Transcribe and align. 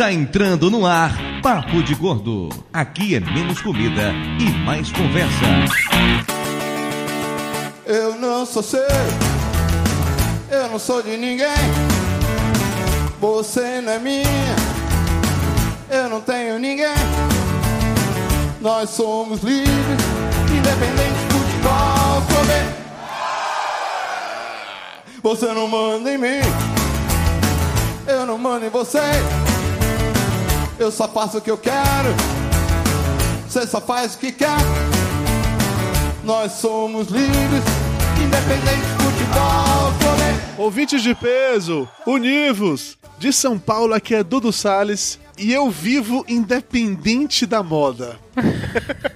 Está 0.00 0.14
entrando 0.14 0.70
no 0.70 0.86
ar 0.86 1.12
Papo 1.42 1.82
de 1.82 1.94
Gordo. 1.94 2.48
Aqui 2.72 3.16
é 3.16 3.20
menos 3.20 3.60
comida 3.60 4.14
e 4.40 4.50
mais 4.64 4.90
conversa. 4.90 5.44
Eu 7.84 8.16
não 8.16 8.46
sou 8.46 8.62
seu, 8.62 8.80
eu 10.50 10.70
não 10.70 10.78
sou 10.78 11.02
de 11.02 11.18
ninguém. 11.18 11.50
Você 13.20 13.82
não 13.82 13.92
é 13.92 13.98
minha, 13.98 14.56
eu 15.90 16.08
não 16.08 16.22
tenho 16.22 16.58
ninguém. 16.58 16.96
Nós 18.58 18.88
somos 18.88 19.42
livres, 19.42 19.70
independentes 20.50 21.28
de 21.28 21.60
qual 21.60 22.22
poder. 22.22 22.64
Você 25.22 25.52
não 25.52 25.68
manda 25.68 26.10
em 26.10 26.16
mim, 26.16 26.40
eu 28.06 28.24
não 28.24 28.38
mando 28.38 28.64
em 28.64 28.70
você. 28.70 28.98
Eu 30.80 30.90
só 30.90 31.06
faço 31.06 31.36
o 31.36 31.40
que 31.42 31.50
eu 31.50 31.58
quero, 31.58 32.08
você 33.46 33.66
só 33.66 33.82
faz 33.82 34.14
o 34.14 34.18
que 34.18 34.32
quer. 34.32 34.56
Nós 36.24 36.52
somos 36.52 37.08
livres, 37.08 37.62
independentes 38.18 38.88
de 38.88 39.04
futebol, 39.04 39.92
poder. 39.98 40.34
Ouvintes 40.56 41.02
de 41.02 41.14
peso, 41.14 41.86
univos! 42.06 42.96
De 43.18 43.30
São 43.30 43.58
Paulo, 43.58 43.92
aqui 43.92 44.14
é 44.14 44.24
Dudu 44.24 44.50
Salles 44.50 45.20
e 45.36 45.52
eu 45.52 45.68
vivo 45.68 46.24
independente 46.26 47.44
da 47.44 47.62
moda. 47.62 48.18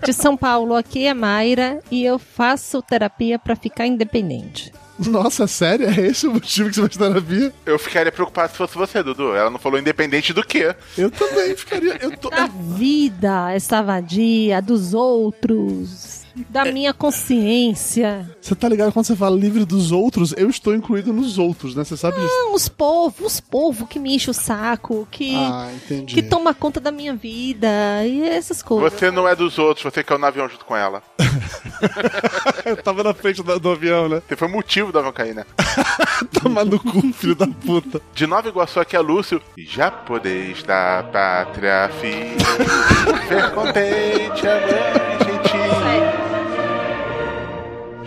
De 0.04 0.12
São 0.12 0.36
Paulo, 0.36 0.74
aqui 0.74 1.06
é 1.06 1.14
Mayra 1.14 1.80
e 1.90 2.04
eu 2.04 2.18
faço 2.18 2.82
terapia 2.82 3.38
pra 3.38 3.56
ficar 3.56 3.86
independente. 3.86 4.70
Nossa, 4.98 5.46
sério? 5.46 5.88
É 5.88 6.06
esse 6.06 6.26
o 6.26 6.32
motivo 6.32 6.68
que 6.68 6.76
você 6.76 6.82
faz 6.82 6.96
terapia? 6.96 7.52
Eu 7.66 7.78
ficaria 7.78 8.12
preocupado 8.12 8.52
se 8.52 8.58
fosse 8.58 8.74
você, 8.74 9.02
Dudu. 9.02 9.34
Ela 9.34 9.50
não 9.50 9.58
falou 9.58 9.78
independente 9.78 10.32
do 10.32 10.44
quê? 10.44 10.74
Eu 10.96 11.10
também 11.10 11.56
ficaria. 11.56 11.98
Eu 12.00 12.16
tô... 12.16 12.28
A 12.32 12.46
vida, 12.46 13.52
essa 13.52 13.82
vadia 13.82 14.62
dos 14.62 14.94
outros, 14.94 16.23
da 16.48 16.64
minha 16.64 16.92
consciência. 16.92 18.28
Você 18.40 18.54
tá 18.54 18.68
ligado 18.68 18.92
quando 18.92 19.06
você 19.06 19.16
fala 19.16 19.36
livre 19.36 19.64
dos 19.64 19.92
outros? 19.92 20.34
Eu 20.36 20.48
estou 20.50 20.74
incluído 20.74 21.12
nos 21.12 21.38
outros, 21.38 21.74
né? 21.74 21.84
Você 21.84 21.96
sabe 21.96 22.16
disso? 22.20 22.28
Não, 22.32 22.54
os 22.54 22.68
povos, 22.68 23.34
os 23.34 23.40
povos 23.40 23.88
que 23.88 23.98
me 23.98 24.14
enchem 24.14 24.30
o 24.30 24.34
saco, 24.34 25.06
que, 25.10 25.34
Ah, 25.36 25.70
entendi. 25.74 26.14
que 26.14 26.22
toma 26.22 26.52
conta 26.54 26.80
da 26.80 26.90
minha 26.90 27.14
vida 27.14 27.68
e 28.06 28.22
essas 28.28 28.62
coisas. 28.62 28.92
Você 28.92 29.10
não 29.10 29.28
é 29.28 29.34
dos 29.36 29.58
outros, 29.58 29.84
você 29.84 30.02
caiu 30.02 30.18
no 30.18 30.26
avião 30.26 30.48
junto 30.48 30.64
com 30.64 30.76
ela. 30.76 31.02
Eu 32.64 32.76
tava 32.76 33.02
na 33.02 33.14
frente 33.14 33.42
do, 33.42 33.58
do 33.60 33.70
avião, 33.70 34.08
né? 34.08 34.22
Você 34.26 34.36
foi 34.36 34.48
o 34.48 34.50
motivo 34.50 34.90
do 34.92 34.98
avião 34.98 35.12
cair, 35.12 35.34
né? 35.34 35.44
Toma 36.42 36.64
no 36.64 36.78
cu, 36.80 37.12
filho 37.12 37.34
da 37.34 37.46
puta. 37.46 38.00
De 38.14 38.26
Nova 38.26 38.48
Iguaçu 38.48 38.80
aqui 38.80 38.96
é 38.96 39.00
Lúcio. 39.00 39.40
Japonês 39.56 40.62
da 40.62 41.02
pátria, 41.12 41.90
filho. 42.00 42.34
Ver 43.28 43.50
contente, 43.52 44.46
a 44.46 44.60
mãe 44.60 45.18
gentil. 45.18 46.23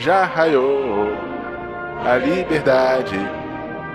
Já 0.07 0.23
raiou 0.23 1.05
a 2.05 2.15
liberdade. 2.15 3.17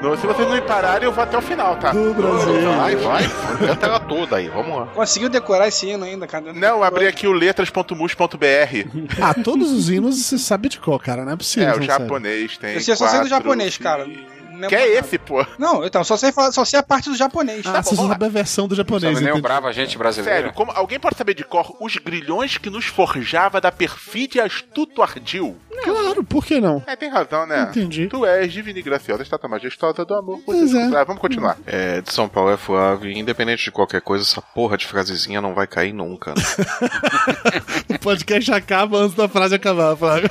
Não, 0.02 0.14
se 0.14 0.26
vocês 0.26 0.46
não 0.46 0.56
me 0.56 0.60
pararem, 0.60 1.04
eu 1.04 1.12
vou 1.12 1.24
até 1.24 1.38
o 1.38 1.40
final, 1.40 1.74
tá? 1.76 1.90
Do 1.92 2.12
Brasil. 2.12 2.70
Vai, 2.76 2.96
vai. 2.96 3.22
Canta 3.66 3.86
ela 3.86 3.98
toda 3.98 4.36
aí, 4.36 4.46
vamos 4.50 4.76
lá. 4.76 4.86
Conseguiu 4.88 5.30
decorar 5.30 5.68
esse 5.68 5.88
hino 5.88 6.04
ainda, 6.04 6.26
cara? 6.26 6.52
Não, 6.52 6.68
eu 6.76 6.84
abri 6.84 7.06
aqui 7.06 7.26
o 7.26 7.32
letras.mus.br. 7.32 9.22
Ah, 9.22 9.32
todos 9.42 9.72
os 9.72 9.88
hinos 9.88 10.22
você 10.22 10.36
sabe 10.36 10.68
de 10.68 10.78
qual, 10.78 10.98
cara? 10.98 11.24
Não 11.24 11.32
é 11.32 11.36
possível. 11.36 11.70
É, 11.70 11.72
você 11.72 11.78
o 11.78 11.80
não 11.80 11.86
sabe. 11.86 12.04
japonês 12.04 12.58
tem. 12.58 12.74
Eu 12.74 12.80
sei 12.82 12.94
só 12.94 13.08
sei 13.08 13.20
do 13.20 13.28
japonês, 13.28 13.78
cara. 13.78 14.06
Não 14.52 14.68
Que 14.68 14.76
mais 14.76 14.90
é 14.90 14.94
nada. 14.94 15.06
esse, 15.06 15.18
pô? 15.18 15.44
Não, 15.58 15.84
então, 15.84 16.04
só 16.04 16.16
sei, 16.16 16.30
falar, 16.30 16.52
só 16.52 16.64
sei 16.64 16.78
a 16.78 16.82
parte 16.82 17.08
do 17.08 17.16
japonês. 17.16 17.64
Ah, 17.66 17.82
você 17.82 17.96
só 17.96 18.06
sabe 18.06 18.26
a 18.26 18.28
versão 18.28 18.68
do 18.68 18.74
japonês. 18.74 19.14
Sabe 19.14 19.24
nem 19.24 19.32
o 19.32 19.36
entendi. 19.38 19.42
brava 19.42 19.72
gente 19.72 19.96
brasileira. 19.98 20.36
Sério, 20.38 20.52
como, 20.52 20.70
alguém 20.72 21.00
pode 21.00 21.16
saber 21.16 21.34
de 21.34 21.42
cor 21.42 21.74
os 21.80 21.96
grilhões 21.96 22.58
que 22.58 22.68
nos 22.68 22.84
forjava 22.86 23.60
da 23.60 23.72
perfídia 23.72 24.44
astuto 24.44 25.02
ardil? 25.02 25.56
Claro, 25.82 26.22
por 26.24 26.44
que 26.44 26.60
não? 26.60 26.82
É, 26.86 26.94
tem 26.96 27.08
razão, 27.08 27.46
né? 27.46 27.68
Entendi. 27.70 28.06
Tu 28.06 28.24
és 28.26 28.52
divina 28.52 28.78
e 28.78 28.82
graciosa, 28.82 29.22
estátua 29.22 29.48
majestosa 29.48 30.04
do 30.04 30.14
amor. 30.14 30.40
Pois 30.44 30.74
é. 30.74 30.84
Ah, 30.96 31.04
vamos 31.04 31.20
continuar. 31.20 31.56
É, 31.66 32.00
de 32.00 32.12
São 32.12 32.28
Paulo 32.28 32.50
é 32.50 32.56
Flávio, 32.56 33.10
independente 33.10 33.64
de 33.64 33.70
qualquer 33.70 34.00
coisa, 34.00 34.24
essa 34.24 34.42
porra 34.42 34.76
de 34.76 34.86
frasezinha 34.86 35.40
não 35.40 35.54
vai 35.54 35.66
cair 35.66 35.92
nunca. 35.92 36.30
né? 36.34 36.42
O 37.92 37.98
podcast 38.02 38.52
acaba 38.52 38.98
antes 38.98 39.14
da 39.14 39.28
frase 39.28 39.54
acabar, 39.54 39.96
Flávio. 39.96 40.28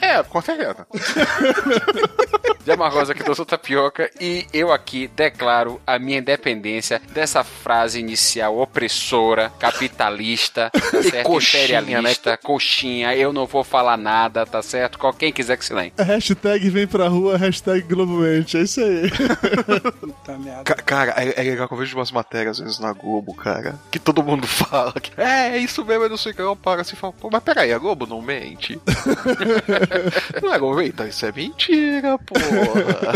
É, 0.00 0.16
é 0.18 0.22
com 0.22 0.42
certeza. 0.42 0.86
de 2.64 2.70
Amargosa 2.70 3.12
aqui 3.12 3.24
do 3.24 3.34
Sul 3.34 3.44
Tapioca 3.44 4.08
e 4.20 4.46
eu 4.52 4.72
aqui 4.72 5.08
declaro 5.08 5.80
a 5.86 5.98
minha 5.98 6.18
independência 6.18 7.00
dessa 7.12 7.42
frase 7.42 7.98
inicial 7.98 8.58
opressora, 8.58 9.50
capitalista, 9.58 10.70
tá 10.70 10.80
certo? 11.02 11.26
coxinha, 11.26 11.80
imperialista, 11.80 12.36
coxinha, 12.36 13.16
eu 13.16 13.32
não 13.32 13.46
vou 13.46 13.64
falar 13.64 13.96
nada, 13.96 14.46
tá 14.52 14.62
certo? 14.62 14.98
Qual- 14.98 15.12
Quem 15.14 15.32
quiser 15.32 15.56
que 15.56 15.64
se 15.64 15.72
lembre. 15.74 15.92
Hashtag 15.98 16.68
vem 16.70 16.86
pra 16.86 17.08
rua, 17.08 17.36
hashtag 17.36 17.82
Globomente. 17.82 18.56
É 18.56 18.62
isso 18.62 18.80
aí. 18.80 19.10
Puta 20.00 20.38
merda. 20.38 20.62
Ca- 20.64 20.74
cara, 20.74 21.14
é, 21.16 21.40
é 21.40 21.42
legal 21.42 21.66
que 21.66 21.74
eu 21.74 21.78
vejo 21.78 21.96
umas 21.96 22.12
matérias 22.12 22.58
às 22.58 22.64
vezes 22.64 22.78
na 22.78 22.92
Globo, 22.92 23.32
cara, 23.34 23.74
que 23.90 23.98
todo 23.98 24.22
mundo 24.22 24.46
fala 24.48 24.92
que 24.92 25.10
é, 25.20 25.56
é 25.56 25.58
isso 25.58 25.84
mesmo, 25.84 26.04
eu 26.04 26.10
não 26.10 26.16
sei 26.16 26.32
o 26.32 26.34
que, 26.34 26.42
eu 26.42 26.54
paro 26.54 26.80
assim 26.82 26.94
e 26.94 26.98
falo, 26.98 27.14
pô, 27.18 27.28
mas 27.32 27.42
peraí, 27.42 27.72
a 27.72 27.78
Globo 27.78 28.06
não 28.06 28.20
mente? 28.20 28.78
não 30.42 30.52
é 30.54 30.58
Globo, 30.58 30.80
então 30.82 31.06
isso 31.06 31.24
é 31.24 31.32
mentira, 31.32 32.18
porra. 32.18 33.12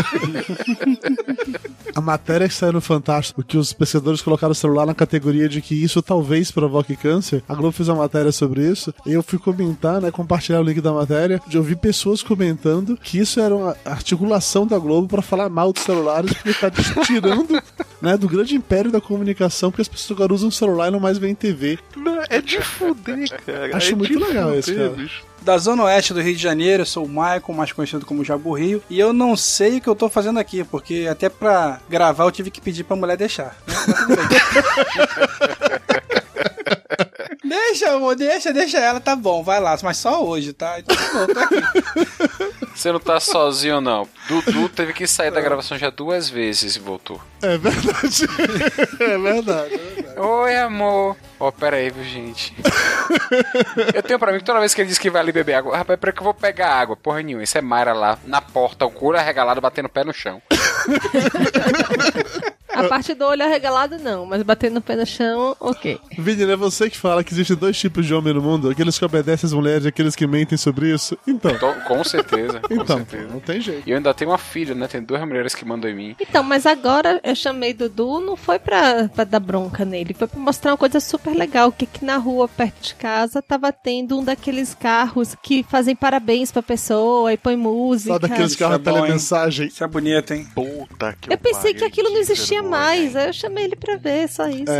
A 1.95 2.01
matéria 2.01 2.47
que 2.47 2.53
saiu 2.53 2.73
no 2.73 2.81
Fantástico, 2.81 3.43
que 3.43 3.57
os 3.57 3.73
pesquisadores 3.73 4.21
colocaram 4.21 4.51
o 4.51 4.55
celular 4.55 4.85
na 4.85 4.93
categoria 4.93 5.49
de 5.49 5.61
que 5.61 5.75
isso 5.83 6.01
talvez 6.01 6.51
provoque 6.51 6.95
câncer. 6.95 7.43
A 7.47 7.53
Globo 7.55 7.71
fez 7.71 7.89
uma 7.89 7.97
matéria 7.97 8.31
sobre 8.31 8.61
isso. 8.69 8.93
E 9.05 9.13
eu 9.13 9.23
fui 9.23 9.39
comentar, 9.39 9.99
né? 10.01 10.11
Compartilhar 10.11 10.59
o 10.59 10.63
link 10.63 10.79
da 10.81 10.93
matéria. 10.93 11.26
De 11.47 11.57
ouvir 11.57 11.75
pessoas 11.77 12.23
comentando 12.23 12.97
que 12.97 13.19
isso 13.19 13.39
era 13.39 13.55
uma 13.55 13.75
articulação 13.85 14.65
da 14.65 14.77
Globo 14.77 15.07
pra 15.07 15.21
falar 15.21 15.49
mal 15.49 15.73
dos 15.73 15.83
celulares, 15.83 16.33
porque 16.33 16.53
tá 16.53 16.71
tirando 17.03 17.61
né, 18.01 18.17
do 18.17 18.27
grande 18.27 18.55
império 18.55 18.91
da 18.91 19.01
comunicação, 19.01 19.69
porque 19.71 19.81
as 19.81 19.87
pessoas 19.87 20.17
agora 20.17 20.33
usam 20.33 20.51
celular 20.51 20.87
e 20.87 20.91
não 20.91 20.99
mais 20.99 21.17
veem 21.17 21.35
TV. 21.35 21.79
Não, 21.95 22.21
é 22.29 22.41
de 22.41 22.61
fuder, 22.61 23.29
cara. 23.45 23.75
Acho 23.75 23.93
é 23.93 23.95
muito 23.95 24.19
legal 24.19 24.47
fuder, 24.47 24.59
esse, 24.59 24.75
cara. 24.75 24.89
bicho. 24.89 25.23
Da 25.41 25.57
Zona 25.57 25.83
Oeste 25.83 26.13
do 26.13 26.21
Rio 26.21 26.35
de 26.35 26.41
Janeiro, 26.41 26.81
eu 26.81 26.85
sou 26.85 27.05
o 27.05 27.09
Michael, 27.09 27.41
mais 27.55 27.71
conhecido 27.71 28.05
como 28.05 28.23
Jabu 28.23 28.53
Rio. 28.53 28.81
E 28.89 28.99
eu 28.99 29.13
não 29.13 29.37
sei 29.37 29.77
o 29.77 29.81
que 29.81 29.87
eu 29.87 29.95
tô 29.95 30.09
fazendo 30.09 30.39
aqui, 30.39 30.63
porque 30.63 31.07
até 31.09 31.29
pra 31.29 31.79
gravar 31.89 32.25
eu 32.25 32.31
tive 32.31 32.51
que 32.51 32.59
pedir 32.59 32.83
pra 32.83 32.97
mulher 32.97 33.15
deixar. 33.15 33.55
né? 33.67 33.75
Mas 33.77 33.97
tudo 36.97 37.15
bem. 37.15 37.36
Deixa, 37.47 37.91
amor, 37.91 38.15
deixa, 38.15 38.53
deixa 38.53 38.77
ela, 38.77 38.99
tá 38.99 39.15
bom, 39.15 39.43
vai 39.43 39.59
lá, 39.59 39.77
mas 39.83 39.97
só 39.97 40.23
hoje, 40.23 40.53
tá? 40.53 40.79
Então, 40.79 40.95
tá 40.95 41.03
bom, 41.13 41.33
tô 41.33 41.39
aqui. 41.39 42.57
Você 42.77 42.91
não 42.91 42.99
tá 42.99 43.19
sozinho, 43.19 43.81
não. 43.81 44.07
Dudu 44.27 44.69
teve 44.69 44.93
que 44.93 45.07
sair 45.07 45.31
da 45.31 45.41
gravação 45.41 45.79
já 45.79 45.89
duas 45.89 46.29
vezes 46.29 46.75
e 46.75 46.79
voltou. 46.79 47.19
É 47.41 47.57
verdade. 47.57 48.27
é 49.01 49.17
verdade. 49.17 49.79
Oi, 50.15 50.55
amor. 50.57 51.17
Ó, 51.39 51.51
pera 51.51 51.77
aí, 51.77 51.89
viu, 51.89 52.03
gente? 52.03 52.55
eu 53.95 54.03
tenho 54.03 54.19
pra 54.19 54.31
mim 54.31 54.37
que 54.37 54.45
toda 54.45 54.59
vez 54.59 54.75
que 54.75 54.81
ele 54.81 54.89
diz 54.89 54.99
que 54.99 55.09
vai 55.09 55.23
ali 55.23 55.31
beber 55.31 55.55
água, 55.55 55.75
rapaz, 55.75 55.99
peraí 55.99 56.13
que 56.13 56.19
eu 56.19 56.25
vou 56.25 56.35
pegar 56.35 56.71
água. 56.71 56.95
Porra 56.95 57.23
nenhuma. 57.23 57.43
Isso 57.43 57.57
é 57.57 57.61
Mayra 57.61 57.93
lá 57.93 58.19
na 58.25 58.41
porta, 58.41 58.85
o 58.85 58.91
couro 58.91 59.17
arregalado, 59.17 59.59
batendo 59.59 59.87
o 59.87 59.89
pé 59.89 60.03
no 60.03 60.13
chão. 60.13 60.39
A 62.85 62.87
parte 62.87 63.13
do 63.13 63.25
olho 63.25 63.43
arregalado, 63.43 63.97
não, 63.99 64.25
mas 64.25 64.41
batendo 64.43 64.75
no 64.75 64.81
pé 64.81 64.95
no 64.95 65.05
chão, 65.05 65.55
ok. 65.59 65.99
Vini, 66.17 66.43
é 66.43 66.55
você 66.55 66.89
que 66.89 66.97
fala 66.97 67.23
que 67.23 67.33
existem 67.33 67.55
dois 67.55 67.77
tipos 67.77 68.05
de 68.05 68.13
homem 68.13 68.33
no 68.33 68.41
mundo: 68.41 68.69
aqueles 68.69 68.97
que 68.97 69.05
obedecem 69.05 69.47
às 69.47 69.53
mulheres 69.53 69.85
e 69.85 69.87
aqueles 69.87 70.15
que 70.15 70.25
mentem 70.27 70.57
sobre 70.57 70.93
isso. 70.93 71.17
Então. 71.27 71.57
Tô- 71.57 71.73
com 71.87 72.03
certeza, 72.03 72.59
com 72.59 72.73
Então, 72.73 72.97
certeza. 72.97 73.27
não 73.27 73.39
tem 73.39 73.59
jeito. 73.61 73.87
E 73.87 73.91
eu 73.91 73.97
ainda 73.97 74.13
tenho 74.13 74.31
uma 74.31 74.37
filha, 74.37 74.75
né? 74.75 74.87
Tem 74.87 75.01
duas 75.01 75.21
mulheres 75.21 75.53
que 75.55 75.63
mandam 75.65 75.89
em 75.89 75.95
mim. 75.95 76.15
Então, 76.19 76.43
mas 76.43 76.65
agora 76.65 77.19
eu 77.23 77.35
chamei 77.35 77.73
Dudu, 77.73 78.19
não 78.19 78.35
foi 78.35 78.59
pra, 78.59 79.07
pra 79.09 79.23
dar 79.23 79.39
bronca 79.39 79.83
nele, 79.85 80.13
foi 80.13 80.27
pra 80.27 80.39
mostrar 80.39 80.71
uma 80.71 80.77
coisa 80.77 80.99
super 80.99 81.35
legal, 81.35 81.71
que 81.71 81.85
aqui 81.85 82.03
na 82.05 82.17
rua, 82.17 82.47
perto 82.47 82.81
de 82.81 82.95
casa, 82.95 83.41
tava 83.41 83.71
tendo 83.71 84.17
um 84.19 84.23
daqueles 84.23 84.73
carros 84.75 85.35
que 85.41 85.63
fazem 85.63 85.95
parabéns 85.95 86.51
pra 86.51 86.61
pessoa 86.61 87.31
e 87.33 87.37
põe 87.37 87.55
música. 87.55 88.13
Só 88.13 88.19
daqueles 88.19 88.53
é 88.53 88.57
carros 88.57 88.77
hein? 88.77 88.83
telemensagem. 88.83 89.67
Isso 89.67 89.83
é 89.83 89.87
bonito, 89.87 90.33
hein? 90.33 90.47
Puta 90.53 91.15
que 91.19 91.31
Eu 91.33 91.37
pensei 91.37 91.73
pariu, 91.73 91.75
que 91.77 91.83
aquilo 91.85 92.09
não 92.09 92.17
existia. 92.19 92.61
Mais, 92.69 93.15
aí 93.15 93.27
eu 93.27 93.33
chamei 93.33 93.65
ele 93.65 93.75
pra 93.75 93.95
ver, 93.95 94.27
só 94.29 94.47
isso. 94.47 94.71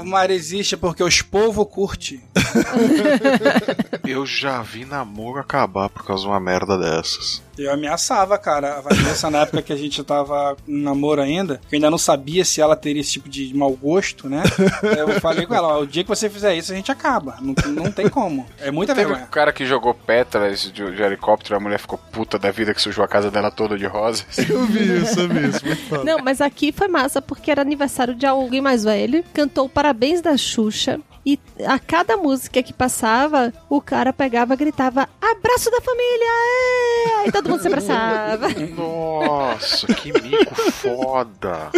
O 0.00 0.04
mar 0.04 0.30
existe 0.30 0.76
porque 0.76 1.02
os 1.02 1.22
povos 1.22 1.66
curte. 1.70 2.20
Eu 4.06 4.26
já 4.26 4.60
vi 4.62 4.84
namoro 4.84 5.38
acabar 5.38 5.88
por 5.88 6.04
causa 6.04 6.24
de 6.24 6.28
uma 6.28 6.40
merda 6.40 6.76
dessas. 6.76 7.42
Eu 7.58 7.72
ameaçava, 7.72 8.38
cara. 8.38 8.78
A 8.78 8.80
Vanessa, 8.80 9.30
na 9.30 9.40
época 9.42 9.62
que 9.62 9.72
a 9.72 9.76
gente 9.76 10.02
tava 10.02 10.56
em 10.66 10.82
namoro 10.82 11.20
ainda, 11.20 11.60
que 11.68 11.74
eu 11.74 11.76
ainda 11.76 11.90
não 11.90 11.98
sabia 11.98 12.44
se 12.44 12.60
ela 12.60 12.74
teria 12.76 13.00
esse 13.00 13.12
tipo 13.12 13.28
de 13.28 13.54
mau 13.54 13.70
gosto, 13.72 14.28
né? 14.28 14.42
Eu 14.96 15.20
falei 15.20 15.46
com 15.46 15.54
ela, 15.54 15.68
ó, 15.78 15.80
o 15.80 15.86
dia 15.86 16.02
que 16.02 16.08
você 16.08 16.28
fizer 16.30 16.54
isso, 16.54 16.72
a 16.72 16.76
gente 16.76 16.90
acaba. 16.90 17.36
Não, 17.40 17.54
não 17.72 17.90
tem 17.92 18.08
como. 18.08 18.46
É 18.58 18.70
muita 18.70 18.94
Teve 18.94 19.06
vergonha. 19.06 19.26
um 19.26 19.30
cara 19.30 19.52
que 19.52 19.64
jogou 19.66 19.94
pétalas 19.94 20.62
de, 20.72 20.90
de 20.94 21.02
helicóptero, 21.02 21.56
a 21.56 21.60
mulher 21.60 21.78
ficou 21.78 21.98
puta 22.10 22.38
da 22.38 22.50
vida 22.50 22.72
que 22.74 22.80
sujou 22.82 23.04
a 23.04 23.08
casa 23.08 23.30
dela 23.30 23.50
toda 23.50 23.76
de 23.76 23.86
rosas. 23.86 24.24
Eu 24.48 24.64
vi 24.66 25.02
isso, 25.02 25.20
eu 25.20 25.28
vi 25.28 25.48
isso. 25.48 25.64
Muito 25.66 25.82
foda. 25.88 26.04
Não, 26.04 26.18
mas 26.18 26.40
aqui 26.40 26.72
foi 26.72 26.88
massa 26.88 27.20
porque 27.22 27.50
era 27.50 27.60
aniversário 27.62 28.14
de 28.14 28.26
alguém 28.26 28.60
mais 28.60 28.84
velho, 28.84 29.24
cantou 29.34 29.68
Parabéns 29.68 30.20
da 30.20 30.36
Xuxa. 30.36 31.00
E 31.24 31.38
a 31.66 31.78
cada 31.78 32.16
música 32.16 32.62
que 32.62 32.72
passava, 32.72 33.52
o 33.68 33.80
cara 33.80 34.12
pegava 34.12 34.54
e 34.54 34.56
gritava: 34.56 35.08
Abraço 35.20 35.70
da 35.70 35.80
família! 35.80 36.26
É! 36.26 37.24
Aí 37.24 37.32
todo 37.32 37.48
mundo 37.48 37.60
se 37.60 37.68
abraçava. 37.68 38.48
Nossa, 38.76 39.86
que 39.86 40.12
mico 40.20 40.54
foda. 40.72 41.70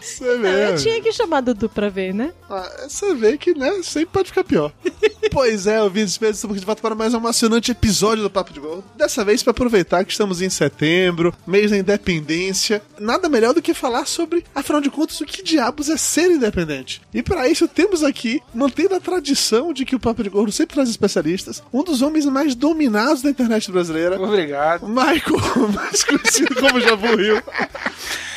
Você 0.00 0.38
vê. 0.38 0.72
Eu 0.72 0.76
tinha 0.76 1.00
que 1.02 1.12
chamar 1.12 1.40
Dudu 1.40 1.68
pra 1.68 1.88
ver, 1.88 2.12
né? 2.12 2.32
Ah, 2.48 2.86
Você 2.88 3.14
vê 3.14 3.38
que, 3.38 3.54
né, 3.54 3.82
sempre 3.82 4.10
pode 4.12 4.28
ficar 4.28 4.44
pior. 4.44 4.72
pois 5.32 5.66
é, 5.66 5.80
ouvintes, 5.82 6.20
estamos 6.20 6.60
de 6.60 6.66
volta 6.66 6.82
para 6.82 6.94
mais 6.94 7.14
um 7.14 7.18
emocionante 7.18 7.70
episódio 7.70 8.22
do 8.22 8.30
Papo 8.30 8.52
de 8.52 8.60
Gordo. 8.60 8.84
Dessa 8.96 9.24
vez 9.24 9.42
para 9.42 9.52
aproveitar 9.52 10.04
que 10.04 10.12
estamos 10.12 10.42
em 10.42 10.50
setembro, 10.50 11.34
mês 11.46 11.70
da 11.70 11.78
independência. 11.78 12.82
Nada 12.98 13.28
melhor 13.28 13.54
do 13.54 13.62
que 13.62 13.72
falar 13.72 14.06
sobre, 14.06 14.44
afinal 14.54 14.80
de 14.80 14.90
contas, 14.90 15.20
o 15.20 15.24
que 15.24 15.42
diabos 15.42 15.88
é 15.88 15.96
ser 15.96 16.30
independente. 16.30 17.00
E 17.14 17.22
para 17.22 17.48
isso 17.48 17.66
temos 17.66 18.02
aqui, 18.02 18.42
mantendo 18.54 18.94
a 18.94 19.00
tradição 19.00 19.72
de 19.72 19.84
que 19.84 19.94
o 19.94 20.00
Papo 20.00 20.22
de 20.22 20.28
Gordo 20.28 20.52
sempre 20.52 20.74
traz 20.74 20.88
especialistas, 20.88 21.62
um 21.72 21.82
dos 21.82 22.02
homens 22.02 22.26
mais 22.26 22.54
dominados 22.54 23.22
da 23.22 23.30
internet 23.30 23.70
brasileira, 23.70 24.20
Obrigado. 24.20 24.88
Michael, 24.88 25.68
mais 25.74 26.04
conhecido 26.04 26.54
como 26.56 26.80
Jabu 26.80 27.16
Rio, 27.16 27.42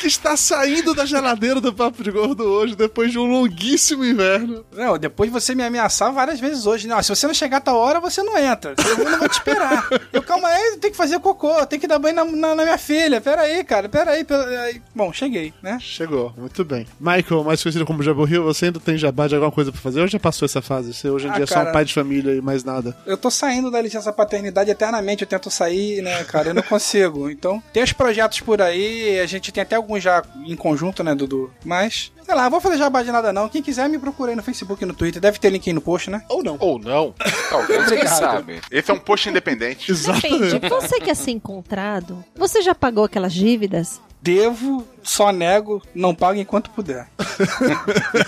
que 0.03 0.07
está 0.07 0.35
saindo 0.35 0.93
da 0.93 1.05
geladeira 1.05 1.61
do 1.61 1.71
Papo 1.73 2.03
de 2.03 2.11
Gordo 2.11 2.43
hoje, 2.43 2.75
depois 2.75 3.09
de 3.09 3.17
um 3.17 3.23
longuíssimo 3.25 4.03
inverno. 4.03 4.65
Não, 4.73 4.97
depois 4.97 5.29
de 5.31 5.33
você 5.39 5.55
me 5.55 5.63
ameaçar 5.63 6.11
várias 6.11 6.41
vezes 6.41 6.65
hoje. 6.65 6.89
Não, 6.89 7.01
se 7.01 7.07
você 7.07 7.25
não 7.25 7.33
chegar 7.33 7.57
a 7.57 7.61
tal 7.61 7.77
hora, 7.77 8.01
você 8.01 8.21
não 8.21 8.37
entra. 8.37 8.75
Eu 8.77 9.09
não 9.09 9.17
vou 9.19 9.29
te 9.29 9.33
esperar. 9.33 9.87
Eu, 10.11 10.21
calma 10.21 10.49
aí, 10.49 10.77
tem 10.81 10.91
que 10.91 10.97
fazer 10.97 11.19
cocô, 11.19 11.65
tem 11.65 11.79
que 11.79 11.87
dar 11.87 11.99
banho 11.99 12.15
na, 12.15 12.25
na- 12.25 12.55
na 12.55 12.63
minha 12.63 12.77
filha. 12.77 13.21
Pera 13.21 13.43
aí, 13.43 13.63
cara, 13.63 13.87
pera 13.87 14.11
aí, 14.11 14.25
pera 14.25 14.61
aí. 14.63 14.81
Bom, 14.93 15.13
cheguei, 15.13 15.53
né? 15.63 15.77
Chegou, 15.79 16.33
muito 16.37 16.65
bem. 16.65 16.85
Michael, 16.99 17.45
mais 17.45 17.63
conhecido 17.63 17.85
como 17.85 18.03
Jabu 18.03 18.25
Rio, 18.25 18.43
você 18.43 18.65
ainda 18.65 18.81
tem 18.81 18.97
jabá 18.97 19.27
de 19.27 19.35
alguma 19.35 19.53
coisa 19.53 19.71
pra 19.71 19.79
fazer 19.79 20.01
ou 20.01 20.07
já 20.07 20.19
passou 20.19 20.45
essa 20.45 20.61
fase? 20.61 20.93
Você 20.93 21.09
hoje 21.09 21.27
em 21.27 21.29
Ah, 21.29 21.35
dia 21.35 21.43
é 21.45 21.47
só 21.47 21.61
um 21.63 21.71
pai 21.71 21.85
de 21.85 21.93
família 21.93 22.33
e 22.35 22.41
mais 22.41 22.65
nada. 22.65 22.93
Eu 23.05 23.15
tô 23.15 23.31
saindo 23.31 23.71
da 23.71 23.81
licença 23.81 24.11
paternidade 24.11 24.69
eternamente, 24.69 25.21
eu 25.23 25.27
tento 25.29 25.49
sair, 25.49 26.01
né, 26.01 26.23
cara? 26.25 26.49
Eu 26.49 26.53
não 26.53 26.61
consigo. 26.63 27.29
Então, 27.29 27.63
tem 27.71 27.81
os 27.83 27.93
projetos 27.93 28.41
por 28.41 28.61
aí, 28.61 29.19
a 29.19 29.25
gente 29.27 29.51
tem 29.51 29.61
até 29.61 29.75
alguns 29.75 29.92
já 29.99 30.23
em 30.45 30.55
conjunto, 30.55 31.03
né, 31.03 31.13
Dudu? 31.15 31.51
Mas, 31.63 32.11
sei 32.25 32.35
lá, 32.35 32.49
vou 32.49 32.61
fazer 32.61 32.77
jabá 32.77 33.03
de 33.03 33.11
nada 33.11 33.33
não. 33.33 33.49
Quem 33.49 33.61
quiser 33.61 33.87
me 33.89 33.97
procura 33.97 34.31
aí 34.31 34.35
no 34.35 34.43
Facebook 34.43 34.83
e 34.83 34.85
no 34.85 34.93
Twitter. 34.93 35.21
Deve 35.21 35.39
ter 35.39 35.49
link 35.49 35.67
aí 35.67 35.73
no 35.73 35.81
post, 35.81 36.09
né? 36.09 36.23
Ou 36.29 36.43
não. 36.43 36.57
Ou 36.59 36.79
não. 36.79 37.13
Talvez, 37.49 37.87
quem 37.87 38.07
sabe. 38.07 38.61
Esse 38.71 38.91
é 38.91 38.93
um 38.93 38.99
post 38.99 39.29
independente. 39.29 39.93
Depende. 39.93 40.59
Você 40.69 40.99
quer 40.99 41.15
ser 41.15 41.31
encontrado? 41.31 42.23
Você 42.35 42.61
já 42.61 42.73
pagou 42.75 43.03
aquelas 43.03 43.33
dívidas? 43.33 44.01
Devo, 44.23 44.87
só 45.03 45.33
nego, 45.33 45.81
não 45.93 46.15
pago 46.15 46.39
enquanto 46.39 46.69
puder. 46.69 47.07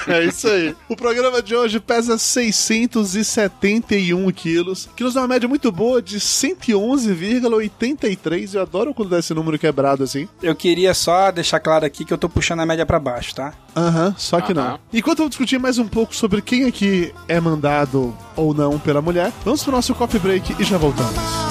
É 0.08 0.24
isso 0.26 0.48
aí. 0.48 0.76
O 0.90 0.96
programa 0.96 1.40
de 1.42 1.56
hoje 1.56 1.80
pesa 1.80 2.18
671 2.18 4.32
quilos, 4.32 4.90
que 4.96 5.04
nos 5.04 5.14
dá 5.14 5.22
uma 5.22 5.28
média 5.28 5.48
muito 5.48 5.72
boa 5.72 6.02
de 6.02 6.20
111,83. 6.20 8.56
Eu 8.56 8.64
adoro 8.64 8.94
quando 8.94 9.10
dá 9.10 9.20
esse 9.20 9.34
número 9.34 9.58
quebrado 9.60 10.04
assim. 10.04 10.28
Eu 10.42 10.56
queria 10.56 10.94
só 10.94 11.32
deixar 11.32 11.60
claro 11.60 11.86
aqui 11.86 12.04
que 12.04 12.14
eu 12.14 12.18
tô 12.18 12.28
puxando 12.28 12.60
a 12.62 12.66
média 12.66 12.86
pra 12.86 13.00
baixo, 13.00 13.36
tá? 13.36 13.54
Aham, 13.76 14.16
só 14.18 14.42
que 14.42 14.54
não. 14.54 14.64
Aham. 14.64 14.80
Enquanto 14.92 15.20
eu 15.20 15.24
vou 15.24 15.30
discutir 15.30 15.60
mais 15.60 15.78
um 15.78 15.88
pouco 15.88 16.16
sobre 16.16 16.42
quem 16.42 16.66
aqui 16.66 17.14
é 17.28 17.40
mandado 17.40 18.16
ou 18.36 18.54
não 18.54 18.80
pela 18.80 19.02
mulher, 19.02 19.32
vamos 19.44 19.64
pro 19.64 19.72
nosso 19.72 19.94
coffee 19.94 20.20
break 20.20 20.56
e 20.60 20.64
já 20.64 20.78
voltamos. 20.78 21.45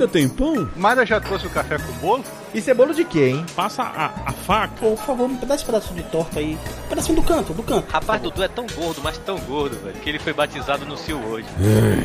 Ainda 0.00 0.10
tem 0.10 0.26
pão? 0.26 0.66
Mara 0.76 1.04
já 1.04 1.20
trouxe 1.20 1.46
o 1.46 1.50
café 1.50 1.76
com 1.76 1.92
bolo? 1.98 2.24
Isso 2.54 2.70
é 2.70 2.74
bolo 2.74 2.94
de 2.94 3.04
quê, 3.04 3.28
hein? 3.28 3.44
Passa 3.54 3.82
a, 3.82 4.06
a 4.24 4.32
faca. 4.32 4.72
Pô, 4.80 4.92
por 4.92 5.04
favor, 5.04 5.28
me 5.28 5.36
dá 5.36 5.54
esse 5.54 5.62
pedaço 5.64 5.92
de 5.92 6.02
torta 6.04 6.38
aí. 6.38 6.56
Pedacinho 6.88 7.16
do 7.16 7.22
canto, 7.22 7.52
do 7.52 7.62
canto. 7.62 7.86
Rapaz, 7.92 8.22
Dudu 8.22 8.42
é 8.42 8.48
tão 8.48 8.64
gordo, 8.74 9.02
mas 9.04 9.18
tão 9.18 9.38
gordo, 9.40 9.76
velho, 9.84 9.94
que 10.00 10.08
ele 10.08 10.18
foi 10.18 10.32
batizado 10.32 10.86
no 10.86 10.96
Sil 10.96 11.20
hoje. 11.28 11.46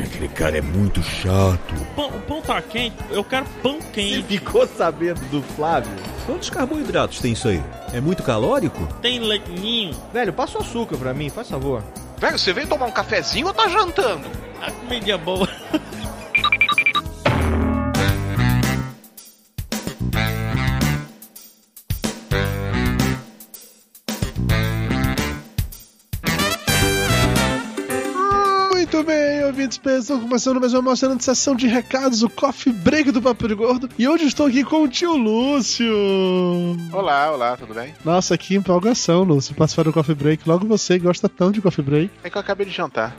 aquele 0.04 0.28
cara 0.28 0.58
é 0.58 0.60
muito 0.60 1.02
chato. 1.02 1.74
Pão, 1.96 2.08
o 2.08 2.20
pão 2.20 2.42
tá 2.42 2.60
quente? 2.60 2.96
Eu 3.10 3.24
quero 3.24 3.46
pão 3.62 3.78
quente. 3.80 4.24
Ficou 4.24 4.66
sabendo 4.66 5.20
do 5.30 5.40
Flávio? 5.54 5.90
Quantos 6.26 6.50
carboidratos 6.50 7.18
tem 7.20 7.32
isso 7.32 7.48
aí? 7.48 7.64
É 7.94 8.00
muito 8.00 8.22
calórico? 8.22 8.86
Tem 9.00 9.18
leitinho. 9.20 9.96
Velho, 10.12 10.34
passa 10.34 10.58
o 10.58 10.60
açúcar 10.60 10.98
pra 10.98 11.14
mim, 11.14 11.30
faz 11.30 11.48
favor. 11.48 11.82
Velho, 12.18 12.38
você 12.38 12.52
veio 12.52 12.68
tomar 12.68 12.86
um 12.86 12.92
cafezinho 12.92 13.46
ou 13.46 13.54
tá 13.54 13.66
jantando? 13.68 14.28
A 14.60 14.70
comida 14.70 15.12
é 15.12 15.16
boa. 15.16 15.48
ouvintes, 29.46 29.80
estamos 29.84 30.24
começando 30.24 30.60
mais 30.60 30.72
uma 30.72 30.80
emocionante 30.80 31.22
sessão 31.22 31.54
de 31.54 31.68
recados, 31.68 32.22
o 32.22 32.28
Coffee 32.28 32.72
Break 32.72 33.12
do 33.12 33.22
Papo 33.22 33.46
de 33.46 33.54
Gordo. 33.54 33.88
E 33.96 34.08
hoje 34.08 34.26
estou 34.26 34.46
aqui 34.46 34.64
com 34.64 34.82
o 34.82 34.88
tio 34.88 35.16
Lúcio. 35.16 35.86
Olá, 36.92 37.30
olá, 37.30 37.56
tudo 37.56 37.72
bem? 37.72 37.94
Nossa, 38.04 38.36
que 38.36 38.56
empolgação, 38.56 39.22
Lúcio, 39.22 39.54
participar 39.54 39.84
do 39.84 39.92
Coffee 39.92 40.16
Break. 40.16 40.48
Logo 40.48 40.66
você 40.66 40.98
gosta 40.98 41.28
tanto 41.28 41.52
de 41.52 41.60
Coffee 41.60 41.84
Break. 41.84 42.10
É 42.24 42.30
que 42.30 42.36
eu 42.36 42.40
acabei 42.40 42.66
de 42.66 42.72
jantar. 42.72 43.14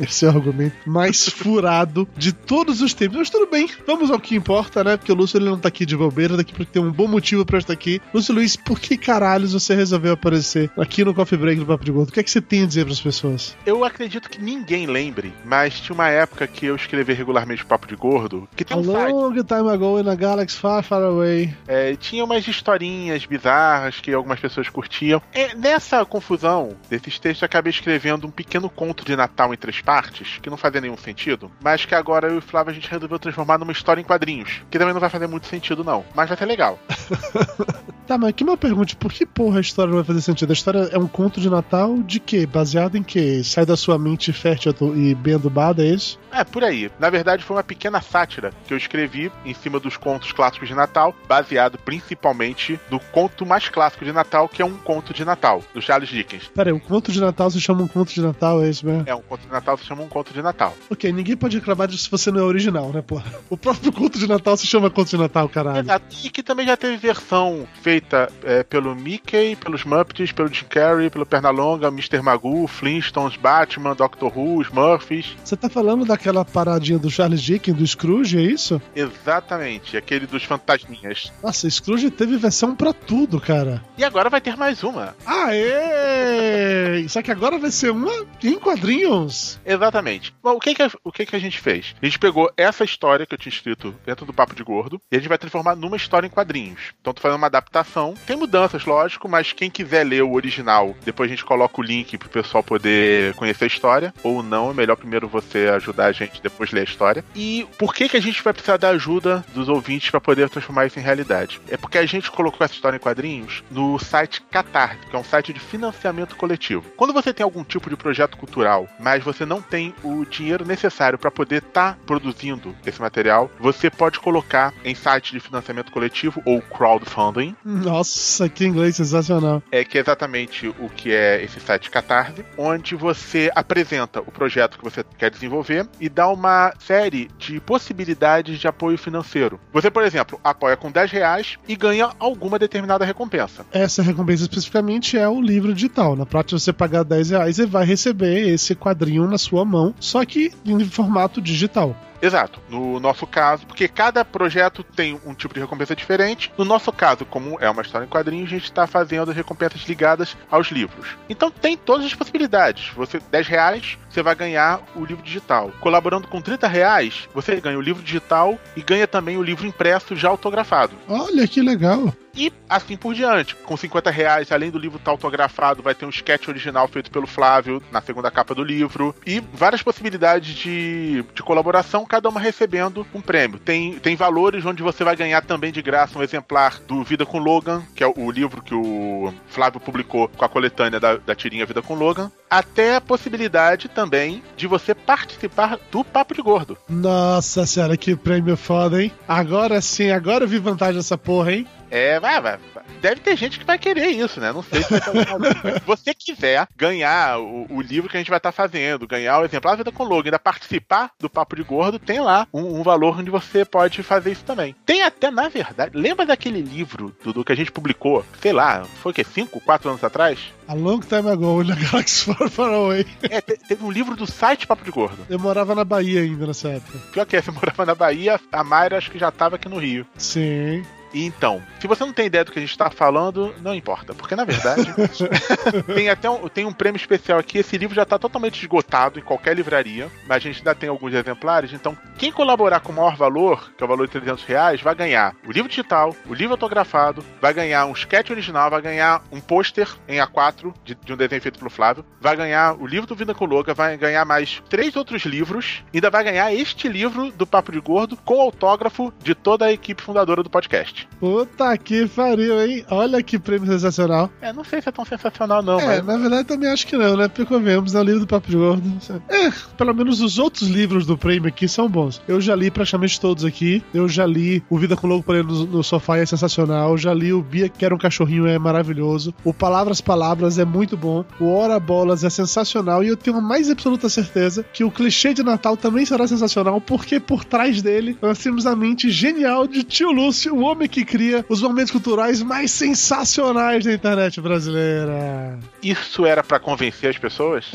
Esse 0.00 0.24
é 0.24 0.28
o 0.28 0.32
argumento 0.32 0.74
mais 0.86 1.28
furado 1.28 2.08
de 2.16 2.32
todos 2.32 2.80
os 2.80 2.94
tempos. 2.94 3.18
Mas 3.18 3.30
tudo 3.30 3.50
bem, 3.50 3.68
vamos 3.86 4.10
ao 4.10 4.18
que 4.18 4.34
importa, 4.34 4.82
né? 4.82 4.96
Porque 4.96 5.12
o 5.12 5.14
Lúcio 5.14 5.36
ele 5.38 5.44
não 5.46 5.58
tá 5.58 5.68
aqui 5.68 5.84
de 5.84 5.96
bobeira, 5.96 6.36
daqui 6.36 6.52
porque 6.52 6.72
tem 6.72 6.82
um 6.82 6.90
bom 6.90 7.06
motivo 7.06 7.44
pra 7.44 7.58
estar 7.58 7.72
aqui. 7.72 8.00
Lúcio 8.14 8.34
Luiz, 8.34 8.56
por 8.56 8.78
que 8.80 8.96
caralhos 8.96 9.52
você 9.52 9.74
resolveu 9.74 10.12
aparecer 10.14 10.70
aqui 10.78 11.04
no 11.04 11.14
Coffee 11.14 11.38
Break 11.38 11.60
do 11.60 11.66
Papo 11.66 11.84
de 11.84 11.92
Gordo? 11.92 12.08
O 12.08 12.12
que 12.12 12.20
é 12.20 12.22
que 12.22 12.30
você 12.30 12.40
tem 12.40 12.62
a 12.62 12.66
dizer 12.66 12.84
pras 12.84 13.00
pessoas? 13.00 13.56
Eu 13.66 13.84
acredito 13.84 14.28
que 14.30 14.40
ninguém 14.40 14.86
lembre, 14.86 15.32
mas 15.44 15.78
tinha 15.80 15.94
uma 15.94 16.08
época 16.08 16.46
que 16.46 16.66
eu 16.66 16.76
escrevi 16.76 17.12
regularmente 17.12 17.62
o 17.62 17.66
Papo 17.66 17.86
de 17.86 17.94
Gordo, 17.96 18.48
que 18.56 18.64
tem 18.64 18.76
A 18.76 18.80
um 18.80 18.84
site. 18.84 19.12
long 19.12 19.34
time 19.34 19.68
ago 19.70 19.98
in 20.00 20.08
a 20.08 20.14
galaxy 20.14 20.56
far, 20.56 20.82
far 20.82 21.02
away. 21.02 21.54
É, 21.68 21.94
tinha 21.96 22.24
umas 22.24 22.46
historinhas 22.46 23.24
bizarras 23.26 24.00
que 24.00 24.12
algumas 24.12 24.40
pessoas 24.40 24.68
curtiam. 24.68 25.20
É, 25.32 25.54
nessa 25.54 26.04
confusão 26.04 26.70
desses 26.88 27.18
textos, 27.18 27.42
eu 27.42 27.46
acabei 27.46 27.70
escrevendo 27.70 28.26
um 28.26 28.30
pequeno 28.30 28.68
conto 28.70 29.04
de 29.04 29.14
Natal 29.16 29.52
em 29.52 29.56
três 29.56 29.80
partes, 29.90 30.38
que 30.40 30.48
não 30.48 30.56
fazia 30.56 30.80
nenhum 30.80 30.96
sentido, 30.96 31.50
mas 31.60 31.84
que 31.84 31.96
agora 31.96 32.28
eu 32.28 32.36
e 32.36 32.38
o 32.38 32.40
Flávio 32.40 32.70
a 32.70 32.74
gente 32.74 32.88
resolveu 32.88 33.18
transformar 33.18 33.58
numa 33.58 33.72
história 33.72 34.00
em 34.00 34.04
quadrinhos, 34.04 34.62
que 34.70 34.78
também 34.78 34.94
não 34.94 35.00
vai 35.00 35.10
fazer 35.10 35.26
muito 35.26 35.48
sentido, 35.48 35.82
não, 35.82 36.04
mas 36.14 36.28
vai 36.28 36.38
ser 36.38 36.46
legal. 36.46 36.78
Tá, 38.10 38.18
mas 38.18 38.30
aqui 38.30 38.42
uma 38.42 38.56
pergunta: 38.56 38.96
por 38.96 39.12
que 39.12 39.24
porra 39.24 39.58
a 39.58 39.60
história 39.60 39.88
não 39.88 39.98
vai 39.98 40.04
fazer 40.04 40.20
sentido? 40.20 40.50
A 40.50 40.52
história 40.52 40.88
é 40.90 40.98
um 40.98 41.06
conto 41.06 41.40
de 41.40 41.48
Natal 41.48 41.96
de 42.02 42.18
quê? 42.18 42.44
Baseado 42.44 42.96
em 42.96 43.04
quê? 43.04 43.40
Sai 43.44 43.64
da 43.64 43.76
sua 43.76 44.00
mente 44.00 44.32
fértil 44.32 44.74
e 44.96 45.14
bem 45.14 45.34
adubada, 45.34 45.84
é 45.84 45.90
isso? 45.90 46.18
É, 46.32 46.42
por 46.42 46.64
aí. 46.64 46.90
Na 46.98 47.08
verdade, 47.08 47.44
foi 47.44 47.56
uma 47.56 47.62
pequena 47.62 48.00
sátira 48.00 48.52
que 48.66 48.74
eu 48.74 48.76
escrevi 48.76 49.30
em 49.44 49.54
cima 49.54 49.78
dos 49.78 49.96
contos 49.96 50.32
clássicos 50.32 50.66
de 50.66 50.74
Natal, 50.74 51.14
baseado 51.28 51.78
principalmente 51.78 52.80
no 52.90 52.98
conto 52.98 53.46
mais 53.46 53.68
clássico 53.68 54.04
de 54.04 54.10
Natal, 54.10 54.48
que 54.48 54.60
é 54.60 54.64
um 54.64 54.76
conto 54.76 55.14
de 55.14 55.24
Natal, 55.24 55.62
do 55.72 55.80
Charles 55.80 56.08
Dickens. 56.08 56.48
Pera 56.52 56.70
aí, 56.70 56.74
um 56.74 56.80
conto 56.80 57.12
de 57.12 57.20
Natal 57.20 57.48
se 57.48 57.60
chama 57.60 57.84
um 57.84 57.88
conto 57.88 58.12
de 58.12 58.20
Natal, 58.20 58.60
é 58.60 58.70
isso 58.70 58.84
mesmo? 58.84 59.04
É 59.06 59.14
um 59.14 59.22
conto 59.22 59.42
de 59.42 59.52
Natal, 59.52 59.78
se 59.80 59.86
chama 59.86 60.02
um 60.02 60.08
conto 60.08 60.32
de 60.32 60.42
Natal. 60.42 60.74
Ok, 60.90 61.12
ninguém 61.12 61.36
pode 61.36 61.58
reclamar 61.58 61.88
disso 61.88 62.04
se 62.04 62.10
você 62.10 62.30
não 62.30 62.40
é 62.40 62.42
original, 62.42 62.90
né, 62.90 63.02
porra? 63.02 63.32
O 63.48 63.56
próprio 63.56 63.92
conto 63.92 64.18
de 64.18 64.28
Natal 64.28 64.56
se 64.56 64.66
chama 64.66 64.90
conto 64.90 65.10
de 65.10 65.16
Natal, 65.18 65.48
caralho. 65.48 65.80
Exato. 65.80 66.04
E 66.24 66.30
que 66.30 66.42
também 66.42 66.66
já 66.66 66.76
teve 66.76 66.96
versão 66.96 67.66
feita 67.82 68.30
é, 68.44 68.62
pelo 68.62 68.94
Mickey, 68.94 69.56
pelos 69.56 69.84
Muppets, 69.84 70.32
pelo 70.32 70.48
Jim 70.52 70.66
Carrey, 70.68 71.10
pelo 71.10 71.26
Pernalonga, 71.26 71.88
Mr. 71.88 72.22
Magoo, 72.22 72.66
Flintstones, 72.66 73.36
Batman, 73.36 73.94
Doctor 73.94 74.36
Who, 74.36 74.58
os 74.58 74.70
Murphys. 74.70 75.36
Você 75.44 75.56
tá 75.56 75.68
falando 75.68 76.04
daquela 76.04 76.44
paradinha 76.44 76.98
do 76.98 77.10
Charles 77.10 77.42
Dickens, 77.42 77.76
do 77.76 77.86
Scrooge, 77.86 78.38
é 78.38 78.42
isso? 78.42 78.80
Exatamente, 78.94 79.96
aquele 79.96 80.26
dos 80.26 80.44
fantasminhas. 80.44 81.32
Nossa, 81.42 81.68
Scrooge 81.68 82.10
teve 82.10 82.36
versão 82.36 82.74
pra 82.74 82.92
tudo, 82.92 83.40
cara. 83.40 83.82
E 83.96 84.04
agora 84.04 84.30
vai 84.30 84.40
ter 84.40 84.56
mais 84.56 84.82
uma. 84.82 85.14
Aê! 85.26 87.06
Só 87.08 87.22
que 87.22 87.30
agora 87.30 87.58
vai 87.58 87.70
ser 87.70 87.90
uma 87.90 88.10
em 88.42 88.58
quadrinhos. 88.58 89.59
Exatamente. 89.64 90.34
Bom, 90.42 90.54
o 90.54 90.60
que 90.60 90.74
que, 90.74 90.82
o 91.04 91.12
que 91.12 91.26
que 91.26 91.36
a 91.36 91.38
gente 91.38 91.60
fez? 91.60 91.94
A 92.00 92.04
gente 92.04 92.18
pegou 92.18 92.50
essa 92.56 92.84
história 92.84 93.26
que 93.26 93.34
eu 93.34 93.38
tinha 93.38 93.52
escrito 93.52 93.94
dentro 94.04 94.26
do 94.26 94.32
Papo 94.32 94.54
de 94.54 94.62
Gordo 94.62 95.00
e 95.10 95.16
a 95.16 95.18
gente 95.18 95.28
vai 95.28 95.38
transformar 95.38 95.76
numa 95.76 95.96
história 95.96 96.26
em 96.26 96.30
quadrinhos. 96.30 96.92
Então 97.00 97.12
tô 97.12 97.20
fazendo 97.20 97.38
uma 97.38 97.46
adaptação. 97.46 98.14
Tem 98.26 98.36
mudanças, 98.36 98.84
lógico, 98.84 99.28
mas 99.28 99.52
quem 99.52 99.70
quiser 99.70 100.04
ler 100.04 100.22
o 100.22 100.32
original, 100.32 100.94
depois 101.04 101.30
a 101.30 101.34
gente 101.34 101.44
coloca 101.44 101.80
o 101.80 101.84
link 101.84 102.16
pro 102.18 102.28
pessoal 102.28 102.62
poder 102.62 103.34
conhecer 103.34 103.64
a 103.64 103.68
história. 103.68 104.14
Ou 104.22 104.42
não, 104.42 104.70
é 104.70 104.74
melhor 104.74 104.96
primeiro 104.96 105.28
você 105.28 105.68
ajudar 105.74 106.06
a 106.06 106.12
gente 106.12 106.42
depois 106.42 106.70
ler 106.70 106.80
a 106.80 106.84
história. 106.84 107.24
E 107.34 107.66
por 107.78 107.94
que 107.94 108.08
que 108.08 108.16
a 108.16 108.22
gente 108.22 108.42
vai 108.42 108.52
precisar 108.52 108.76
da 108.76 108.90
ajuda 108.90 109.44
dos 109.54 109.68
ouvintes 109.68 110.10
para 110.10 110.20
poder 110.20 110.48
transformar 110.48 110.86
isso 110.86 110.98
em 110.98 111.02
realidade? 111.02 111.60
É 111.68 111.76
porque 111.76 111.98
a 111.98 112.06
gente 112.06 112.30
colocou 112.30 112.64
essa 112.64 112.74
história 112.74 112.96
em 112.96 113.00
quadrinhos 113.00 113.62
no 113.70 113.98
site 113.98 114.42
Catarse, 114.50 114.98
que 115.08 115.16
é 115.16 115.18
um 115.18 115.24
site 115.24 115.52
de 115.52 115.60
financiamento 115.60 116.36
coletivo. 116.36 116.90
Quando 116.96 117.12
você 117.12 117.32
tem 117.32 117.44
algum 117.44 117.64
tipo 117.64 117.88
de 117.88 117.96
projeto 117.96 118.36
cultural, 118.36 118.88
mas 118.98 119.22
você 119.22 119.44
não 119.50 119.60
tem 119.60 119.92
o 120.04 120.24
dinheiro 120.24 120.64
necessário 120.64 121.18
para 121.18 121.28
poder 121.28 121.60
estar 121.60 121.98
produzindo 122.06 122.72
esse 122.86 123.00
material, 123.00 123.50
você 123.58 123.90
pode 123.90 124.20
colocar 124.20 124.72
em 124.84 124.94
site 124.94 125.32
de 125.32 125.40
financiamento 125.40 125.90
coletivo 125.90 126.40
ou 126.44 126.62
crowdfunding, 126.62 127.56
Nossa, 127.64 128.48
que 128.48 128.64
inglês 128.64 128.94
sensacional. 128.94 129.60
é 129.72 129.84
que 129.84 129.98
é 129.98 130.00
exatamente 130.00 130.68
o 130.68 130.88
que 130.88 131.12
é 131.12 131.42
esse 131.42 131.58
site 131.58 131.90
Catarse, 131.90 132.44
onde 132.56 132.94
você 132.94 133.50
apresenta 133.52 134.20
o 134.20 134.30
projeto 134.30 134.78
que 134.78 134.84
você 134.84 135.04
quer 135.18 135.32
desenvolver 135.32 135.84
e 136.00 136.08
dá 136.08 136.28
uma 136.28 136.72
série 136.78 137.28
de 137.36 137.58
possibilidades 137.58 138.60
de 138.60 138.68
apoio 138.68 138.96
financeiro. 138.96 139.58
Você, 139.72 139.90
por 139.90 140.04
exemplo, 140.04 140.38
apoia 140.44 140.76
com 140.76 140.92
10 140.92 141.10
reais 141.10 141.58
e 141.66 141.74
ganha 141.74 142.10
alguma 142.20 142.56
determinada 142.56 143.04
recompensa. 143.04 143.66
Essa 143.72 144.00
recompensa 144.00 144.44
especificamente 144.44 145.18
é 145.18 145.28
o 145.28 145.40
livro 145.40 145.74
digital. 145.74 146.14
Na 146.14 146.24
prática, 146.24 146.56
você 146.56 146.72
pagar 146.72 147.02
10 147.02 147.30
reais 147.30 147.58
e 147.58 147.66
vai 147.66 147.84
receber 147.84 148.48
esse 148.48 148.76
quadrinho 148.76 149.26
na 149.26 149.39
sua 149.40 149.64
mão, 149.64 149.94
só 149.98 150.24
que 150.24 150.52
em 150.64 150.84
formato 150.84 151.40
digital. 151.40 151.96
Exato. 152.22 152.60
No 152.68 153.00
nosso 153.00 153.26
caso, 153.26 153.66
porque 153.66 153.88
cada 153.88 154.24
projeto 154.24 154.82
tem 154.82 155.18
um 155.24 155.34
tipo 155.34 155.54
de 155.54 155.60
recompensa 155.60 155.96
diferente. 155.96 156.52
No 156.56 156.64
nosso 156.64 156.92
caso, 156.92 157.24
como 157.24 157.58
é 157.60 157.68
uma 157.68 157.82
história 157.82 158.04
em 158.04 158.08
quadrinhos, 158.08 158.48
a 158.48 158.50
gente 158.50 158.64
está 158.64 158.86
fazendo 158.86 159.30
as 159.30 159.36
recompensas 159.36 159.82
ligadas 159.82 160.36
aos 160.50 160.68
livros. 160.68 161.16
Então 161.28 161.50
tem 161.50 161.76
todas 161.76 162.06
as 162.06 162.14
possibilidades. 162.14 162.92
Você 162.94 163.20
10 163.30 163.46
reais, 163.46 163.98
você 164.08 164.22
vai 164.22 164.34
ganhar 164.34 164.80
o 164.94 165.04
livro 165.04 165.22
digital. 165.22 165.72
Colaborando 165.80 166.28
com 166.28 166.40
30 166.40 166.66
reais, 166.66 167.28
você 167.34 167.60
ganha 167.60 167.78
o 167.78 167.82
livro 167.82 168.02
digital 168.02 168.58
e 168.76 168.82
ganha 168.82 169.06
também 169.06 169.36
o 169.36 169.42
livro 169.42 169.66
impresso 169.66 170.16
já 170.16 170.28
autografado. 170.28 170.94
Olha 171.08 171.46
que 171.46 171.60
legal. 171.60 172.12
E 172.34 172.52
assim 172.68 172.96
por 172.96 173.14
diante. 173.14 173.54
Com 173.56 173.76
50 173.76 174.10
reais, 174.10 174.52
além 174.52 174.70
do 174.70 174.78
livro 174.78 174.98
estar 174.98 175.10
autografado, 175.10 175.82
vai 175.82 175.94
ter 175.94 176.06
um 176.06 176.10
sketch 176.10 176.48
original 176.48 176.86
feito 176.88 177.10
pelo 177.10 177.26
Flávio 177.26 177.82
na 177.90 178.00
segunda 178.00 178.30
capa 178.30 178.54
do 178.54 178.62
livro. 178.62 179.14
E 179.26 179.40
várias 179.52 179.82
possibilidades 179.82 180.54
de, 180.54 181.24
de 181.34 181.42
colaboração, 181.42 182.06
cada 182.10 182.28
uma 182.28 182.40
recebendo 182.40 183.06
um 183.14 183.20
prêmio. 183.20 183.60
Tem, 183.60 183.94
tem 184.00 184.16
valores 184.16 184.66
onde 184.66 184.82
você 184.82 185.04
vai 185.04 185.14
ganhar 185.14 185.42
também 185.42 185.70
de 185.70 185.80
graça 185.80 186.18
um 186.18 186.22
exemplar 186.24 186.80
do 186.80 187.04
Vida 187.04 187.24
com 187.24 187.38
Logan, 187.38 187.84
que 187.94 188.02
é 188.02 188.06
o, 188.06 188.30
livro 188.32 188.60
que 188.60 188.74
o 188.74 189.32
Flávio 189.46 189.78
publicou 189.78 190.26
com 190.26 190.44
a 190.44 190.48
coletânea 190.48 190.98
da, 190.98 191.16
da 191.18 191.36
tirinha 191.36 191.64
Vida 191.64 191.80
com 191.80 191.94
Logan. 191.94 192.32
Até 192.50 192.96
a 192.96 193.00
possibilidade 193.00 193.88
também 193.88 194.42
de 194.56 194.66
você 194.66 194.92
participar 194.92 195.78
do 195.92 196.02
Papo 196.02 196.34
de 196.34 196.42
Gordo. 196.42 196.76
Nossa 196.88 197.64
senhora, 197.64 197.96
que 197.96 198.16
prêmio 198.16 198.56
foda, 198.56 199.00
hein? 199.00 199.12
Agora 199.28 199.80
sim, 199.80 200.10
agora 200.10 200.42
eu 200.42 200.48
vi 200.48 200.58
vantagem 200.58 200.96
dessa 200.96 201.16
porra, 201.16 201.52
hein? 201.52 201.66
É, 201.90 202.20
vai, 202.20 202.40
vai. 202.40 202.58
Deve 203.00 203.20
ter 203.20 203.36
gente 203.36 203.58
que 203.58 203.64
vai 203.64 203.78
querer 203.78 204.08
isso, 204.08 204.38
né? 204.40 204.52
Não 204.52 204.62
sei 204.62 204.82
se 204.82 204.90
vai 204.90 205.00
ter 205.00 205.08
alguma- 205.08 205.50
Se 205.80 205.86
você 205.86 206.14
quiser 206.14 206.68
ganhar 206.76 207.38
o, 207.40 207.66
o 207.70 207.80
livro 207.80 208.08
que 208.08 208.16
a 208.16 208.20
gente 208.20 208.28
vai 208.30 208.36
estar 208.36 208.52
fazendo, 208.52 209.06
ganhar 209.06 209.38
o 209.40 209.44
exemplar 209.44 209.72
da 209.72 209.78
Vida 209.78 209.92
com 209.92 210.04
Logo, 210.04 210.26
ainda 210.26 210.38
participar 210.38 211.10
do 211.18 211.28
Papo 211.30 211.56
de 211.56 211.62
Gordo, 211.62 211.98
tem 211.98 212.20
lá 212.20 212.46
um, 212.52 212.78
um 212.80 212.82
valor 212.82 213.18
onde 213.18 213.30
você 213.30 213.64
pode 213.64 214.02
fazer 214.02 214.32
isso 214.32 214.44
também. 214.44 214.74
Tem 214.86 215.02
até, 215.02 215.30
na 215.30 215.48
verdade, 215.48 215.96
lembra 215.96 216.26
daquele 216.26 216.60
livro, 216.60 217.14
Dudu, 217.24 217.44
que 217.44 217.52
a 217.52 217.56
gente 217.56 217.72
publicou, 217.72 218.24
sei 218.40 218.52
lá, 218.52 218.84
foi 219.02 219.12
o 219.12 219.14
quê? 219.14 219.24
5, 219.24 219.60
4 219.60 219.88
anos 219.90 220.04
atrás? 220.04 220.38
A 220.68 220.74
long 220.74 221.00
time 221.00 221.28
ago, 221.30 221.64
na 221.64 221.74
Galaxy 221.74 222.24
Far 222.32 222.48
Far 222.50 222.72
Away. 222.72 223.06
É, 223.22 223.40
te- 223.40 223.56
teve 223.66 223.84
um 223.84 223.90
livro 223.90 224.14
do 224.14 224.26
site 224.30 224.66
Papo 224.66 224.84
de 224.84 224.90
Gordo. 224.90 225.26
Eu 225.28 225.38
morava 225.38 225.74
na 225.74 225.84
Bahia 225.84 226.20
ainda 226.20 226.46
nessa 226.46 226.68
época. 226.68 226.98
Pior 227.12 227.26
que 227.26 227.36
é, 227.36 227.42
você 227.42 227.50
morava 227.50 227.84
na 227.86 227.94
Bahia, 227.94 228.38
a 228.52 228.62
Mayra 228.62 228.98
acho 228.98 229.10
que 229.10 229.18
já 229.18 229.28
estava 229.30 229.56
aqui 229.56 229.68
no 229.68 229.78
Rio. 229.78 230.06
Sim. 230.16 230.84
Então, 231.12 231.62
se 231.80 231.86
você 231.86 232.04
não 232.04 232.12
tem 232.12 232.26
ideia 232.26 232.44
do 232.44 232.52
que 232.52 232.58
a 232.58 232.62
gente 232.62 232.70
está 232.70 232.90
falando, 232.90 233.54
não 233.60 233.74
importa, 233.74 234.14
porque 234.14 234.36
na 234.36 234.44
verdade 234.44 234.92
tem 235.94 236.08
até 236.08 236.28
um, 236.28 236.48
tem 236.48 236.64
um 236.64 236.72
prêmio 236.72 236.98
especial 236.98 237.38
aqui. 237.38 237.58
Esse 237.58 237.76
livro 237.76 237.94
já 237.94 238.02
está 238.02 238.18
totalmente 238.18 238.60
esgotado 238.60 239.18
em 239.18 239.22
qualquer 239.22 239.56
livraria, 239.56 240.10
mas 240.26 240.38
a 240.38 240.40
gente 240.40 240.58
ainda 240.58 240.74
tem 240.74 240.88
alguns 240.88 241.14
exemplares. 241.14 241.72
Então, 241.72 241.96
quem 242.16 242.30
colaborar 242.30 242.80
com 242.80 242.92
o 242.92 242.94
maior 242.94 243.16
valor, 243.16 243.72
que 243.76 243.82
é 243.82 243.86
o 243.86 243.88
valor 243.88 244.06
de 244.06 244.12
300 244.12 244.44
reais, 244.44 244.80
vai 244.80 244.94
ganhar 244.94 245.34
o 245.46 245.52
livro 245.52 245.68
digital, 245.68 246.14
o 246.28 246.34
livro 246.34 246.54
autografado, 246.54 247.24
vai 247.40 247.52
ganhar 247.52 247.86
um 247.86 247.92
sketch 247.92 248.30
original, 248.30 248.70
vai 248.70 248.82
ganhar 248.82 249.22
um 249.32 249.40
pôster 249.40 249.88
em 250.08 250.18
A4 250.18 250.72
de, 250.84 250.94
de 250.94 251.12
um 251.12 251.16
desenho 251.16 251.42
feito 251.42 251.58
pelo 251.58 251.70
Flávio, 251.70 252.04
vai 252.20 252.36
ganhar 252.36 252.74
o 252.80 252.86
livro 252.86 253.06
do 253.06 253.14
Vida 253.14 253.34
com 253.34 253.44
Loga, 253.44 253.74
vai 253.74 253.96
ganhar 253.96 254.24
mais 254.24 254.62
três 254.68 254.96
outros 254.96 255.24
livros, 255.24 255.82
e 255.92 255.96
ainda 255.96 256.10
vai 256.10 256.24
ganhar 256.24 256.52
este 256.52 256.88
livro 256.88 257.30
do 257.32 257.46
Papo 257.46 257.72
de 257.72 257.80
Gordo 257.80 258.16
com 258.16 258.40
autógrafo 258.40 259.12
de 259.22 259.34
toda 259.34 259.66
a 259.66 259.72
equipe 259.72 260.02
fundadora 260.02 260.42
do 260.42 260.50
podcast. 260.50 260.99
Puta 261.18 261.76
que 261.76 262.06
pariu, 262.08 262.60
hein? 262.64 262.84
Olha 262.90 263.22
que 263.22 263.38
prêmio 263.38 263.66
sensacional. 263.66 264.30
É, 264.40 264.52
não 264.52 264.64
sei 264.64 264.80
se 264.80 264.88
é 264.88 264.92
tão 264.92 265.04
sensacional, 265.04 265.62
não, 265.62 265.78
É, 265.80 266.02
mas. 266.02 266.06
na 266.06 266.16
verdade 266.16 266.44
também 266.48 266.70
acho 266.70 266.86
que 266.86 266.96
não, 266.96 267.16
né? 267.16 267.28
Porque 267.28 267.44
convenhamos, 267.44 267.94
é 267.94 268.00
o 268.00 268.02
livro 268.02 268.20
do 268.20 268.26
Papo 268.26 268.50
de 268.50 268.56
Gordo. 268.56 268.90
É, 269.28 269.50
pelo 269.76 269.94
menos 269.94 270.20
os 270.20 270.38
outros 270.38 270.68
livros 270.68 271.06
do 271.06 271.16
prêmio 271.16 271.48
aqui 271.48 271.68
são 271.68 271.88
bons. 271.88 272.20
Eu 272.26 272.40
já 272.40 272.54
li 272.54 272.70
praticamente 272.70 273.20
todos 273.20 273.44
aqui. 273.44 273.82
Eu 273.92 274.08
já 274.08 274.26
li 274.26 274.62
O 274.68 274.78
Vida 274.78 274.96
com 274.96 275.06
Lobo 275.06 275.22
Parei 275.22 275.42
no, 275.42 275.66
no 275.66 275.82
Sofá 275.82 276.18
é 276.18 276.26
sensacional. 276.26 276.90
Eu 276.90 276.98
já 276.98 277.12
li 277.14 277.32
o 277.32 277.42
Bia 277.42 277.68
que 277.68 277.84
era 277.84 277.94
um 277.94 277.98
cachorrinho 277.98 278.46
é 278.46 278.58
maravilhoso. 278.58 279.34
O 279.44 279.52
Palavras 279.52 280.00
Palavras 280.00 280.58
é 280.58 280.64
muito 280.64 280.96
bom. 280.96 281.24
O 281.38 281.52
Hora 281.54 281.78
Bolas 281.78 282.24
é 282.24 282.30
sensacional. 282.30 283.02
E 283.04 283.08
eu 283.08 283.16
tenho 283.16 283.36
a 283.36 283.40
mais 283.40 283.70
absoluta 283.70 284.08
certeza 284.08 284.64
que 284.72 284.84
o 284.84 284.90
clichê 284.90 285.34
de 285.34 285.42
Natal 285.42 285.76
também 285.76 286.04
será 286.04 286.26
sensacional, 286.26 286.80
porque 286.80 287.20
por 287.20 287.44
trás 287.44 287.82
dele 287.82 288.16
nós 288.20 288.38
temos 288.38 288.66
a 288.66 288.74
mente 288.74 289.10
genial 289.10 289.66
de 289.66 289.82
Tio 289.82 290.10
Lúcio, 290.10 290.54
o 290.54 290.60
homem 290.60 290.88
que 290.90 291.04
cria 291.04 291.44
os 291.48 291.62
momentos 291.62 291.90
culturais 291.90 292.42
mais 292.42 292.70
sensacionais 292.70 293.84
da 293.84 293.92
internet 293.92 294.40
brasileira. 294.40 295.58
Isso 295.82 296.26
era 296.26 296.42
pra 296.42 296.58
convencer 296.58 297.10
as 297.10 297.18
pessoas? 297.18 297.66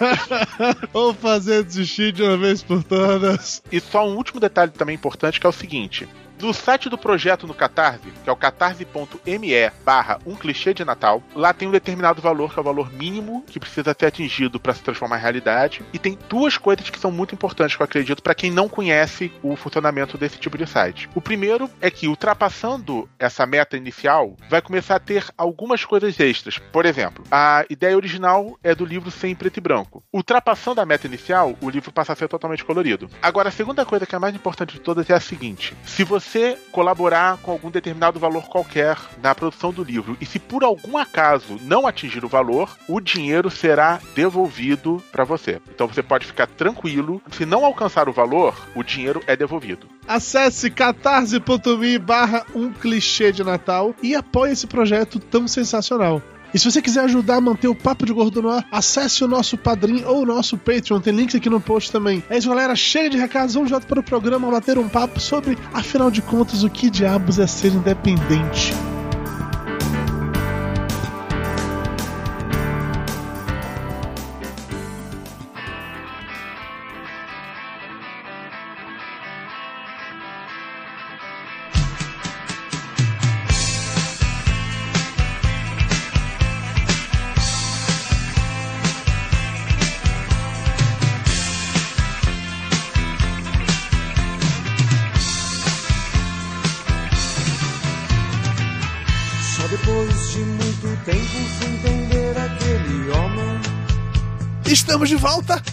Ou 0.92 1.14
fazer 1.14 1.62
desistir 1.62 2.12
de 2.12 2.22
uma 2.22 2.36
vez 2.36 2.62
por 2.62 2.82
todas. 2.82 3.62
E 3.70 3.80
só 3.80 4.08
um 4.08 4.16
último 4.16 4.40
detalhe 4.40 4.70
também 4.72 4.94
importante 4.94 5.38
que 5.38 5.46
é 5.46 5.48
o 5.48 5.52
seguinte. 5.52 6.08
No 6.40 6.54
site 6.54 6.88
do 6.88 6.96
projeto 6.96 7.46
no 7.46 7.52
Catarse, 7.52 8.10
que 8.24 8.30
é 8.30 8.32
o 8.32 8.36
catarse.me 8.36 9.70
barra 9.84 10.18
um 10.24 10.34
clichê 10.34 10.72
de 10.72 10.86
Natal, 10.86 11.22
lá 11.34 11.52
tem 11.52 11.68
um 11.68 11.70
determinado 11.70 12.22
valor, 12.22 12.50
que 12.50 12.58
é 12.58 12.62
o 12.62 12.64
valor 12.64 12.90
mínimo 12.90 13.44
que 13.46 13.60
precisa 13.60 13.94
ser 13.98 14.06
atingido 14.06 14.58
para 14.58 14.72
se 14.72 14.82
transformar 14.82 15.18
em 15.18 15.20
realidade. 15.20 15.82
E 15.92 15.98
tem 15.98 16.16
duas 16.30 16.56
coisas 16.56 16.88
que 16.88 16.98
são 16.98 17.12
muito 17.12 17.34
importantes, 17.34 17.76
que 17.76 17.82
eu 17.82 17.84
acredito, 17.84 18.22
para 18.22 18.34
quem 18.34 18.50
não 18.50 18.70
conhece 18.70 19.30
o 19.42 19.54
funcionamento 19.54 20.16
desse 20.16 20.38
tipo 20.38 20.56
de 20.56 20.66
site. 20.66 21.10
O 21.14 21.20
primeiro 21.20 21.68
é 21.78 21.90
que, 21.90 22.08
ultrapassando 22.08 23.06
essa 23.18 23.44
meta 23.44 23.76
inicial, 23.76 24.34
vai 24.48 24.62
começar 24.62 24.96
a 24.96 25.00
ter 25.00 25.26
algumas 25.36 25.84
coisas 25.84 26.18
extras. 26.18 26.56
Por 26.56 26.86
exemplo, 26.86 27.22
a 27.30 27.66
ideia 27.68 27.96
original 27.96 28.58
é 28.64 28.74
do 28.74 28.86
livro 28.86 29.10
ser 29.10 29.28
em 29.28 29.34
preto 29.34 29.58
e 29.58 29.60
branco. 29.60 30.02
Ultrapassando 30.10 30.80
a 30.80 30.86
meta 30.86 31.06
inicial, 31.06 31.54
o 31.60 31.68
livro 31.68 31.92
passa 31.92 32.14
a 32.14 32.16
ser 32.16 32.28
totalmente 32.28 32.64
colorido. 32.64 33.10
Agora, 33.20 33.50
a 33.50 33.52
segunda 33.52 33.84
coisa 33.84 34.06
que 34.06 34.14
é 34.14 34.16
a 34.16 34.20
mais 34.20 34.34
importante 34.34 34.72
de 34.72 34.80
todas 34.80 35.10
é 35.10 35.14
a 35.14 35.20
seguinte: 35.20 35.76
se 35.84 36.02
você 36.02 36.29
colaborar 36.70 37.38
com 37.38 37.50
algum 37.50 37.70
determinado 37.70 38.18
valor 38.18 38.48
qualquer 38.48 38.96
na 39.22 39.34
produção 39.34 39.72
do 39.72 39.82
livro 39.82 40.16
e 40.20 40.26
se 40.26 40.38
por 40.38 40.62
algum 40.62 40.96
acaso 40.96 41.58
não 41.62 41.86
atingir 41.86 42.24
o 42.24 42.28
valor, 42.28 42.76
o 42.88 43.00
dinheiro 43.00 43.50
será 43.50 44.00
devolvido 44.14 45.02
para 45.10 45.24
você. 45.24 45.60
Então 45.74 45.86
você 45.86 46.02
pode 46.02 46.26
ficar 46.26 46.46
tranquilo, 46.46 47.20
se 47.32 47.44
não 47.44 47.64
alcançar 47.64 48.08
o 48.08 48.12
valor, 48.12 48.54
o 48.74 48.82
dinheiro 48.82 49.22
é 49.26 49.36
devolvido. 49.36 49.86
Acesse 50.06 50.70
catarse.me 50.70 51.98
barra 51.98 52.44
um 52.54 52.72
clichê 52.72 53.32
de 53.32 53.44
Natal 53.44 53.94
e 54.02 54.14
apoie 54.14 54.52
esse 54.52 54.66
projeto 54.66 55.18
tão 55.18 55.46
sensacional. 55.46 56.22
E 56.52 56.58
se 56.58 56.70
você 56.70 56.82
quiser 56.82 57.04
ajudar 57.04 57.36
a 57.36 57.40
manter 57.40 57.68
o 57.68 57.74
Papo 57.74 58.04
de 58.04 58.12
Gordo 58.12 58.42
no 58.42 58.50
ar, 58.50 58.66
acesse 58.72 59.22
o 59.24 59.28
nosso 59.28 59.56
Padrim 59.56 60.04
ou 60.04 60.22
o 60.22 60.26
nosso 60.26 60.58
Patreon, 60.58 61.00
tem 61.00 61.14
links 61.14 61.34
aqui 61.34 61.48
no 61.48 61.60
post 61.60 61.92
também. 61.92 62.22
É 62.28 62.36
isso, 62.38 62.48
galera, 62.48 62.74
chega 62.74 63.10
de 63.10 63.18
recados, 63.18 63.54
vamos 63.54 63.68
direto 63.68 63.86
para 63.86 64.00
o 64.00 64.02
programa 64.02 64.50
bater 64.50 64.78
um 64.78 64.88
papo 64.88 65.20
sobre, 65.20 65.56
afinal 65.72 66.10
de 66.10 66.22
contas, 66.22 66.62
o 66.62 66.70
que 66.70 66.90
diabos 66.90 67.38
é 67.38 67.46
ser 67.46 67.72
independente. 67.72 68.74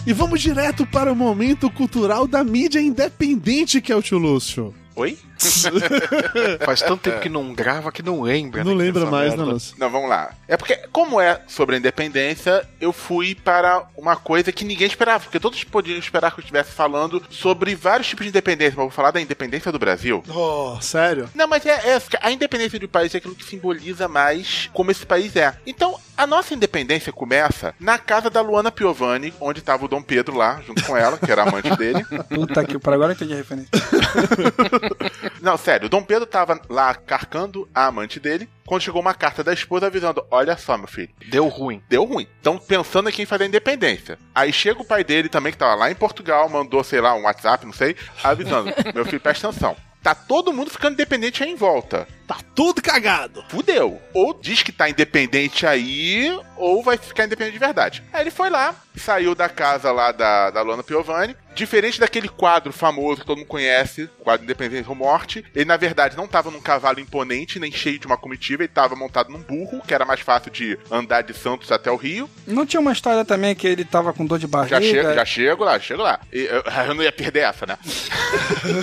E 0.08 0.12
vamos 0.14 0.40
direto 0.40 0.86
para 0.86 1.12
o 1.12 1.14
momento 1.14 1.68
cultural 1.68 2.26
da 2.26 2.42
mídia 2.42 2.80
independente 2.80 3.78
que 3.78 3.92
é 3.92 3.94
o 3.94 4.00
tio 4.00 4.16
Lúcio. 4.16 4.74
Oi? 4.96 5.18
Faz 6.64 6.82
tanto 6.82 7.02
tempo 7.02 7.20
que 7.20 7.28
não 7.28 7.52
grava 7.54 7.92
que 7.92 8.02
não 8.02 8.20
lembra. 8.20 8.64
Não 8.64 8.74
né, 8.74 8.84
lembra 8.84 9.06
mais, 9.06 9.34
merda. 9.34 9.52
né? 9.52 9.58
Não, 9.78 9.90
vamos 9.90 10.08
lá. 10.08 10.32
É 10.46 10.56
porque, 10.56 10.76
como 10.92 11.20
é 11.20 11.40
sobre 11.46 11.76
a 11.76 11.78
independência, 11.78 12.68
eu 12.80 12.92
fui 12.92 13.34
para 13.34 13.86
uma 13.96 14.16
coisa 14.16 14.52
que 14.52 14.64
ninguém 14.64 14.86
esperava. 14.86 15.24
Porque 15.24 15.40
todos 15.40 15.62
podiam 15.64 15.98
esperar 15.98 16.32
que 16.32 16.40
eu 16.40 16.42
estivesse 16.42 16.72
falando 16.72 17.22
sobre 17.30 17.74
vários 17.74 18.08
tipos 18.08 18.24
de 18.24 18.30
independência. 18.30 18.72
Mas 18.76 18.84
eu 18.84 18.88
vou 18.88 18.90
falar 18.90 19.10
da 19.10 19.20
independência 19.20 19.70
do 19.70 19.78
Brasil. 19.78 20.22
Oh, 20.28 20.78
sério? 20.80 21.28
Não, 21.34 21.46
mas 21.46 21.64
é, 21.64 21.70
é 21.70 22.00
a 22.20 22.30
independência 22.30 22.78
do 22.78 22.88
país 22.88 23.14
é 23.14 23.18
aquilo 23.18 23.34
que 23.34 23.44
simboliza 23.44 24.08
mais 24.08 24.68
como 24.72 24.90
esse 24.90 25.06
país 25.06 25.34
é. 25.36 25.54
Então, 25.66 25.98
a 26.16 26.26
nossa 26.26 26.52
independência 26.54 27.12
começa 27.12 27.74
na 27.78 27.96
casa 27.96 28.28
da 28.28 28.40
Luana 28.40 28.72
Piovani, 28.72 29.32
onde 29.40 29.60
estava 29.60 29.84
o 29.84 29.88
Dom 29.88 30.02
Pedro 30.02 30.36
lá, 30.36 30.60
junto 30.66 30.82
com 30.84 30.96
ela, 30.96 31.16
que 31.16 31.30
era 31.30 31.42
amante 31.42 31.74
dele. 31.78 32.04
Puta 32.28 32.64
que 32.64 32.78
para 32.78 32.94
agora 32.96 33.12
eu 33.12 33.14
entendi 33.14 33.34
a 33.34 33.36
referência. 33.36 33.70
Não, 35.40 35.56
sério, 35.56 35.88
Dom 35.88 36.02
Pedro 36.02 36.26
tava 36.26 36.60
lá 36.68 36.94
carcando 36.94 37.68
a 37.74 37.86
amante 37.86 38.18
dele. 38.20 38.48
Quando 38.66 38.82
chegou 38.82 39.00
uma 39.00 39.14
carta 39.14 39.42
da 39.42 39.52
esposa 39.52 39.86
avisando: 39.86 40.24
Olha 40.30 40.56
só, 40.56 40.76
meu 40.76 40.86
filho. 40.88 41.10
Deu 41.26 41.48
ruim. 41.48 41.82
Deu 41.88 42.04
ruim. 42.04 42.26
Estão 42.36 42.58
pensando 42.58 43.08
em 43.08 43.12
quem 43.12 43.24
fazer 43.26 43.44
a 43.44 43.46
independência. 43.48 44.18
Aí 44.34 44.52
chega 44.52 44.82
o 44.82 44.84
pai 44.84 45.02
dele 45.02 45.28
também, 45.28 45.52
que 45.52 45.58
tava 45.58 45.74
lá 45.74 45.90
em 45.90 45.94
Portugal, 45.94 46.48
mandou, 46.48 46.84
sei 46.84 47.00
lá, 47.00 47.14
um 47.14 47.22
WhatsApp, 47.22 47.64
não 47.64 47.72
sei, 47.72 47.96
avisando: 48.22 48.72
Meu 48.94 49.04
filho, 49.04 49.20
presta 49.20 49.48
atenção. 49.48 49.76
Tá 50.02 50.14
todo 50.14 50.52
mundo 50.52 50.70
ficando 50.70 50.94
independente 50.94 51.42
aí 51.42 51.50
em 51.50 51.56
volta. 51.56 52.06
Tá 52.28 52.36
tudo 52.54 52.82
cagado. 52.82 53.42
Fudeu. 53.48 54.00
Ou 54.12 54.34
diz 54.34 54.62
que 54.62 54.70
tá 54.70 54.88
independente 54.88 55.66
aí, 55.66 56.30
ou 56.58 56.82
vai 56.82 56.98
ficar 56.98 57.24
independente 57.24 57.54
de 57.54 57.58
verdade. 57.58 58.02
Aí 58.12 58.20
ele 58.20 58.30
foi 58.30 58.50
lá, 58.50 58.74
saiu 58.98 59.34
da 59.34 59.48
casa 59.48 59.90
lá 59.90 60.12
da, 60.12 60.50
da 60.50 60.60
Luana 60.60 60.82
Piovani. 60.82 61.34
Diferente 61.54 61.98
daquele 61.98 62.28
quadro 62.28 62.72
famoso 62.72 63.20
que 63.20 63.26
todo 63.26 63.38
mundo 63.38 63.48
conhece, 63.48 64.04
o 64.20 64.22
quadro 64.22 64.44
Independência 64.44 64.88
ou 64.88 64.94
Morte, 64.94 65.44
ele 65.56 65.64
na 65.64 65.76
verdade 65.76 66.16
não 66.16 66.28
tava 66.28 66.52
num 66.52 66.60
cavalo 66.60 67.00
imponente, 67.00 67.58
nem 67.58 67.72
cheio 67.72 67.98
de 67.98 68.06
uma 68.06 68.16
comitiva, 68.16 68.62
ele 68.62 68.68
tava 68.68 68.94
montado 68.94 69.30
num 69.30 69.40
burro, 69.40 69.82
que 69.84 69.92
era 69.92 70.04
mais 70.04 70.20
fácil 70.20 70.52
de 70.52 70.78
andar 70.88 71.22
de 71.22 71.34
Santos 71.34 71.72
até 71.72 71.90
o 71.90 71.96
Rio. 71.96 72.30
Não 72.46 72.64
tinha 72.64 72.78
uma 72.78 72.92
história 72.92 73.24
também 73.24 73.56
que 73.56 73.66
ele 73.66 73.84
tava 73.84 74.12
com 74.12 74.24
dor 74.24 74.38
de 74.38 74.46
barriga? 74.46 74.80
Já 74.80 74.88
chego, 74.88 75.14
já 75.14 75.24
chego 75.24 75.64
lá, 75.64 75.80
chego 75.80 76.02
lá. 76.02 76.20
E 76.32 76.44
Eu, 76.44 76.62
eu 76.86 76.94
não 76.94 77.02
ia 77.02 77.10
perder 77.10 77.40
essa, 77.40 77.66
né? 77.66 77.76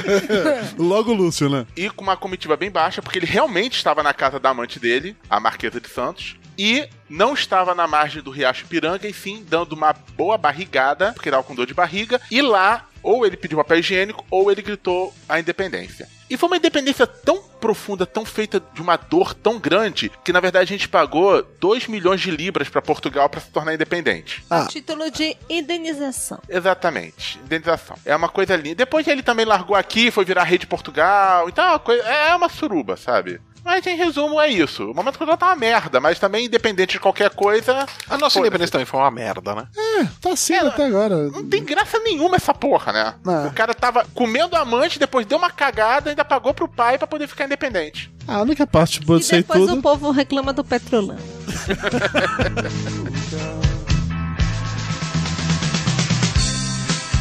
Logo 0.78 1.12
o 1.12 1.16
Lúcio, 1.16 1.50
né? 1.50 1.66
e 1.78 1.90
com 1.90 2.04
uma 2.04 2.18
comitiva 2.18 2.58
bem 2.58 2.70
baixa, 2.72 3.02
porque 3.02 3.20
ele 3.20 3.26
realmente 3.36 3.76
estava 3.76 4.02
na 4.02 4.14
casa 4.14 4.40
da 4.40 4.52
amante 4.52 4.80
dele, 4.80 5.14
a 5.30 5.42
Marquesa 5.42 5.82
de 5.82 5.90
Santos, 5.90 6.38
e 6.58 6.88
não 7.10 7.34
estava 7.34 7.76
na 7.76 7.86
margem 7.86 8.24
do 8.24 8.32
Riacho 8.32 8.66
Piranga, 8.66 9.10
e 9.10 9.14
sim 9.14 9.46
dando 9.46 9.74
uma 9.74 9.92
boa 9.92 10.38
barrigada, 10.38 11.12
porque 11.12 11.28
estava 11.28 11.44
com 11.44 11.54
dor 11.54 11.68
de 11.68 11.74
barriga, 11.74 12.22
e 12.32 12.42
lá, 12.42 12.88
ou 13.06 13.26
ele 13.26 13.38
pediu 13.38 13.60
papel 13.60 13.80
higiênico, 13.80 14.26
ou 14.32 14.52
ele 14.52 14.64
gritou 14.64 15.14
a 15.30 15.40
independência. 15.40 16.10
E 16.28 16.36
foi 16.36 16.50
uma 16.50 16.58
independência 16.58 17.06
tão 17.06 17.40
profunda, 17.62 18.04
tão 18.04 18.26
feita 18.26 18.60
de 18.74 18.82
uma 18.82 18.98
dor 18.98 19.36
tão 19.36 19.60
grande, 19.60 20.12
que 20.24 20.34
na 20.34 20.40
verdade 20.40 20.74
a 20.74 20.78
gente 20.78 20.90
pagou 20.90 21.44
2 21.60 21.88
milhões 21.88 22.20
de 22.20 22.32
libras 22.32 22.68
para 22.68 22.82
Portugal 22.82 23.30
para 23.30 23.40
se 23.40 23.50
tornar 23.50 23.76
independente. 23.76 24.44
Ah. 24.50 24.66
Título 24.66 25.12
de 25.12 25.38
indenização. 25.48 26.40
Exatamente, 26.50 27.40
indenização. 27.40 27.96
É 28.04 28.16
uma 28.16 28.30
coisa 28.30 28.56
linda. 28.56 28.76
Depois 28.76 29.08
ele 29.08 29.22
também 29.22 29.46
largou 29.46 29.76
aqui, 29.76 30.10
foi 30.10 30.26
virar 30.26 30.44
rei 30.44 30.58
de 30.58 30.66
Portugal, 30.66 31.48
então 31.48 31.64
é 31.64 31.70
uma, 31.70 31.80
coisa, 31.80 32.04
é 32.04 32.36
uma 32.36 32.50
suruba, 32.50 32.98
sabe? 32.98 33.40
Mas 33.66 33.86
em 33.88 33.96
resumo 33.98 34.40
é 34.40 34.48
isso. 34.48 34.92
O 34.92 34.94
momento 34.94 35.18
cultural 35.18 35.36
tá 35.38 35.48
uma 35.48 35.56
merda, 35.56 36.00
mas 36.00 36.20
também 36.20 36.46
independente 36.46 36.92
de 36.92 37.00
qualquer 37.00 37.32
coisa. 37.32 37.88
A 38.08 38.16
nossa 38.16 38.38
independência 38.40 38.74
também 38.74 38.86
foi 38.86 39.00
uma 39.00 39.10
merda, 39.10 39.56
né? 39.56 39.66
É, 39.76 40.04
tá 40.22 40.34
assim 40.34 40.54
até 40.54 40.86
agora. 40.86 41.30
Não 41.32 41.44
tem 41.50 41.64
graça 41.64 41.98
nenhuma 41.98 42.36
essa 42.36 42.54
porra, 42.54 42.94
né? 42.94 43.16
Ah. 43.26 43.48
O 43.50 43.54
cara 43.56 43.74
tava 43.74 44.06
comendo 44.14 44.56
amante, 44.56 45.00
depois 45.00 45.26
deu 45.26 45.40
uma 45.40 45.50
cagada, 45.50 46.12
ainda 46.12 46.24
pagou 46.24 46.54
pro 46.54 46.68
pai 46.68 47.00
pra 47.00 47.08
poder 47.08 47.28
ficar 47.28 47.46
independente. 47.46 48.14
A 48.28 48.40
única 48.42 48.68
parte 48.68 49.00
boa 49.02 49.18
E 49.18 49.22
disso 49.22 49.34
aí 49.34 49.42
depois 49.42 49.62
tudo. 49.62 49.80
o 49.80 49.82
povo 49.82 50.12
reclama 50.12 50.54
do 50.54 50.64
Petrolão. 50.64 51.18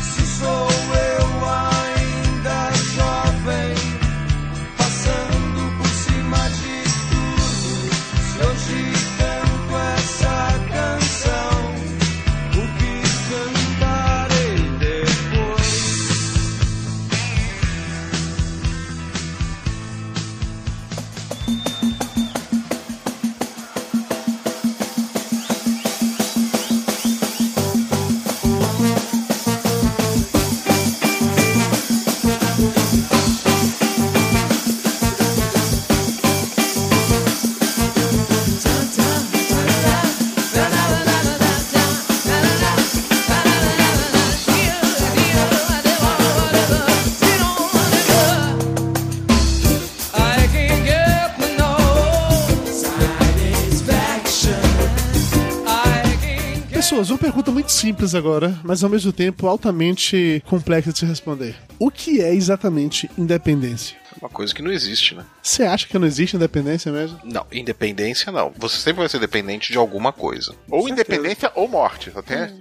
Se 0.03 0.27
sou 0.39 0.69
eu 1.19 1.47
ainda 1.49 1.74
simples 57.85 58.15
agora, 58.15 58.59
mas 58.65 58.83
ao 58.83 58.89
mesmo 58.89 59.13
tempo 59.13 59.47
altamente 59.47 60.43
complexa 60.47 60.91
de 60.91 61.01
se 61.01 61.05
responder. 61.05 61.55
O 61.79 61.91
que 61.91 62.23
é 62.23 62.35
exatamente 62.35 63.11
independência? 63.19 63.95
Uma 64.25 64.31
coisa 64.31 64.55
que 64.55 64.63
não 64.63 64.73
existe, 64.73 65.15
né? 65.15 65.23
Você 65.43 65.65
acha 65.65 65.87
que 65.87 65.99
não 65.99 66.07
existe 66.07 66.35
independência 66.35 66.91
mesmo? 66.91 67.21
Não, 67.23 67.47
independência 67.53 68.33
não. 68.33 68.55
Você 68.57 68.79
sempre 68.79 69.01
vai 69.01 69.09
ser 69.11 69.19
dependente 69.19 69.71
de 69.71 69.77
alguma 69.77 70.15
coisa. 70.15 70.55
Ou 70.71 70.89
independência 70.89 71.53
ou 71.55 71.69
morte. 71.69 72.11
Só 72.11 72.23
tem. 72.23 72.39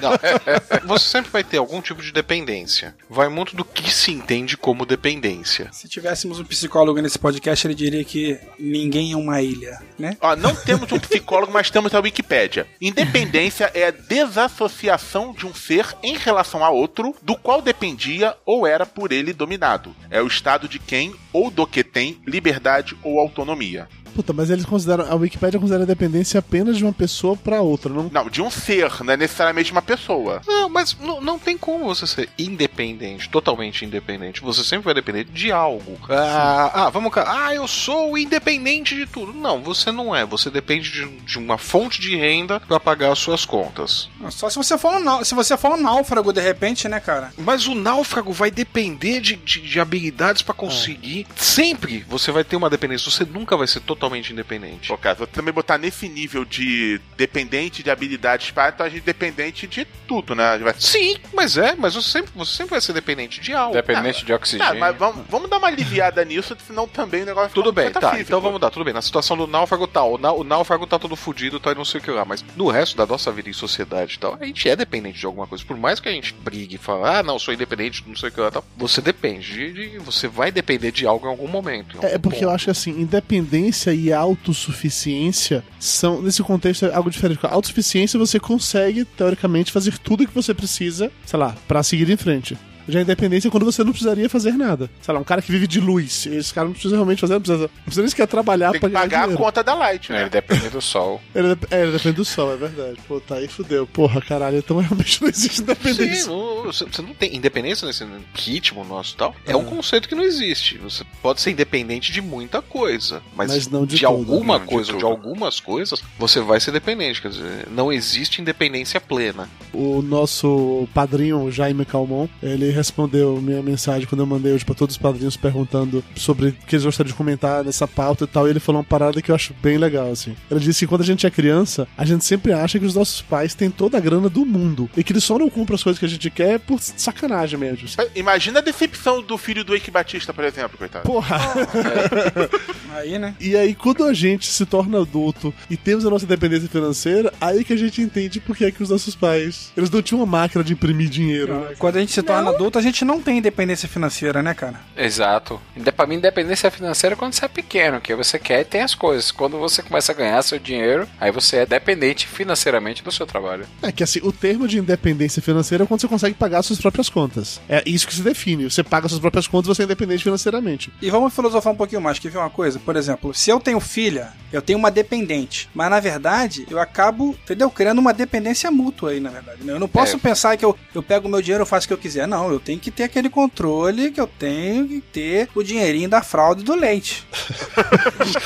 Não. 0.00 0.88
Você 0.88 1.08
sempre 1.08 1.30
vai 1.30 1.44
ter 1.44 1.58
algum 1.58 1.80
tipo 1.80 2.00
de 2.02 2.10
dependência. 2.10 2.94
Vai 3.08 3.28
muito 3.28 3.54
do 3.54 3.64
que 3.64 3.90
se 3.90 4.10
entende 4.12 4.56
como 4.56 4.86
dependência. 4.86 5.68
Se 5.72 5.88
tivéssemos 5.88 6.40
um 6.40 6.44
psicólogo 6.44 7.00
nesse 7.00 7.18
podcast, 7.18 7.66
ele 7.66 7.74
diria 7.74 8.04
que 8.04 8.38
ninguém 8.58 9.12
é 9.12 9.16
uma 9.16 9.42
ilha, 9.42 9.80
né? 9.98 10.16
Ó, 10.20 10.34
não 10.36 10.54
temos 10.54 10.90
um 10.90 10.98
psicólogo, 10.98 11.52
mas 11.52 11.70
temos 11.70 11.94
a 11.94 12.00
Wikipédia. 12.00 12.66
Independência 12.80 13.70
é 13.74 13.86
a 13.86 13.90
desassociação 13.90 15.32
de 15.32 15.46
um 15.46 15.54
ser 15.54 15.86
em 16.02 16.16
relação 16.16 16.64
a 16.64 16.70
outro, 16.70 17.14
do 17.22 17.36
qual 17.36 17.60
dependia 17.60 18.34
ou 18.44 18.66
era 18.66 18.86
por 18.86 19.12
ele 19.12 19.32
dominado. 19.32 19.94
É 20.10 20.22
o 20.22 20.26
estado 20.26 20.45
de 20.68 20.78
quem 20.78 21.12
ou 21.32 21.50
do 21.50 21.66
que 21.66 21.82
tem 21.82 22.20
liberdade 22.24 22.96
ou 23.02 23.18
autonomia. 23.18 23.88
Puta, 24.16 24.32
mas 24.32 24.48
eles 24.48 24.64
consideram. 24.64 25.04
A 25.10 25.14
Wikipédia 25.14 25.60
considera 25.60 25.82
a 25.82 25.86
dependência 25.86 26.38
apenas 26.38 26.78
de 26.78 26.84
uma 26.84 26.92
pessoa 26.92 27.36
pra 27.36 27.60
outra, 27.60 27.92
não? 27.92 28.08
Não, 28.10 28.30
de 28.30 28.40
um 28.40 28.50
ser, 28.50 28.90
não 29.04 29.12
é 29.12 29.16
necessariamente 29.16 29.70
uma 29.72 29.82
pessoa. 29.82 30.40
Não, 30.46 30.70
mas 30.70 30.96
não, 30.98 31.20
não 31.20 31.38
tem 31.38 31.58
como 31.58 31.84
você 31.84 32.06
ser 32.06 32.30
independente, 32.38 33.28
totalmente 33.28 33.84
independente. 33.84 34.40
Você 34.40 34.64
sempre 34.64 34.86
vai 34.86 34.94
depender 34.94 35.24
de 35.24 35.52
algo. 35.52 35.98
Ah, 36.08 36.86
ah, 36.86 36.88
vamos 36.88 37.12
cá. 37.12 37.26
Ah, 37.28 37.54
eu 37.54 37.68
sou 37.68 38.16
independente 38.16 38.96
de 38.96 39.04
tudo. 39.04 39.34
Não, 39.34 39.60
você 39.60 39.92
não 39.92 40.16
é. 40.16 40.24
Você 40.24 40.48
depende 40.48 40.90
de, 40.90 41.06
de 41.06 41.38
uma 41.38 41.58
fonte 41.58 42.00
de 42.00 42.16
renda 42.16 42.58
pra 42.58 42.80
pagar 42.80 43.12
as 43.12 43.18
suas 43.18 43.44
contas. 43.44 44.08
Só 44.30 44.48
se 44.48 44.56
você 44.56 44.78
for 44.78 44.94
um, 44.94 45.24
se 45.24 45.34
você 45.34 45.58
for 45.58 45.72
um 45.72 45.82
náufrago 45.82 46.32
de 46.32 46.40
repente, 46.40 46.88
né, 46.88 47.00
cara? 47.00 47.34
Mas 47.36 47.66
o 47.66 47.74
náufrago 47.74 48.32
vai 48.32 48.50
depender 48.50 49.20
de, 49.20 49.36
de, 49.36 49.60
de 49.60 49.78
habilidades 49.78 50.40
pra 50.40 50.54
conseguir. 50.54 51.26
Sempre 51.36 52.02
você 52.08 52.32
vai 52.32 52.44
ter 52.44 52.56
uma 52.56 52.70
dependência. 52.70 53.10
Você 53.10 53.26
nunca 53.26 53.58
vai 53.58 53.66
ser 53.66 53.80
totalmente 53.80 54.05
independente. 54.14 54.88
Pô, 54.88 54.96
cara, 54.98 55.16
você 55.16 55.26
também 55.28 55.52
botar 55.52 55.78
nesse 55.78 56.08
nível 56.08 56.44
de 56.44 57.00
dependente 57.16 57.82
de 57.82 57.90
habilidades 57.90 58.50
para, 58.50 58.68
então 58.70 58.86
a 58.86 58.88
gente 58.88 59.00
é 59.02 59.06
dependente 59.06 59.66
de 59.66 59.84
tudo, 60.06 60.34
né? 60.34 60.58
Vai- 60.58 60.74
Sim, 60.78 61.16
mas 61.34 61.56
é, 61.56 61.74
mas 61.76 61.94
você 61.94 62.10
sempre, 62.10 62.30
você 62.34 62.52
sempre 62.52 62.70
vai 62.72 62.80
ser 62.80 62.92
dependente 62.92 63.40
de 63.40 63.52
algo. 63.52 63.74
Dependente 63.74 64.24
de 64.24 64.32
Ah, 64.32 64.36
oxigênio. 64.36 64.78
mas 64.78 64.96
vamos, 64.96 65.24
vamos 65.28 65.48
dar 65.50 65.58
uma 65.58 65.66
aliviada 65.68 66.24
nisso, 66.24 66.56
senão 66.66 66.86
também 66.86 67.22
o 67.22 67.26
negócio 67.26 67.52
Tudo 67.54 67.72
bem, 67.72 67.90
tá. 67.90 68.18
Então 68.20 68.40
vamos 68.40 68.60
dar, 68.60 68.70
tudo 68.70 68.84
bem. 68.84 68.94
Na 68.94 69.02
situação 69.02 69.36
do 69.36 69.46
náufrago 69.46 69.86
tal, 69.86 70.12
o, 70.12 70.40
o 70.40 70.44
náufrago 70.44 70.86
tá 70.86 70.98
todo 70.98 71.16
fudido, 71.16 71.58
tá 71.58 71.72
e 71.72 71.74
não 71.74 71.84
sei 71.84 72.00
o 72.00 72.02
que 72.04 72.10
lá. 72.10 72.24
Mas 72.24 72.44
no 72.56 72.68
resto 72.68 72.96
da 72.96 73.06
nossa 73.06 73.32
vida 73.32 73.48
em 73.48 73.52
sociedade 73.52 74.14
e 74.14 74.18
tal, 74.18 74.36
a 74.40 74.44
gente 74.44 74.68
é 74.68 74.76
dependente 74.76 75.18
de 75.18 75.26
alguma 75.26 75.46
coisa. 75.46 75.64
Por 75.64 75.76
mais 75.76 75.98
que 76.00 76.08
a 76.08 76.12
gente 76.12 76.34
brigue 76.34 76.74
e 76.76 76.78
fale, 76.78 77.04
ah, 77.04 77.22
não, 77.22 77.38
sou 77.38 77.52
independente, 77.54 78.04
não 78.06 78.16
sei 78.16 78.28
o 78.28 78.32
que 78.32 78.40
lá 78.40 78.50
tal, 78.50 78.64
você 78.76 79.00
depende 79.00 79.52
de, 79.52 79.72
de- 79.90 79.98
Você 80.00 80.28
vai 80.28 80.50
depender 80.52 80.90
de 80.92 81.06
algo 81.06 81.26
em 81.26 81.30
algum 81.30 81.48
momento. 81.48 81.96
em 81.96 82.04
É 82.04 82.06
algum 82.12 82.20
porque 82.20 82.36
eu 82.44 82.48
ponto. 82.48 82.54
acho 82.54 82.64
que 82.66 82.70
assim, 82.70 82.90
independência 83.00 83.92
e 83.96 84.12
autossuficiência 84.12 85.64
são, 85.78 86.20
nesse 86.22 86.42
contexto, 86.42 86.86
é 86.86 86.94
algo 86.94 87.10
diferente. 87.10 87.38
Com 87.38 87.46
a 87.46 87.52
autossuficiência, 87.52 88.18
você 88.18 88.38
consegue, 88.38 89.04
teoricamente, 89.04 89.72
fazer 89.72 89.98
tudo 89.98 90.24
o 90.24 90.26
que 90.26 90.34
você 90.34 90.52
precisa, 90.52 91.10
sei 91.24 91.38
lá, 91.38 91.56
pra 91.66 91.82
seguir 91.82 92.08
em 92.10 92.16
frente. 92.16 92.56
Já 92.88 92.98
a 93.00 93.02
independência 93.02 93.48
é 93.48 93.50
quando 93.50 93.64
você 93.64 93.82
não 93.82 93.90
precisaria 93.92 94.28
fazer 94.28 94.52
nada. 94.52 94.88
Sei 95.02 95.12
lá, 95.12 95.20
um 95.20 95.24
cara 95.24 95.42
que 95.42 95.50
vive 95.50 95.66
de 95.66 95.80
luz. 95.80 96.26
Esse 96.26 96.52
cara 96.54 96.66
não 96.66 96.72
precisa 96.72 96.94
realmente 96.94 97.20
fazer, 97.20 97.34
não 97.34 97.40
precisa, 97.40 97.62
não 97.64 97.82
precisa 97.84 98.02
nem 98.02 98.08
sequer 98.10 98.26
trabalhar 98.26 98.70
Tem 98.72 98.80
pra 98.80 98.88
ganhar 98.88 99.00
pagar 99.02 99.18
a 99.18 99.22
dinheiro. 99.22 99.42
conta 99.42 99.62
da 99.64 99.74
Light, 99.74 100.10
né? 100.12 100.20
Ele 100.22 100.30
depende 100.30 100.68
do 100.70 100.80
sol. 100.80 101.20
Ele, 101.34 101.56
é, 101.70 101.82
ele 101.82 101.92
depende 101.92 102.16
do 102.16 102.24
sol, 102.24 102.52
é 102.52 102.56
verdade. 102.56 102.96
Pô, 103.06 103.20
tá 103.20 103.36
aí 103.36 103.48
fudeu. 103.48 103.86
Porra, 103.86 104.20
caralho, 104.20 104.58
então 104.58 104.78
realmente 104.78 105.20
não 105.22 105.28
existe 105.28 105.60
independência. 105.62 106.22
Sim, 106.24 106.28
não- 106.30 106.64
você 106.64 107.02
não 107.02 107.14
tem 107.14 107.36
independência 107.36 107.86
nesse 107.86 108.04
ritmo 108.34 108.84
nosso 108.84 109.14
e 109.14 109.16
tal. 109.16 109.34
É 109.46 109.56
um 109.56 109.64
conceito 109.64 110.08
que 110.08 110.14
não 110.14 110.22
existe. 110.24 110.78
Você 110.78 111.04
pode 111.22 111.40
ser 111.40 111.50
independente 111.50 112.10
de 112.12 112.20
muita 112.22 112.62
coisa, 112.62 113.22
mas, 113.36 113.50
Mas 113.50 113.68
não 113.68 113.84
de 113.86 113.96
de, 113.96 114.02
tudo. 114.02 114.08
alguma 114.08 114.58
Não, 114.58 114.64
de 114.66 114.72
coisa, 114.72 114.92
ou 114.92 114.98
de 114.98 115.04
tudo. 115.04 115.10
algumas 115.12 115.60
coisas, 115.60 116.02
você 116.18 116.40
vai 116.40 116.58
ser 116.60 116.72
dependente. 116.72 117.20
Quer 117.20 117.28
dizer, 117.30 117.68
não 117.70 117.92
existe 117.92 118.40
independência 118.40 119.00
plena. 119.00 119.48
O 119.72 120.00
nosso 120.02 120.88
padrinho, 120.94 121.42
o 121.42 121.50
Jaime 121.52 121.84
Calmon, 121.84 122.28
ele 122.42 122.70
respondeu 122.76 123.40
minha 123.40 123.62
mensagem 123.62 124.06
quando 124.06 124.20
eu 124.20 124.26
mandei 124.26 124.52
hoje 124.52 124.64
pra 124.64 124.74
todos 124.74 124.94
os 124.94 125.00
padrinhos 125.00 125.36
perguntando 125.36 126.04
sobre 126.14 126.48
o 126.48 126.52
que 126.52 126.74
eles 126.76 126.84
gostariam 126.84 127.10
de 127.10 127.16
comentar 127.16 127.64
nessa 127.64 127.88
pauta 127.88 128.24
e 128.24 128.26
tal. 128.26 128.46
E 128.46 128.50
ele 128.50 128.60
falou 128.60 128.80
uma 128.80 128.86
parada 128.86 129.20
que 129.20 129.30
eu 129.30 129.34
acho 129.34 129.54
bem 129.62 129.78
legal, 129.78 130.10
assim. 130.10 130.36
Ele 130.50 130.60
disse 130.60 130.80
que 130.80 130.86
quando 130.88 131.00
a 131.00 131.04
gente 131.04 131.26
é 131.26 131.30
criança, 131.30 131.88
a 131.96 132.04
gente 132.04 132.24
sempre 132.24 132.52
acha 132.52 132.78
que 132.78 132.84
os 132.84 132.94
nossos 132.94 133.20
pais 133.22 133.54
têm 133.54 133.70
toda 133.70 133.96
a 133.96 134.00
grana 134.00 134.28
do 134.28 134.44
mundo 134.44 134.88
e 134.96 135.02
que 135.02 135.12
eles 135.12 135.24
só 135.24 135.38
não 135.38 135.48
compram 135.50 135.74
as 135.74 135.82
coisas 135.82 135.98
que 135.98 136.04
a 136.06 136.08
gente 136.08 136.30
quer 136.30 136.58
por 136.60 136.80
sacanagem 136.80 137.58
mesmo. 137.58 137.88
Imagina 138.14 138.58
a 138.60 138.62
decepção 138.62 139.22
do 139.22 139.36
filho 139.38 139.64
do 139.64 139.74
Eike 139.74 139.90
Batista, 139.90 140.32
por 140.32 140.44
exemplo, 140.44 140.78
coitado. 140.78 141.04
Porra! 141.06 141.38
Aí, 142.94 143.18
né? 143.18 143.34
E 143.40 143.54
aí, 143.56 143.74
quando 143.74 144.04
a 144.04 144.14
gente 144.14 144.46
se 144.46 144.64
torna 144.64 145.00
adulto 145.00 145.52
e 145.68 145.76
temos 145.76 146.06
a 146.06 146.10
nossa 146.10 146.24
independência 146.24 146.68
financeira, 146.68 147.32
aí 147.40 147.62
que 147.62 147.72
a 147.72 147.76
gente 147.76 148.00
entende 148.00 148.40
por 148.40 148.56
que 148.56 148.64
é 148.64 148.70
que 148.70 148.82
os 148.82 148.88
nossos 148.88 149.14
pais. 149.14 149.70
Eles 149.76 149.90
não 149.90 150.00
tinham 150.00 150.20
uma 150.20 150.26
máquina 150.26 150.64
de 150.64 150.72
imprimir 150.72 151.08
dinheiro. 151.08 151.60
né? 151.60 151.74
Quando 151.78 151.96
a 151.96 152.00
gente 152.00 152.12
se 152.12 152.22
torna 152.22 152.50
adulto, 152.50 152.65
a 152.74 152.80
gente 152.80 153.04
não 153.04 153.20
tem 153.22 153.38
independência 153.38 153.88
financeira, 153.88 154.42
né, 154.42 154.54
cara? 154.54 154.80
Exato. 154.96 155.60
Pra 155.94 156.06
mim, 156.06 156.16
independência 156.16 156.70
financeira 156.70 157.14
é 157.14 157.16
quando 157.16 157.32
você 157.34 157.44
é 157.44 157.48
pequeno, 157.48 158.00
que 158.00 158.14
você 158.14 158.38
quer 158.38 158.60
e 158.60 158.64
tem 158.64 158.82
as 158.82 158.94
coisas. 158.94 159.30
Quando 159.30 159.58
você 159.58 159.82
começa 159.82 160.12
a 160.12 160.14
ganhar 160.14 160.42
seu 160.42 160.58
dinheiro, 160.58 161.06
aí 161.20 161.30
você 161.30 161.58
é 161.58 161.66
dependente 161.66 162.26
financeiramente 162.26 163.02
do 163.04 163.12
seu 163.12 163.26
trabalho. 163.26 163.66
É 163.82 163.92
que 163.92 164.02
assim, 164.02 164.20
o 164.22 164.32
termo 164.32 164.66
de 164.66 164.78
independência 164.78 165.40
financeira 165.42 165.84
é 165.84 165.86
quando 165.86 166.00
você 166.00 166.08
consegue 166.08 166.34
pagar 166.34 166.62
suas 166.62 166.80
próprias 166.80 167.08
contas. 167.08 167.60
É 167.68 167.82
isso 167.86 168.06
que 168.06 168.14
se 168.14 168.22
define. 168.22 168.64
Você 168.70 168.82
paga 168.82 169.08
suas 169.08 169.20
próprias 169.20 169.46
contas, 169.46 169.68
você 169.68 169.82
é 169.82 169.84
independente 169.84 170.22
financeiramente. 170.24 170.92
E 171.00 171.10
vamos 171.10 171.34
filosofar 171.34 171.72
um 171.72 171.76
pouquinho 171.76 172.00
mais. 172.00 172.18
Quer 172.18 172.30
ver 172.30 172.38
uma 172.38 172.50
coisa? 172.50 172.78
Por 172.78 172.96
exemplo, 172.96 173.32
se 173.34 173.50
eu 173.50 173.60
tenho 173.60 173.80
filha, 173.80 174.32
eu 174.52 174.62
tenho 174.62 174.78
uma 174.78 174.90
dependente. 174.90 175.68
Mas 175.74 175.90
na 175.90 176.00
verdade, 176.00 176.66
eu 176.70 176.78
acabo, 176.80 177.36
entendeu? 177.44 177.70
Criando 177.70 177.98
uma 177.98 178.12
dependência 178.12 178.70
mútua 178.70 179.10
aí, 179.10 179.20
na 179.20 179.30
verdade. 179.30 179.62
né? 179.62 179.72
Eu 179.72 179.78
não 179.80 179.88
posso 179.88 180.16
É. 180.16 180.18
pensar 180.18 180.56
que 180.56 180.64
eu, 180.64 180.76
eu 180.94 181.02
pego 181.02 181.28
o 181.28 181.30
meu 181.30 181.42
dinheiro 181.42 181.64
e 181.64 181.66
faço 181.66 181.84
o 181.84 181.88
que 181.88 181.94
eu 181.94 181.98
quiser. 181.98 182.26
Não, 182.26 182.50
eu 182.52 182.55
tenho 182.60 182.78
que 182.78 182.90
ter 182.90 183.04
aquele 183.04 183.28
controle 183.28 184.10
que 184.10 184.20
eu 184.20 184.26
tenho 184.26 184.86
que 184.86 185.00
ter 185.00 185.48
o 185.54 185.62
dinheirinho 185.62 186.08
da 186.08 186.22
fralda 186.22 186.60
e 186.60 186.64
do 186.64 186.74
leite. 186.74 187.26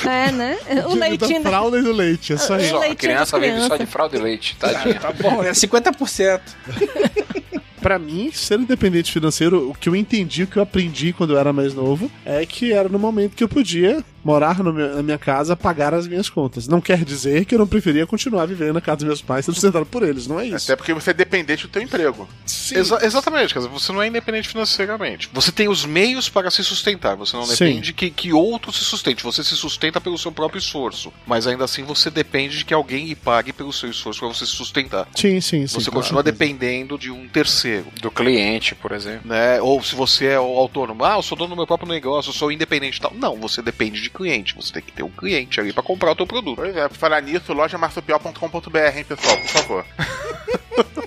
É, 0.06 0.32
né? 0.32 0.58
O 0.86 0.94
leitinho. 0.94 1.42
Da 1.42 1.50
fralda 1.50 1.78
e 1.78 1.82
do 1.82 1.92
leite, 1.92 2.32
é 2.32 2.36
só 2.36 2.58
isso. 2.58 2.70
Só, 2.70 2.90
a 2.90 2.94
criança 2.94 3.38
vive 3.38 3.60
só 3.62 3.76
de 3.76 3.86
fralda 3.86 4.16
e 4.16 4.20
leite, 4.20 4.56
tadinha. 4.56 4.98
Tá 4.98 5.12
bom, 5.12 5.42
é 5.42 5.50
50%. 5.50 6.40
Pra 7.80 7.98
mim, 7.98 8.30
ser 8.32 8.60
independente 8.60 9.10
financeiro, 9.10 9.70
o 9.70 9.74
que 9.74 9.88
eu 9.88 9.96
entendi, 9.96 10.42
o 10.42 10.46
que 10.46 10.58
eu 10.58 10.62
aprendi 10.62 11.14
quando 11.14 11.32
eu 11.32 11.38
era 11.38 11.52
mais 11.52 11.72
novo, 11.72 12.10
é 12.26 12.44
que 12.44 12.72
era 12.72 12.88
no 12.88 12.98
momento 12.98 13.34
que 13.34 13.42
eu 13.42 13.48
podia 13.48 14.04
morar 14.24 14.58
no 14.62 14.72
meu- 14.72 14.96
na 14.96 15.02
minha 15.02 15.18
casa, 15.18 15.56
pagar 15.56 15.94
as 15.94 16.06
minhas 16.06 16.28
contas. 16.28 16.68
Não 16.68 16.80
quer 16.80 17.04
dizer 17.04 17.44
que 17.44 17.54
eu 17.54 17.58
não 17.58 17.66
preferia 17.66 18.06
continuar 18.06 18.46
vivendo 18.46 18.74
na 18.74 18.80
casa 18.80 18.98
dos 18.98 19.06
meus 19.06 19.22
pais, 19.22 19.44
sendo 19.44 19.54
sustentado 19.54 19.86
por 19.86 20.02
eles, 20.02 20.26
não 20.26 20.38
é 20.40 20.46
isso. 20.46 20.70
Até 20.70 20.76
porque 20.76 20.92
você 20.92 21.10
é 21.10 21.14
dependente 21.14 21.66
do 21.66 21.70
teu 21.70 21.82
emprego. 21.82 22.28
Exa- 22.72 22.98
exatamente, 23.02 23.52
quer 23.52 23.60
dizer, 23.60 23.70
você 23.70 23.92
não 23.92 24.02
é 24.02 24.06
independente 24.08 24.48
financeiramente. 24.48 25.28
Você 25.32 25.50
tem 25.52 25.68
os 25.68 25.84
meios 25.84 26.28
para 26.28 26.50
se 26.50 26.62
sustentar. 26.62 27.16
Você 27.16 27.36
não 27.36 27.44
Sim. 27.44 27.52
depende 27.64 27.92
que, 27.92 28.10
que 28.10 28.32
outro 28.32 28.72
se 28.72 28.84
sustente. 28.84 29.22
Você 29.24 29.42
se 29.42 29.56
sustenta 29.56 30.00
pelo 30.00 30.18
seu 30.18 30.30
próprio 30.32 30.58
esforço. 30.58 31.12
Mas 31.26 31.46
ainda 31.46 31.64
assim 31.64 31.82
você 31.82 32.10
depende 32.10 32.58
de 32.58 32.64
que 32.64 32.74
alguém 32.74 33.06
lhe 33.06 33.14
pague 33.14 33.52
pelo 33.52 33.72
seu 33.72 33.90
esforço 33.90 34.20
para 34.20 34.28
você 34.28 34.46
se 34.46 34.52
sustentar. 34.52 35.08
Sim, 35.14 35.40
sim, 35.40 35.66
sim. 35.66 35.80
Você 35.80 35.90
claro. 35.90 36.02
continua 36.02 36.22
dependendo 36.22 36.98
de 36.98 37.10
um 37.10 37.26
terceiro. 37.28 37.86
Do 38.00 38.10
cliente, 38.10 38.74
por 38.74 38.92
exemplo. 38.92 39.28
Né? 39.28 39.60
Ou 39.60 39.82
se 39.82 39.94
você 39.94 40.26
é 40.26 40.40
o 40.40 40.44
autônomo, 40.58 41.04
ah, 41.04 41.16
eu 41.16 41.22
sou 41.22 41.36
dono 41.36 41.50
do 41.50 41.56
meu 41.56 41.66
próprio 41.66 41.88
negócio, 41.88 42.30
eu 42.30 42.34
sou 42.34 42.52
independente 42.52 42.98
e 42.98 43.00
tal. 43.00 43.12
Não, 43.14 43.36
você 43.36 43.62
depende 43.62 44.00
de 44.00 44.09
cliente. 44.10 44.54
Você 44.54 44.72
tem 44.72 44.82
que 44.82 44.92
ter 44.92 45.02
um 45.02 45.10
cliente 45.10 45.60
ali 45.60 45.72
para 45.72 45.82
comprar 45.82 46.12
o 46.12 46.16
teu 46.16 46.26
produto. 46.26 46.56
Pois 46.56 46.76
é, 46.76 46.88
pra 46.88 46.98
falar 46.98 47.22
nisso, 47.22 47.52
lojamarsupial.com.br, 47.52 48.78
hein, 48.96 49.04
pessoal, 49.04 49.36
por 49.38 49.48
favor. 49.48 49.86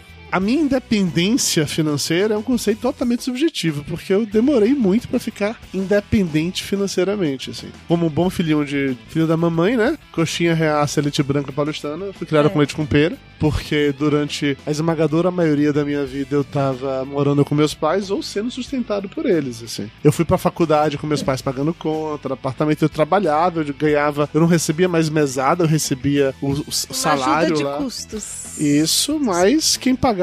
A 0.33 0.39
minha 0.39 0.63
independência 0.63 1.67
financeira 1.67 2.33
é 2.33 2.37
um 2.37 2.41
conceito 2.41 2.79
totalmente 2.79 3.21
subjetivo, 3.21 3.83
porque 3.83 4.11
eu 4.11 4.25
demorei 4.25 4.73
muito 4.73 5.07
pra 5.07 5.19
ficar 5.19 5.61
independente 5.71 6.63
financeiramente, 6.63 7.51
assim. 7.51 7.67
Como 7.87 8.07
um 8.07 8.09
bom 8.09 8.31
filhinho 8.31 8.65
de 8.65 8.97
filho 9.09 9.27
da 9.27 9.37
mamãe, 9.37 9.77
né? 9.77 9.95
Coxinha 10.11 10.55
reaça, 10.55 11.01
leite 11.01 11.21
branca 11.21 11.51
paulistana, 11.51 12.11
fui 12.13 12.25
criado 12.25 12.49
com 12.49 12.57
leite 12.57 12.73
com 12.73 12.83
pera, 12.83 13.15
porque 13.39 13.93
durante 13.95 14.57
a 14.65 14.71
esmagadora 14.71 15.29
maioria 15.29 15.71
da 15.71 15.85
minha 15.85 16.03
vida 16.03 16.35
eu 16.35 16.43
tava 16.43 17.05
morando 17.05 17.45
com 17.45 17.53
meus 17.53 17.75
pais 17.75 18.09
ou 18.09 18.23
sendo 18.23 18.49
sustentado 18.49 19.07
por 19.07 19.27
eles, 19.27 19.61
assim. 19.61 19.87
Eu 20.03 20.11
fui 20.11 20.25
pra 20.25 20.39
faculdade 20.39 20.97
com 20.97 21.05
meus 21.05 21.21
pais 21.21 21.43
pagando 21.43 21.75
conta, 21.75 22.33
apartamento 22.33 22.81
eu 22.81 22.89
trabalhava, 22.89 23.61
eu 23.61 23.73
ganhava, 23.77 24.27
eu 24.33 24.41
não 24.41 24.47
recebia 24.47 24.89
mais 24.89 25.09
mesada, 25.09 25.63
eu 25.63 25.67
recebia 25.67 26.33
o, 26.41 26.53
o 26.53 26.71
salário 26.71 27.53
ajuda 27.53 27.57
de 27.57 27.63
lá. 27.63 27.77
custos. 27.77 28.43
Isso, 28.57 29.19
mas 29.19 29.77
quem 29.77 29.95
pagava, 29.95 30.22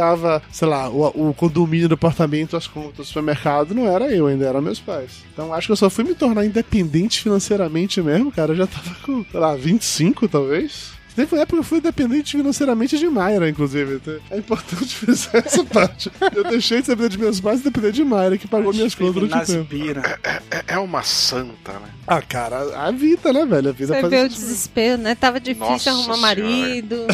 sei 0.51 0.69
lá, 0.69 0.89
o, 0.89 1.31
o 1.31 1.35
condomínio 1.35 1.89
do 1.89 1.95
apartamento, 1.95 2.57
as 2.57 2.67
contas 2.67 2.97
do 2.97 3.05
supermercado, 3.05 3.75
não 3.75 3.87
era 3.87 4.13
eu, 4.13 4.27
ainda 4.27 4.47
eram 4.47 4.61
meus 4.61 4.81
pais. 4.81 5.25
Então 5.33 5.53
acho 5.53 5.67
que 5.67 5.73
eu 5.73 5.77
só 5.77 5.91
fui 5.91 6.05
me 6.05 6.15
tornar 6.15 6.45
independente 6.45 7.21
financeiramente 7.21 8.01
mesmo, 8.03 8.33
cara. 8.33 8.53
Eu 8.53 8.57
já 8.57 8.67
tava 8.67 8.95
com, 9.03 9.25
sei 9.31 9.41
lá, 9.41 9.55
25 9.55 10.29
talvez. 10.29 11.00
Teve 11.17 11.35
uma 11.35 11.43
época 11.43 11.57
que 11.57 11.61
eu 11.61 11.65
fui 11.65 11.81
dependente 11.81 12.37
financeiramente 12.37 12.97
de 12.99 13.07
Mayra, 13.09 13.49
inclusive. 13.49 13.95
Então, 13.97 14.19
É 14.31 14.39
importante 14.39 14.95
frisar 14.97 15.37
essa 15.45 15.65
parte. 15.65 16.11
Eu 16.35 16.45
deixei 16.45 16.81
de 16.81 16.89
depender 16.89 17.09
de 17.11 17.19
meus 17.19 17.41
pais 17.41 17.61
e 17.61 17.65
depender 17.65 17.93
de 17.93 18.05
Mayra, 18.05 18.39
que 18.39 18.47
pagou 18.49 18.73
minhas 18.73 18.95
contas 18.95 19.15
durante 19.15 19.35
o 19.35 19.47
tempo. 19.47 19.59
Nasbira. 19.75 20.19
É, 20.23 20.41
é 20.75 20.79
uma 20.79 21.03
santa, 21.03 21.73
né? 21.73 21.89
Ah, 22.07 22.23
cara, 22.23 22.59
a 22.87 22.91
vida, 22.91 23.33
né, 23.33 23.45
velho? 23.45 23.69
A 23.69 23.73
vida 23.73 23.95
Você 23.95 24.01
faz 24.01 24.11
vê 24.13 24.23
o 24.25 24.29
desespero, 24.29 25.03
né? 25.03 25.15
Tava 25.15 25.39
difícil 25.41 25.69
Nossa 25.71 25.91
arrumar 25.91 26.05
Senhora. 26.15 26.21
marido. 26.21 27.07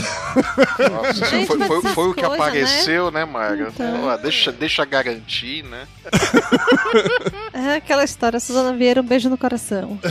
Nossa, 0.91 1.27
Gente, 1.31 1.47
foi, 1.47 1.59
foi- 1.67 1.83
foi 1.93 2.09
o 2.09 2.15
que 2.15 2.23
coisas, 2.23 2.41
apareceu, 2.47 3.11
né, 3.11 3.25
Maga? 3.25 3.69
Então. 3.75 4.09
Ah, 4.09 4.17
deixa, 4.17 4.53
deixa 4.53 4.85
garantir, 4.85 5.65
né? 5.65 5.87
É 7.53 7.75
aquela 7.77 8.05
história, 8.05 8.39
Suzana 8.39 8.77
Vieira, 8.77 9.01
um 9.01 9.05
beijo 9.05 9.29
no 9.31 9.39
coração. 9.39 9.99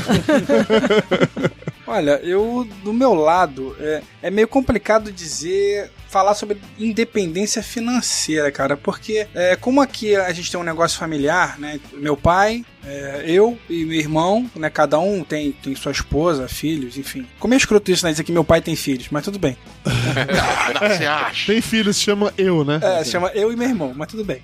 Olha, 1.87 2.19
eu, 2.23 2.67
do 2.83 2.91
meu 2.91 3.13
lado, 3.13 3.75
é, 3.79 4.01
é 4.23 4.31
meio 4.31 4.47
complicado 4.47 5.11
dizer, 5.11 5.91
falar 6.09 6.33
sobre 6.33 6.57
independência 6.79 7.61
financeira, 7.61 8.51
cara, 8.51 8.77
porque 8.77 9.27
é, 9.35 9.55
como 9.55 9.81
aqui 9.81 10.15
a 10.15 10.31
gente 10.33 10.49
tem 10.49 10.59
um 10.59 10.63
negócio 10.63 10.97
familiar, 10.97 11.59
né? 11.59 11.79
Meu 11.93 12.15
pai, 12.15 12.65
é, 12.83 13.23
eu 13.27 13.57
e 13.69 13.83
meu 13.83 13.99
irmão, 13.99 14.49
né? 14.55 14.69
Cada 14.69 14.97
um 14.97 15.23
tem, 15.23 15.51
tem 15.51 15.75
sua 15.75 15.91
esposa, 15.91 16.47
filhos, 16.47 16.97
enfim. 16.97 17.27
Como 17.39 17.53
é 17.53 17.57
escroto 17.57 17.91
isso, 17.91 18.05
né? 18.05 18.11
Dizer 18.11 18.23
que 18.23 18.31
meu 18.31 18.43
pai 18.43 18.61
tem 18.61 18.75
filhos, 18.75 19.07
mas 19.11 19.23
tudo 19.23 19.37
bem. 19.37 19.57
Você 20.79 21.05
acha? 21.05 21.51
Tem 21.51 21.61
filhos, 21.61 21.99
chama 21.99 22.33
eu, 22.37 22.63
né? 22.63 22.79
É, 22.81 23.03
se 23.03 23.11
chama 23.11 23.29
eu 23.35 23.51
e 23.51 23.55
meu 23.55 23.67
irmão, 23.67 23.93
mas 23.95 24.07
tudo 24.07 24.23
bem. 24.23 24.41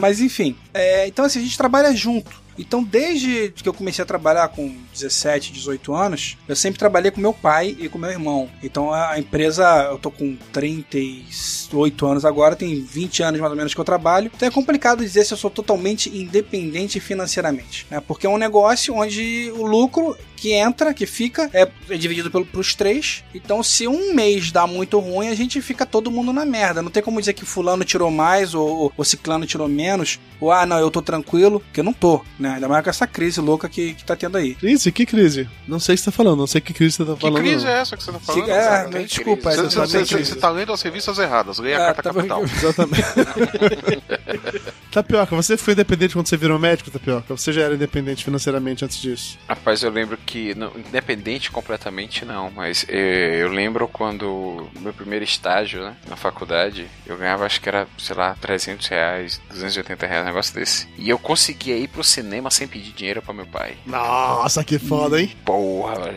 Mas 0.00 0.20
enfim, 0.20 0.56
é, 0.72 1.06
então 1.08 1.24
assim, 1.24 1.40
a 1.40 1.42
gente 1.42 1.58
trabalha 1.58 1.94
junto. 1.96 2.43
Então, 2.58 2.82
desde 2.82 3.52
que 3.56 3.68
eu 3.68 3.74
comecei 3.74 4.02
a 4.02 4.06
trabalhar 4.06 4.48
com 4.48 4.74
17, 4.92 5.52
18 5.52 5.94
anos, 5.94 6.36
eu 6.48 6.56
sempre 6.56 6.78
trabalhei 6.78 7.10
com 7.10 7.20
meu 7.20 7.32
pai 7.32 7.76
e 7.78 7.88
com 7.88 7.98
meu 7.98 8.10
irmão. 8.10 8.48
Então, 8.62 8.92
a 8.92 9.18
empresa, 9.18 9.88
eu 9.90 9.98
tô 9.98 10.10
com 10.10 10.36
38 10.52 12.06
anos 12.06 12.24
agora, 12.24 12.56
tem 12.56 12.82
20 12.82 13.22
anos 13.22 13.40
mais 13.40 13.50
ou 13.50 13.56
menos 13.56 13.74
que 13.74 13.80
eu 13.80 13.84
trabalho. 13.84 14.30
Então, 14.34 14.48
é 14.48 14.50
complicado 14.50 15.00
dizer 15.00 15.24
se 15.24 15.32
eu 15.32 15.38
sou 15.38 15.50
totalmente 15.50 16.08
independente 16.16 17.00
financeiramente, 17.00 17.86
né? 17.90 18.00
Porque 18.00 18.26
é 18.26 18.30
um 18.30 18.38
negócio 18.38 18.94
onde 18.94 19.52
o 19.56 19.64
lucro 19.66 20.16
que 20.44 20.52
entra, 20.52 20.92
que 20.92 21.06
fica, 21.06 21.48
é, 21.54 21.70
é 21.88 21.96
dividido 21.96 22.30
pelo, 22.30 22.44
pros 22.44 22.74
três. 22.74 23.24
Então, 23.34 23.62
se 23.62 23.88
um 23.88 24.12
mês 24.12 24.52
dá 24.52 24.66
muito 24.66 24.98
ruim, 24.98 25.28
a 25.28 25.34
gente 25.34 25.58
fica 25.62 25.86
todo 25.86 26.10
mundo 26.10 26.34
na 26.34 26.44
merda. 26.44 26.82
Não 26.82 26.90
tem 26.90 27.02
como 27.02 27.18
dizer 27.18 27.32
que 27.32 27.46
fulano 27.46 27.82
tirou 27.82 28.10
mais 28.10 28.54
ou, 28.54 28.92
ou, 28.94 29.04
ciclano 29.04 29.46
tirou 29.46 29.66
menos. 29.68 30.20
Ou, 30.38 30.52
ah, 30.52 30.66
não, 30.66 30.78
eu 30.78 30.90
tô 30.90 31.00
tranquilo, 31.00 31.60
porque 31.60 31.80
eu 31.80 31.84
não 31.84 31.94
tô, 31.94 32.22
né? 32.44 32.54
Ainda 32.54 32.68
mais 32.68 32.84
com 32.84 32.90
essa 32.90 33.06
crise 33.06 33.40
louca 33.40 33.68
que, 33.68 33.94
que 33.94 34.04
tá 34.04 34.14
tendo 34.14 34.36
aí. 34.36 34.54
Crise? 34.54 34.92
Que 34.92 35.06
crise? 35.06 35.48
Não 35.66 35.80
sei 35.80 35.94
o 35.94 35.98
que 35.98 36.04
você 36.04 36.10
tá 36.10 36.16
falando, 36.16 36.38
não 36.38 36.46
sei 36.46 36.60
que 36.60 36.72
crise 36.72 36.96
você 36.96 37.04
tá 37.04 37.14
Que 37.14 37.20
falando. 37.22 37.38
crise 37.42 37.64
não. 37.64 37.72
é 37.72 37.80
essa 37.80 37.96
que 37.96 38.02
você 38.04 38.12
tá 38.12 38.18
falando? 38.20 38.44
Se- 38.44 38.50
é, 38.50 38.82
não, 38.90 39.02
desculpa, 39.04 39.50
Você, 39.50 39.60
essa 39.60 39.70
você, 39.70 39.76
tá 39.76 39.80
bem 39.98 40.04
você- 40.06 40.14
crise. 40.14 40.30
você 40.32 40.38
tá 40.38 40.50
lendo 40.50 40.72
as 40.72 40.82
revistas 40.82 41.18
erradas, 41.18 41.58
leia 41.58 41.74
É, 41.76 41.88
a 41.88 41.94
carta 41.94 42.02
tá 42.02 42.12
bem- 42.12 42.28
capital. 42.28 42.44
Exatamente. 42.54 43.04
Tapioca, 44.90 45.34
você 45.34 45.56
foi 45.56 45.72
independente 45.72 46.14
quando 46.14 46.28
você 46.28 46.36
virou 46.36 46.58
médico, 46.58 46.90
Tapioca? 46.90 47.36
Você 47.36 47.52
já 47.52 47.62
era 47.62 47.74
independente 47.74 48.24
financeiramente 48.24 48.84
antes 48.84 49.00
disso? 49.00 49.38
Rapaz, 49.48 49.82
eu 49.82 49.90
lembro 49.90 50.16
que, 50.16 50.54
não, 50.54 50.70
independente 50.76 51.50
completamente 51.50 52.24
não, 52.24 52.50
mas 52.50 52.86
eh, 52.88 53.38
eu 53.42 53.48
lembro 53.48 53.88
quando 53.88 54.68
meu 54.80 54.92
primeiro 54.92 55.24
estágio 55.24 55.82
né, 55.82 55.96
na 56.08 56.14
faculdade, 56.16 56.86
eu 57.06 57.16
ganhava 57.16 57.44
acho 57.44 57.60
que 57.60 57.68
era, 57.68 57.88
sei 57.98 58.14
lá, 58.14 58.36
300 58.40 58.86
reais, 58.86 59.40
280 59.50 60.06
reais, 60.06 60.22
um 60.22 60.26
negócio 60.26 60.54
desse. 60.54 60.86
E 60.96 61.08
eu 61.10 61.18
conseguia 61.18 61.76
ir 61.76 61.88
pro 61.88 62.04
cinema 62.04 62.33
sem 62.50 62.68
pedir 62.68 62.92
dinheiro 62.92 63.22
pra 63.22 63.34
meu 63.34 63.46
pai. 63.46 63.76
Nossa, 63.86 64.64
que 64.64 64.78
foda, 64.78 65.20
hein? 65.20 65.34
Porra, 65.44 66.14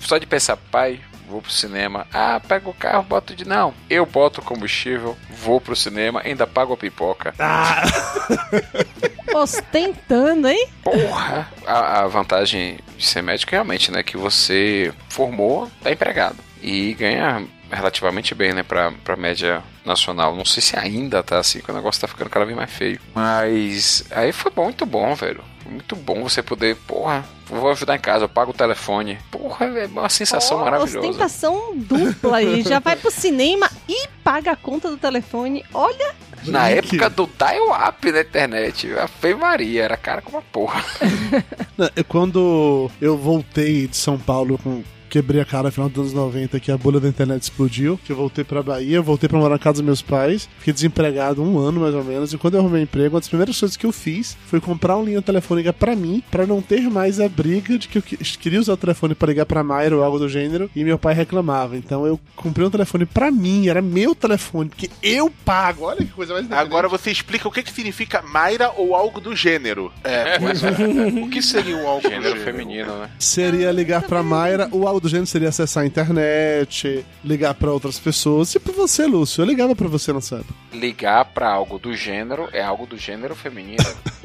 só 0.00 0.18
de 0.18 0.26
pensar, 0.26 0.56
pai, 0.56 1.00
vou 1.28 1.42
pro 1.42 1.50
cinema. 1.50 2.06
Ah, 2.12 2.40
pega 2.40 2.68
o 2.68 2.74
carro, 2.74 3.02
boto 3.02 3.34
de. 3.34 3.46
Não, 3.46 3.74
eu 3.88 4.06
boto 4.06 4.40
o 4.40 4.44
combustível, 4.44 5.16
vou 5.30 5.60
pro 5.60 5.76
cinema, 5.76 6.22
ainda 6.24 6.46
pago 6.46 6.72
a 6.72 6.76
pipoca. 6.76 7.34
Ah! 7.38 7.82
Ostentando, 9.34 10.48
hein? 10.48 10.68
Porra! 10.82 11.48
A, 11.66 12.00
a 12.00 12.06
vantagem 12.08 12.78
de 12.96 13.06
ser 13.06 13.22
médico 13.22 13.52
realmente, 13.52 13.92
né? 13.92 14.02
Que 14.02 14.16
você 14.16 14.92
formou, 15.08 15.70
tá 15.82 15.92
empregado. 15.92 16.38
E 16.62 16.94
ganha 16.94 17.46
relativamente 17.70 18.34
bem, 18.34 18.52
né? 18.52 18.62
Pra, 18.62 18.92
pra 19.04 19.16
média 19.16 19.62
nacional. 19.84 20.34
Não 20.34 20.44
sei 20.44 20.62
se 20.62 20.78
ainda 20.78 21.22
tá 21.22 21.38
assim, 21.38 21.60
que 21.60 21.70
o 21.70 21.74
negócio 21.74 22.00
tá 22.00 22.08
ficando 22.08 22.30
cada 22.30 22.44
vez 22.44 22.56
mais 22.56 22.70
feio. 22.70 23.00
Mas 23.14 24.04
aí 24.10 24.32
foi 24.32 24.50
bom, 24.50 24.64
muito 24.64 24.86
bom, 24.86 25.14
velho. 25.14 25.42
Muito 25.68 25.94
bom 25.94 26.22
você 26.22 26.42
poder, 26.42 26.76
porra, 26.86 27.22
vou 27.46 27.70
ajudar 27.70 27.94
em 27.96 28.00
casa, 28.00 28.24
eu 28.24 28.28
pago 28.28 28.52
o 28.52 28.54
telefone. 28.54 29.18
Porra, 29.30 29.66
é 29.66 29.86
uma 29.86 30.08
sensação 30.08 30.58
Ó, 30.58 30.64
maravilhosa. 30.64 31.06
Ostentação 31.06 31.72
dupla 31.76 32.38
aí. 32.38 32.62
Já 32.62 32.78
vai 32.78 32.96
pro 32.96 33.10
cinema 33.10 33.70
e 33.86 34.08
paga 34.24 34.52
a 34.52 34.56
conta 34.56 34.88
do 34.90 34.96
telefone. 34.96 35.62
Olha, 35.74 36.14
Na 36.46 36.70
época 36.70 37.10
do 37.10 37.28
dial-up 37.38 38.10
na 38.10 38.20
internet, 38.22 38.90
a 38.98 39.06
Fei 39.06 39.34
Maria, 39.34 39.82
era 39.84 39.96
cara 39.98 40.22
como 40.22 40.38
uma 40.38 40.42
porra. 40.42 40.82
Eu- 41.94 42.04
Quando 42.04 42.90
eu 43.00 43.16
voltei 43.18 43.86
de 43.86 43.96
São 43.96 44.18
Paulo 44.18 44.58
com. 44.58 44.82
Quebrei 45.08 45.40
a 45.40 45.44
cara 45.44 45.64
no 45.64 45.72
final 45.72 45.88
dos 45.88 45.98
anos 46.00 46.12
90 46.12 46.60
que 46.60 46.70
a 46.70 46.76
bolha 46.76 47.00
da 47.00 47.08
internet 47.08 47.42
explodiu. 47.42 47.98
Que 48.04 48.12
eu 48.12 48.16
voltei 48.16 48.44
pra 48.44 48.62
Bahia, 48.62 49.00
voltei 49.00 49.28
pra 49.28 49.38
morar 49.38 49.54
na 49.54 49.58
casa 49.58 49.74
dos 49.74 49.82
meus 49.82 50.02
pais. 50.02 50.48
Fiquei 50.58 50.72
desempregado 50.74 51.42
um 51.42 51.58
ano 51.58 51.80
mais 51.80 51.94
ou 51.94 52.04
menos. 52.04 52.32
E 52.32 52.38
quando 52.38 52.54
eu 52.54 52.60
arrumei 52.60 52.82
emprego, 52.82 53.14
uma 53.14 53.20
das 53.20 53.28
primeiras 53.28 53.58
coisas 53.58 53.76
que 53.76 53.86
eu 53.86 53.92
fiz 53.92 54.36
foi 54.46 54.60
comprar 54.60 54.96
uma 54.96 55.04
linha 55.06 55.22
telefônica 55.22 55.72
pra 55.72 55.94
mim, 55.96 56.22
pra 56.30 56.46
não 56.46 56.60
ter 56.62 56.82
mais 56.82 57.20
a 57.20 57.28
briga 57.28 57.78
de 57.78 57.88
que 57.88 57.98
eu 57.98 58.02
que- 58.02 58.16
queria 58.16 58.60
usar 58.60 58.72
o 58.74 58.76
telefone 58.76 59.14
pra 59.14 59.28
ligar 59.28 59.46
pra 59.46 59.62
Mayra 59.64 59.96
ou 59.96 60.02
algo 60.04 60.18
do 60.18 60.28
gênero. 60.28 60.70
E 60.74 60.84
meu 60.84 60.98
pai 60.98 61.14
reclamava. 61.14 61.76
Então 61.76 62.06
eu 62.06 62.18
comprei 62.36 62.66
um 62.66 62.70
telefone 62.70 63.06
pra 63.06 63.30
mim, 63.30 63.68
era 63.68 63.80
meu 63.82 64.14
telefone, 64.14 64.68
porque 64.68 64.90
eu 65.02 65.30
pago. 65.44 65.84
Olha 65.84 65.98
que 66.04 66.12
coisa 66.12 66.34
mais. 66.34 66.50
Agora 66.52 66.88
você 66.88 67.10
explica 67.10 67.48
o 67.48 67.50
que, 67.52 67.62
que 67.62 67.72
significa 67.72 68.22
Mayra 68.22 68.70
ou 68.76 68.94
algo 68.94 69.20
do 69.20 69.34
gênero. 69.34 69.92
É, 70.04 70.38
pois 70.38 70.62
é. 70.62 70.68
O 71.18 71.28
que 71.30 71.40
seria 71.42 71.76
o 71.76 71.86
algo 71.86 72.02
do 72.02 72.08
Gênero 72.08 72.36
gênero? 72.36 72.44
feminino, 72.44 72.98
né? 72.98 73.10
Seria 73.18 73.70
ligar 73.72 74.02
pra 74.02 74.22
Mayra, 74.22 74.68
o 74.72 74.86
algo 74.86 74.97
do 75.00 75.08
gênero 75.08 75.26
seria 75.26 75.48
acessar 75.48 75.84
a 75.84 75.86
internet, 75.86 77.04
ligar 77.24 77.54
pra 77.54 77.72
outras 77.72 77.98
pessoas. 77.98 78.54
E 78.54 78.60
pra 78.60 78.72
você, 78.72 79.06
Lúcio, 79.06 79.42
eu 79.42 79.46
ligava 79.46 79.74
pra 79.74 79.88
você, 79.88 80.12
não 80.12 80.20
sabe? 80.20 80.44
Ligar 80.72 81.24
pra 81.26 81.48
algo 81.48 81.78
do 81.78 81.94
gênero 81.94 82.48
é 82.52 82.62
algo 82.62 82.86
do 82.86 82.96
gênero 82.96 83.34
feminino. 83.34 83.84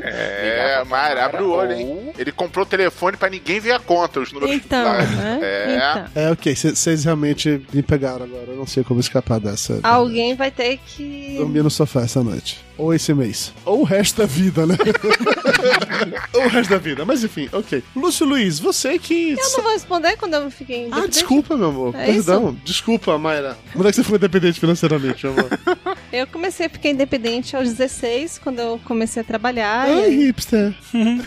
É, 0.00 0.82
Mayra, 0.84 1.26
abre 1.26 1.42
o 1.42 1.50
olho, 1.50 1.72
hein? 1.72 2.12
Ele 2.18 2.32
comprou 2.32 2.64
o 2.64 2.68
telefone 2.68 3.16
pra 3.16 3.30
ninguém 3.30 3.60
ver 3.60 3.72
a 3.72 3.78
conta, 3.78 4.20
os 4.20 4.32
números 4.32 4.54
Então, 4.54 4.84
né? 4.84 5.38
É. 5.42 5.74
Então. 5.76 6.22
É, 6.22 6.30
ok, 6.30 6.54
vocês 6.54 7.04
realmente 7.04 7.64
me 7.72 7.82
pegaram 7.82 8.24
agora. 8.24 8.46
Eu 8.48 8.56
não 8.56 8.66
sei 8.66 8.82
como 8.82 9.00
escapar 9.00 9.38
dessa. 9.40 9.78
alguém 9.82 10.34
vai 10.34 10.50
ter 10.50 10.78
que. 10.86 11.36
Dormir 11.38 11.62
no 11.62 11.70
sofá 11.70 12.02
essa 12.02 12.22
noite. 12.22 12.60
Ou 12.76 12.92
esse 12.92 13.12
mês. 13.14 13.52
Ou 13.64 13.80
o 13.82 13.84
resto 13.84 14.22
da 14.22 14.26
vida, 14.26 14.66
né? 14.66 14.76
Ou 16.34 16.44
o 16.46 16.48
resto 16.48 16.70
da 16.70 16.78
vida. 16.78 17.04
Mas 17.04 17.22
enfim, 17.22 17.48
ok. 17.52 17.82
Lúcio 17.94 18.26
Luiz, 18.26 18.58
você 18.58 18.98
que. 18.98 19.32
Eu 19.32 19.50
não 19.52 19.62
vou 19.62 19.72
responder 19.72 20.16
quando 20.16 20.34
eu 20.34 20.50
fiquei 20.50 20.84
Ah, 20.84 20.86
independente. 20.86 21.10
desculpa, 21.12 21.56
meu 21.56 21.68
amor. 21.68 21.94
É 21.94 22.06
Perdão. 22.06 22.56
Desculpa, 22.64 23.16
Mayra. 23.18 23.56
Quando 23.72 23.88
é 23.88 23.90
que 23.90 23.96
você 23.96 24.02
foi 24.02 24.16
independente 24.16 24.58
financeiramente, 24.58 25.24
meu 25.26 25.34
amor? 25.38 25.48
Eu 26.12 26.26
comecei 26.26 26.66
a 26.66 26.68
ficar 26.68 26.90
independente 26.90 27.56
aos 27.56 27.70
16, 27.70 28.38
quando 28.44 28.58
eu 28.58 28.78
comecei 28.84 29.22
a 29.22 29.24
trabalhar. 29.24 29.51
E 29.58 29.62
Ai, 29.62 30.04
aí- 30.04 30.16
hipster. 30.26 30.74
Hum, 30.94 31.18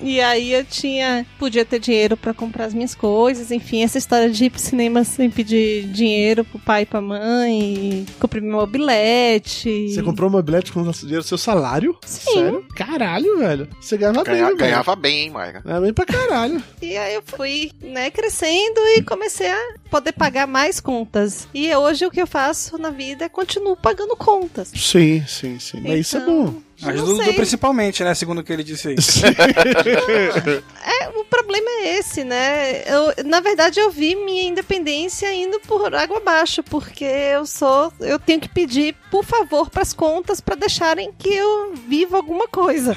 e 0.00 0.20
aí 0.20 0.52
eu 0.52 0.64
tinha. 0.64 1.26
Podia 1.38 1.64
ter 1.64 1.78
dinheiro 1.78 2.16
pra 2.16 2.32
comprar 2.34 2.64
as 2.66 2.74
minhas 2.74 2.94
coisas, 2.94 3.50
enfim, 3.50 3.82
essa 3.82 3.98
história 3.98 4.30
de 4.30 4.44
ir 4.46 4.50
pro 4.50 4.60
cinema 4.60 5.04
sem 5.04 5.30
pedir 5.30 5.84
dinheiro 5.88 6.44
pro 6.44 6.58
pai 6.58 6.82
e 6.82 6.86
pra 6.86 7.00
mãe. 7.00 8.06
Comprei 8.18 8.42
meu 8.42 8.60
mobilete. 8.60 9.88
Você 9.92 10.02
comprou 10.02 10.28
uma 10.28 10.42
bilhete 10.42 10.72
com 10.72 10.80
o 10.82 10.92
dinheiro 10.92 11.22
do 11.22 11.26
seu 11.26 11.38
salário? 11.38 11.96
Sim. 12.04 12.32
Sério? 12.32 12.64
Caralho, 12.74 13.38
velho. 13.38 13.68
Você 13.80 13.96
ganhava 13.96 14.22
Ganha- 14.24 14.36
bem, 14.36 14.44
velho. 14.46 14.56
ganhava 14.58 14.96
bem, 14.96 15.18
hein, 15.24 15.30
Mayra? 15.30 15.60
Ganhava 15.60 15.84
bem 15.84 15.92
pra 15.94 16.04
caralho. 16.06 16.62
E 16.80 16.96
aí 16.96 17.14
eu 17.14 17.22
fui, 17.24 17.70
né, 17.82 18.10
crescendo 18.10 18.80
e 18.96 19.02
comecei 19.02 19.48
a 19.50 19.74
poder 19.92 20.12
pagar 20.12 20.46
mais 20.46 20.80
contas. 20.80 21.46
E 21.52 21.74
hoje 21.76 22.06
o 22.06 22.10
que 22.10 22.22
eu 22.22 22.26
faço 22.26 22.78
na 22.78 22.88
vida 22.88 23.26
é 23.26 23.28
continuo 23.28 23.76
pagando 23.76 24.16
contas. 24.16 24.72
Sim, 24.74 25.22
sim, 25.28 25.58
sim. 25.58 25.82
Mas 25.82 26.00
isso 26.00 26.16
é 26.16 26.24
bom. 26.24 26.54
Mas 26.80 27.00
principalmente, 27.36 28.02
né? 28.02 28.14
Segundo 28.14 28.38
o 28.38 28.44
que 28.44 28.52
ele 28.54 28.64
disse 28.64 28.88
aí. 28.88 28.96
É, 30.84 31.11
problema 31.32 31.66
é 31.80 31.98
esse, 31.98 32.22
né? 32.22 32.82
Eu, 32.82 33.24
na 33.24 33.40
verdade, 33.40 33.80
eu 33.80 33.90
vi 33.90 34.14
minha 34.14 34.42
independência 34.42 35.32
indo 35.32 35.58
por 35.60 35.94
água 35.94 36.18
abaixo, 36.18 36.62
porque 36.62 37.04
eu 37.04 37.46
sou. 37.46 37.90
Eu 38.00 38.18
tenho 38.18 38.38
que 38.38 38.50
pedir, 38.50 38.94
por 39.10 39.24
favor, 39.24 39.70
pras 39.70 39.94
contas 39.94 40.42
pra 40.42 40.54
deixarem 40.54 41.10
que 41.18 41.30
eu 41.32 41.74
viva 41.88 42.18
alguma 42.18 42.46
coisa. 42.46 42.94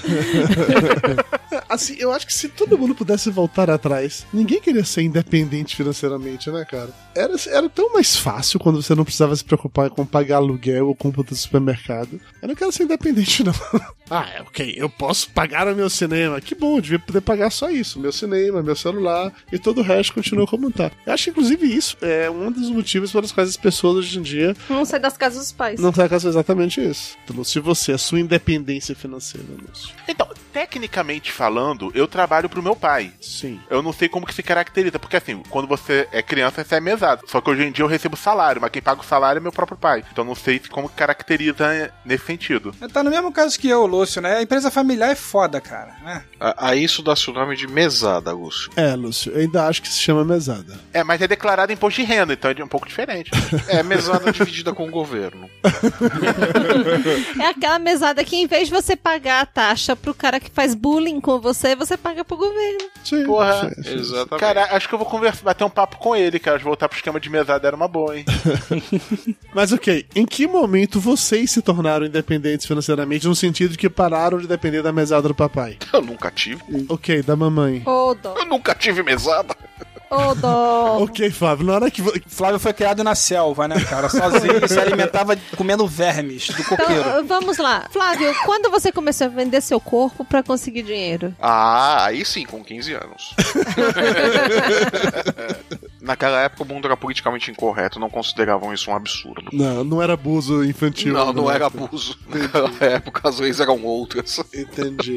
Assim, 1.69 1.95
eu 1.97 2.11
acho 2.11 2.27
que 2.27 2.33
se 2.33 2.49
todo 2.49 2.77
mundo 2.77 2.93
pudesse 2.93 3.31
voltar 3.31 3.69
atrás, 3.69 4.25
ninguém 4.33 4.59
queria 4.59 4.83
ser 4.83 5.03
independente 5.03 5.77
financeiramente, 5.77 6.51
né, 6.51 6.65
cara? 6.69 7.04
Era, 7.15 7.33
era 7.47 7.69
tão 7.69 7.93
mais 7.93 8.15
fácil 8.15 8.59
quando 8.59 8.81
você 8.81 8.93
não 8.93 9.05
precisava 9.05 9.35
se 9.35 9.43
preocupar 9.43 9.89
com 9.89 10.05
pagar 10.05 10.37
aluguel 10.37 10.87
ou 10.87 10.95
compra 10.95 11.23
do 11.23 11.35
supermercado. 11.35 12.19
Eu 12.41 12.47
não 12.49 12.55
quero 12.55 12.71
ser 12.71 12.83
independente, 12.83 13.43
não. 13.43 13.53
ah, 14.09 14.29
é, 14.35 14.41
ok, 14.41 14.73
eu 14.77 14.89
posso 14.89 15.29
pagar 15.29 15.67
o 15.67 15.75
meu 15.75 15.89
cinema. 15.89 16.41
Que 16.41 16.53
bom, 16.53 16.77
eu 16.77 16.81
devia 16.81 16.99
poder 16.99 17.21
pagar 17.21 17.49
só 17.51 17.69
isso: 17.69 17.99
meu 17.99 18.11
cinema, 18.11 18.61
meu 18.61 18.75
celular 18.75 19.31
e 19.51 19.57
todo 19.57 19.79
o 19.79 19.83
resto 19.83 20.13
continua 20.13 20.45
como 20.45 20.69
tá. 20.71 20.91
Eu 21.05 21.13
acho 21.13 21.25
que, 21.25 21.29
inclusive, 21.29 21.65
isso 21.65 21.97
é 22.01 22.29
um 22.29 22.51
dos 22.51 22.69
motivos 22.69 23.11
pelos 23.11 23.31
quais 23.31 23.49
as 23.49 23.57
pessoas 23.57 23.97
hoje 23.97 24.19
em 24.19 24.21
dia 24.21 24.55
Não 24.69 24.83
sai 24.83 24.99
das 24.99 25.17
casas 25.17 25.39
dos 25.39 25.51
pais. 25.51 25.79
não 25.79 25.91
tá 25.91 26.09
com 26.09 26.15
exatamente 26.15 26.81
isso. 26.81 27.17
Então, 27.23 27.43
se 27.43 27.59
você, 27.59 27.93
a 27.93 27.97
sua 27.97 28.19
independência 28.19 28.95
financeira, 28.95 29.47
Lúcio. 29.67 29.93
Então, 30.07 30.27
tecnicamente 30.55 31.33
falando, 31.33 31.91
eu 31.93 32.07
trabalho 32.07 32.47
pro 32.47 32.63
meu 32.63 32.77
pai. 32.77 33.11
Sim. 33.21 33.59
Eu 33.69 33.83
não 33.83 33.91
sei 33.91 34.07
como 34.07 34.25
que 34.25 34.33
se 34.33 34.41
caracteriza, 34.41 34.97
porque 34.97 35.17
assim, 35.17 35.43
quando 35.49 35.67
você 35.67 36.07
é 36.13 36.21
criança, 36.21 36.63
você 36.63 36.75
é 36.75 36.79
mesado. 36.79 37.23
Só 37.27 37.41
que 37.41 37.49
hoje 37.49 37.63
em 37.63 37.71
dia 37.73 37.83
eu 37.83 37.89
recebo 37.89 38.15
salário, 38.15 38.61
mas 38.61 38.71
quem 38.71 38.81
paga 38.81 39.01
o 39.01 39.03
salário 39.03 39.39
é 39.39 39.41
meu 39.41 39.51
próprio 39.51 39.77
pai. 39.77 40.01
Então 40.09 40.23
não 40.23 40.33
sei 40.33 40.59
como 40.69 40.87
que 40.87 40.95
caracteriza 40.95 41.91
nesse 42.05 42.25
sentido. 42.25 42.73
Tá 42.93 43.03
no 43.03 43.11
mesmo 43.11 43.33
caso 43.33 43.59
que 43.59 43.67
eu, 43.67 43.85
Lúcio, 43.85 44.21
né? 44.21 44.37
A 44.37 44.41
empresa 44.43 44.71
familiar 44.71 45.11
é 45.11 45.15
foda, 45.15 45.59
cara. 45.59 45.93
Né? 46.01 46.23
A- 46.39 46.67
Aí 46.69 46.81
isso 46.85 47.03
dá-se 47.03 47.29
o 47.29 47.33
nome 47.33 47.57
de 47.57 47.67
mesada, 47.67 48.31
Lúcio. 48.31 48.71
É, 48.77 48.95
Lúcio, 48.95 49.33
eu 49.33 49.41
ainda 49.41 49.67
acho 49.67 49.81
que 49.81 49.89
se 49.89 49.99
chama 49.99 50.23
mesada. 50.23 50.79
É, 50.93 51.03
mas 51.03 51.21
é 51.21 51.27
declarado 51.27 51.73
imposto 51.73 51.99
de 51.99 52.07
renda, 52.07 52.31
então 52.31 52.49
é 52.49 52.63
um 52.63 52.67
pouco 52.67 52.87
diferente. 52.87 53.29
É 53.67 53.83
mesada 53.83 54.31
dividida 54.31 54.71
com 54.73 54.87
o 54.87 54.91
governo. 54.91 55.49
É 57.39 57.47
aquela 57.47 57.79
mesada 57.79 58.23
que, 58.23 58.35
em 58.35 58.47
vez 58.47 58.67
de 58.67 58.73
você 58.73 58.95
pagar 58.95 59.41
a 59.41 59.45
taxa 59.45 59.95
pro 59.95 60.13
cara 60.13 60.39
que 60.39 60.44
faz 60.51 60.73
bullying 60.75 61.19
com 61.19 61.39
você, 61.39 61.75
você 61.75 61.97
paga 61.97 62.23
pro 62.23 62.37
governo. 62.37 62.89
Sim, 63.03 63.25
Porra, 63.25 63.71
sim, 63.75 63.83
sim. 63.83 63.93
Exatamente. 63.95 64.39
Cara, 64.39 64.75
acho 64.75 64.87
que 64.87 64.93
eu 64.95 64.99
vou 64.99 65.07
conversar, 65.07 65.43
bater 65.43 65.63
um 65.63 65.69
papo 65.69 65.97
com 65.97 66.15
ele, 66.15 66.39
cara. 66.39 66.57
Voltar 66.59 66.87
pro 66.89 66.97
esquema 66.97 67.19
de 67.19 67.29
mesada 67.29 67.67
era 67.67 67.75
uma 67.75 67.87
boa, 67.87 68.17
hein? 68.17 68.25
Mas 69.53 69.71
ok, 69.71 70.05
em 70.15 70.25
que 70.25 70.47
momento 70.47 70.99
vocês 70.99 71.51
se 71.51 71.61
tornaram 71.61 72.05
independentes 72.05 72.65
financeiramente, 72.65 73.27
no 73.27 73.35
sentido 73.35 73.71
de 73.71 73.77
que 73.77 73.89
pararam 73.89 74.39
de 74.39 74.47
depender 74.47 74.81
da 74.81 74.91
mesada 74.91 75.27
do 75.27 75.35
papai? 75.35 75.77
Eu 75.93 76.01
nunca 76.01 76.31
tive. 76.31 76.61
Ok, 76.89 77.21
da 77.21 77.35
mamãe. 77.35 77.83
Dó. 78.21 78.35
Eu 78.37 78.45
nunca 78.45 78.73
tive 78.75 79.03
mesada. 79.03 79.55
Ô, 80.15 80.35
dó. 80.35 80.97
Ok, 81.05 81.29
Fábio, 81.29 81.65
na 81.65 81.73
hora 81.73 81.91
que. 81.91 82.01
Flávio 82.27 82.59
foi 82.59 82.73
criado 82.73 83.03
na 83.03 83.15
selva, 83.15 83.67
né, 83.67 83.79
cara? 83.83 84.07
Sozinho 84.09 84.63
e 84.63 84.67
se 84.67 84.79
alimentava 84.79 85.35
comendo 85.57 85.85
vermes 85.87 86.47
do 86.47 86.63
coqueiro. 86.63 87.01
Então, 87.01 87.27
vamos 87.27 87.57
lá. 87.57 87.87
Flávio, 87.91 88.33
quando 88.45 88.71
você 88.71 88.91
começou 88.91 89.27
a 89.27 89.29
vender 89.29 89.61
seu 89.61 89.79
corpo 89.79 90.23
pra 90.23 90.41
conseguir 90.41 90.83
dinheiro? 90.83 91.33
Ah, 91.39 92.05
aí 92.05 92.23
sim, 92.25 92.45
com 92.45 92.63
15 92.63 92.93
anos. 92.93 93.35
Naquela 96.01 96.39
época 96.41 96.63
o 96.63 96.65
mundo 96.65 96.85
era 96.85 96.95
politicamente 96.95 97.51
incorreto, 97.51 97.99
não 97.99 98.09
consideravam 98.09 98.73
isso 98.73 98.89
um 98.91 98.95
absurdo. 98.95 99.49
Não, 99.51 99.83
não 99.83 100.01
era 100.01 100.13
abuso 100.13 100.63
infantil. 100.63 101.13
Não, 101.13 101.33
não 101.33 101.51
era 101.51 101.67
abuso. 101.67 102.17
Naquela 102.29 102.71
época 102.79 103.27
as 103.27 103.39
leis 103.39 103.59
eram 103.59 103.83
outras. 103.83 104.39
Entendi. 104.53 105.15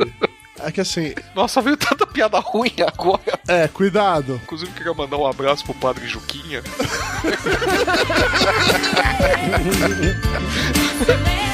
É 0.60 0.72
que 0.72 0.80
assim, 0.80 1.14
Nossa, 1.34 1.60
veio 1.62 1.76
tanta 1.76 2.06
piada 2.06 2.38
ruim 2.38 2.72
agora. 2.86 3.38
é, 3.46 3.68
cuidado. 3.68 4.40
Inclusive, 4.42 4.72
queria 4.72 4.92
mandar 4.94 5.16
um 5.16 5.26
abraço 5.26 5.64
pro 5.64 5.74
padre 5.74 6.06
Juquinha. 6.06 6.62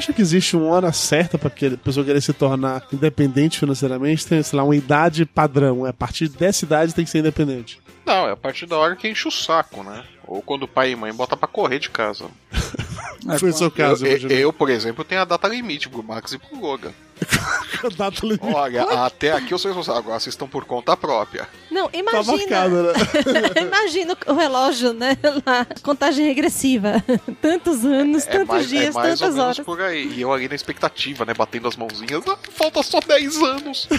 Acham 0.00 0.14
que 0.14 0.22
existe 0.22 0.56
uma 0.56 0.68
hora 0.68 0.90
certa 0.92 1.36
pra 1.36 1.50
que 1.50 1.66
a 1.66 1.76
pessoa 1.76 2.06
querer 2.06 2.22
se 2.22 2.32
tornar 2.32 2.86
independente 2.90 3.58
financeiramente? 3.58 4.26
Tem, 4.26 4.42
sei 4.42 4.56
lá, 4.56 4.64
uma 4.64 4.74
idade 4.74 5.26
padrão. 5.26 5.86
É, 5.86 5.90
a 5.90 5.92
partir 5.92 6.26
dessa 6.26 6.64
idade 6.64 6.94
tem 6.94 7.04
que 7.04 7.10
ser 7.10 7.18
independente. 7.18 7.78
Não, 8.06 8.26
é 8.26 8.32
a 8.32 8.36
partir 8.36 8.64
da 8.64 8.78
hora 8.78 8.96
que 8.96 9.06
enche 9.06 9.28
o 9.28 9.30
saco, 9.30 9.82
né? 9.82 10.02
Ou 10.26 10.40
quando 10.40 10.62
o 10.62 10.68
pai 10.68 10.92
e 10.92 10.96
mãe 10.96 11.12
bota 11.12 11.36
pra 11.36 11.46
correr 11.46 11.78
de 11.78 11.90
casa. 11.90 12.24
Foi 13.38 13.50
o 13.50 13.52
seu 13.52 13.70
caso, 13.70 14.06
eu, 14.06 14.16
eu, 14.16 14.30
eu, 14.30 14.52
por 14.54 14.70
exemplo, 14.70 15.04
tenho 15.04 15.20
a 15.20 15.26
data 15.26 15.46
limite 15.46 15.90
pro 15.90 16.02
Max 16.02 16.32
e 16.32 16.38
pro 16.38 16.58
Logan. 16.58 16.92
Olha, 18.42 18.82
até 19.04 19.32
aqui 19.32 19.52
eu 19.54 19.58
sou 19.58 19.70
responsável. 19.70 20.00
Agora 20.00 20.20
vocês 20.20 20.34
estão 20.34 20.46
por 20.48 20.64
conta 20.64 20.96
própria. 20.96 21.48
Não, 21.70 21.88
Tá 21.88 21.98
imagina. 21.98 22.36
marcado, 22.36 22.82
né? 22.82 22.92
imagina 23.62 24.16
o 24.26 24.32
relógio, 24.34 24.92
né? 24.92 25.16
Lá, 25.46 25.66
contagem 25.82 26.26
regressiva. 26.26 27.02
Tantos 27.40 27.84
anos, 27.84 28.26
É 28.26 28.30
tantos 28.30 28.48
mais, 28.48 28.68
dias, 28.68 28.94
é 28.94 28.98
mais 28.98 29.20
ou 29.20 29.28
tantas 29.28 29.42
horas. 29.42 29.60
por 29.60 29.80
aí. 29.80 30.12
E 30.14 30.20
eu 30.20 30.32
ali 30.32 30.48
na 30.48 30.54
expectativa, 30.54 31.24
né? 31.24 31.32
Batendo 31.34 31.68
as 31.68 31.76
mãozinhas. 31.76 32.22
Ah, 32.28 32.36
falta 32.52 32.82
só 32.82 33.00
10 33.00 33.36
anos. 33.42 33.88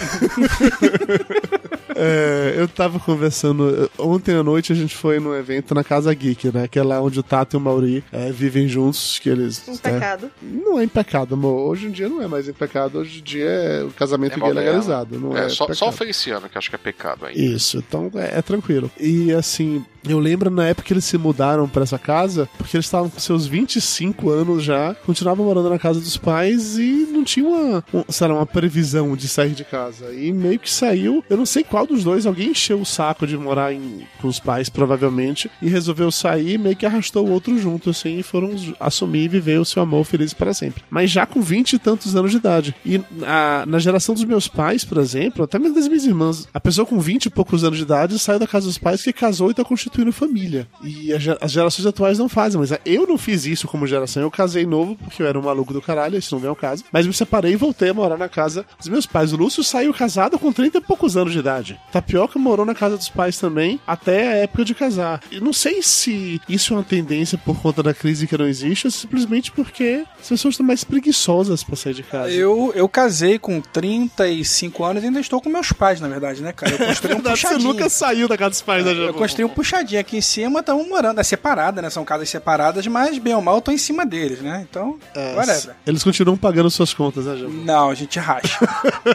É, 1.94 2.54
eu 2.56 2.66
tava 2.66 2.98
conversando. 2.98 3.90
Ontem 3.98 4.34
à 4.34 4.42
noite 4.42 4.72
a 4.72 4.74
gente 4.74 4.96
foi 4.96 5.20
num 5.20 5.34
evento 5.34 5.74
na 5.74 5.84
Casa 5.84 6.12
Geek, 6.14 6.50
né? 6.52 6.66
Que 6.66 6.78
é 6.78 6.82
lá 6.82 7.00
onde 7.02 7.20
o 7.20 7.22
Tato 7.22 7.54
e 7.54 7.58
o 7.58 7.60
Mauri 7.60 8.02
é, 8.10 8.32
vivem 8.32 8.66
juntos. 8.66 9.18
Que 9.18 9.28
eles. 9.28 9.62
Um 9.68 9.72
né, 9.72 9.78
pecado. 9.82 10.30
não 10.40 10.80
é 10.80 10.84
em 10.84 10.88
pecado, 10.88 11.34
amor. 11.34 11.68
Hoje 11.68 11.86
em 11.86 11.90
dia 11.90 12.08
não 12.08 12.22
é 12.22 12.26
mais 12.26 12.48
em 12.48 12.52
pecado. 12.54 13.04
Hoje 13.12 13.20
em 13.20 13.22
dia 13.24 13.44
é 13.44 13.84
o 13.84 13.90
casamento 13.90 14.38
É 14.38 14.40
gay 14.40 14.52
legalizado. 14.54 15.20
Não 15.20 15.36
é, 15.36 15.44
É, 15.44 15.48
só, 15.50 15.70
só 15.74 15.88
o 15.90 15.92
Feliciano 15.92 16.48
que 16.48 16.56
acho 16.56 16.70
que 16.70 16.76
é 16.76 16.78
pecado 16.78 17.26
ainda. 17.26 17.38
Isso, 17.38 17.76
então 17.76 18.10
é, 18.14 18.38
é 18.38 18.42
tranquilo. 18.42 18.90
E 18.98 19.32
assim, 19.32 19.84
eu 20.08 20.18
lembro 20.18 20.50
na 20.50 20.66
época 20.66 20.86
que 20.86 20.92
eles 20.92 21.04
se 21.04 21.16
mudaram 21.16 21.68
pra 21.68 21.82
essa 21.82 21.98
casa, 21.98 22.48
porque 22.58 22.76
eles 22.76 22.86
estavam 22.86 23.08
com 23.08 23.20
seus 23.20 23.46
25 23.46 24.30
anos 24.30 24.64
já, 24.64 24.94
continuavam 25.06 25.46
morando 25.46 25.70
na 25.70 25.78
casa 25.78 26.00
dos 26.00 26.16
pais 26.16 26.76
e 26.78 27.06
não 27.10 27.22
tinha 27.24 27.46
uma, 27.46 27.84
um, 27.94 28.02
lá, 28.20 28.34
uma 28.34 28.46
previsão 28.46 29.14
de 29.16 29.28
sair 29.28 29.50
de 29.52 29.64
casa. 29.64 30.12
E 30.12 30.32
meio 30.32 30.58
que 30.58 30.70
saiu, 30.70 31.24
eu 31.30 31.36
não 31.36 31.46
sei 31.46 31.62
qual 31.62 31.86
dos 31.86 32.02
dois, 32.02 32.26
alguém 32.26 32.50
encheu 32.50 32.80
o 32.80 32.86
saco 32.86 33.26
de 33.26 33.36
morar 33.38 33.72
em, 33.72 34.00
com 34.20 34.28
os 34.28 34.40
pais, 34.40 34.68
provavelmente, 34.68 35.50
e 35.60 35.68
resolveu 35.68 36.10
sair, 36.10 36.58
meio 36.58 36.74
que 36.76 36.84
arrastou 36.86 37.26
o 37.26 37.30
outro 37.30 37.56
junto, 37.58 37.90
assim, 37.90 38.18
e 38.18 38.22
foram 38.22 38.50
assumir 38.80 39.24
e 39.24 39.28
viver 39.28 39.60
o 39.60 39.64
seu 39.64 39.82
amor 39.82 40.04
feliz 40.04 40.32
para 40.34 40.52
sempre. 40.52 40.82
Mas 40.90 41.10
já 41.10 41.24
com 41.26 41.40
20 41.40 41.74
e 41.74 41.78
tantos 41.78 42.16
anos 42.16 42.30
de 42.32 42.38
idade. 42.38 42.74
E 42.84 43.00
a- 43.24 43.64
na 43.66 43.78
geração 43.78 44.14
dos 44.14 44.24
meus 44.24 44.48
pais, 44.48 44.84
por 44.84 44.98
exemplo, 44.98 45.44
até 45.44 45.58
mesmo 45.58 45.76
das 45.76 45.86
minhas 45.86 46.04
irmãs, 46.04 46.48
a 46.52 46.58
pessoa 46.60 46.84
com 46.84 46.98
20 46.98 47.26
e 47.26 47.30
poucos 47.30 47.62
anos 47.62 47.78
de 47.78 47.84
idade 47.84 48.18
saiu 48.18 48.38
da 48.40 48.46
casa 48.46 48.66
dos 48.66 48.78
pais 48.78 49.00
que 49.02 49.12
casou 49.12 49.50
e 49.50 49.54
tá 49.54 49.62
constituindo 49.64 49.91
família. 50.12 50.66
E 50.82 51.12
as 51.12 51.50
gerações 51.52 51.86
atuais 51.86 52.18
não 52.18 52.28
fazem, 52.28 52.58
mas 52.60 52.72
eu 52.84 53.06
não 53.06 53.18
fiz 53.18 53.44
isso 53.46 53.68
como 53.68 53.86
geração. 53.86 54.22
Eu 54.22 54.30
casei 54.30 54.64
novo 54.66 54.96
porque 54.96 55.22
eu 55.22 55.26
era 55.26 55.38
um 55.38 55.42
maluco 55.42 55.72
do 55.72 55.80
caralho, 55.82 56.18
isso 56.18 56.34
não 56.34 56.40
vem 56.40 56.48
ao 56.48 56.56
caso. 56.56 56.84
Mas 56.92 57.06
me 57.06 57.12
separei 57.12 57.52
e 57.52 57.56
voltei 57.56 57.90
a 57.90 57.94
morar 57.94 58.16
na 58.16 58.28
casa 58.28 58.64
dos 58.78 58.88
meus 58.88 59.06
pais. 59.06 59.32
O 59.32 59.36
Lúcio 59.36 59.62
saiu 59.62 59.92
casado 59.92 60.38
com 60.38 60.52
30 60.52 60.78
e 60.78 60.80
poucos 60.80 61.16
anos 61.16 61.32
de 61.32 61.38
idade. 61.38 61.78
Tapioca 61.92 62.38
morou 62.38 62.64
na 62.64 62.74
casa 62.74 62.96
dos 62.96 63.08
pais 63.08 63.38
também 63.38 63.80
até 63.86 64.28
a 64.32 64.36
época 64.36 64.64
de 64.64 64.74
casar. 64.74 65.20
E 65.30 65.40
não 65.40 65.52
sei 65.52 65.82
se 65.82 66.40
isso 66.48 66.72
é 66.74 66.76
uma 66.76 66.82
tendência 66.82 67.36
por 67.38 67.60
conta 67.60 67.82
da 67.82 67.92
crise 67.94 68.26
que 68.26 68.36
não 68.38 68.46
existe 68.46 68.86
ou 68.86 68.90
simplesmente 68.90 69.50
porque 69.52 70.04
as 70.20 70.28
pessoas 70.28 70.54
estão 70.54 70.66
mais 70.66 70.84
preguiçosas 70.84 71.62
pra 71.62 71.76
sair 71.76 71.94
de 71.94 72.02
casa. 72.02 72.30
Eu, 72.30 72.72
eu 72.74 72.88
casei 72.88 73.38
com 73.38 73.60
35 73.60 74.84
anos 74.84 75.02
e 75.02 75.06
ainda 75.06 75.20
estou 75.20 75.40
com 75.40 75.48
meus 75.48 75.72
pais, 75.72 76.00
na 76.00 76.08
verdade, 76.08 76.42
né, 76.42 76.52
cara? 76.52 76.72
Eu 76.72 76.78
construí 76.86 77.12
um 77.12 77.16
Verdade, 77.16 77.40
você 77.40 77.46
puxadinho. 77.48 77.72
nunca 77.72 77.88
saiu 77.88 78.28
da 78.28 78.36
casa 78.36 78.50
dos 78.50 78.62
pais, 78.62 78.84
né, 78.84 78.92
Eu 78.92 79.14
construí 79.14 79.44
um 79.44 79.48
puxadinho 79.48 79.81
aqui 79.98 80.16
em 80.16 80.20
cima, 80.20 80.60
estamos 80.60 80.86
morando. 80.88 81.20
É 81.20 81.22
separada, 81.22 81.82
né? 81.82 81.90
São 81.90 82.04
casas 82.04 82.28
separadas, 82.28 82.86
mas 82.86 83.18
bem 83.18 83.34
ou 83.34 83.42
mal 83.42 83.56
eu 83.56 83.60
tô 83.60 83.70
em 83.70 83.78
cima 83.78 84.04
deles, 84.06 84.40
né? 84.40 84.64
Então, 84.68 84.98
É, 85.14 85.34
whatever. 85.34 85.74
Eles 85.86 86.02
continuam 86.02 86.36
pagando 86.36 86.70
suas 86.70 86.92
contas, 86.94 87.26
né, 87.26 87.36
Jabu? 87.36 87.52
Não, 87.52 87.90
a 87.90 87.94
gente 87.94 88.18
racha. 88.18 88.58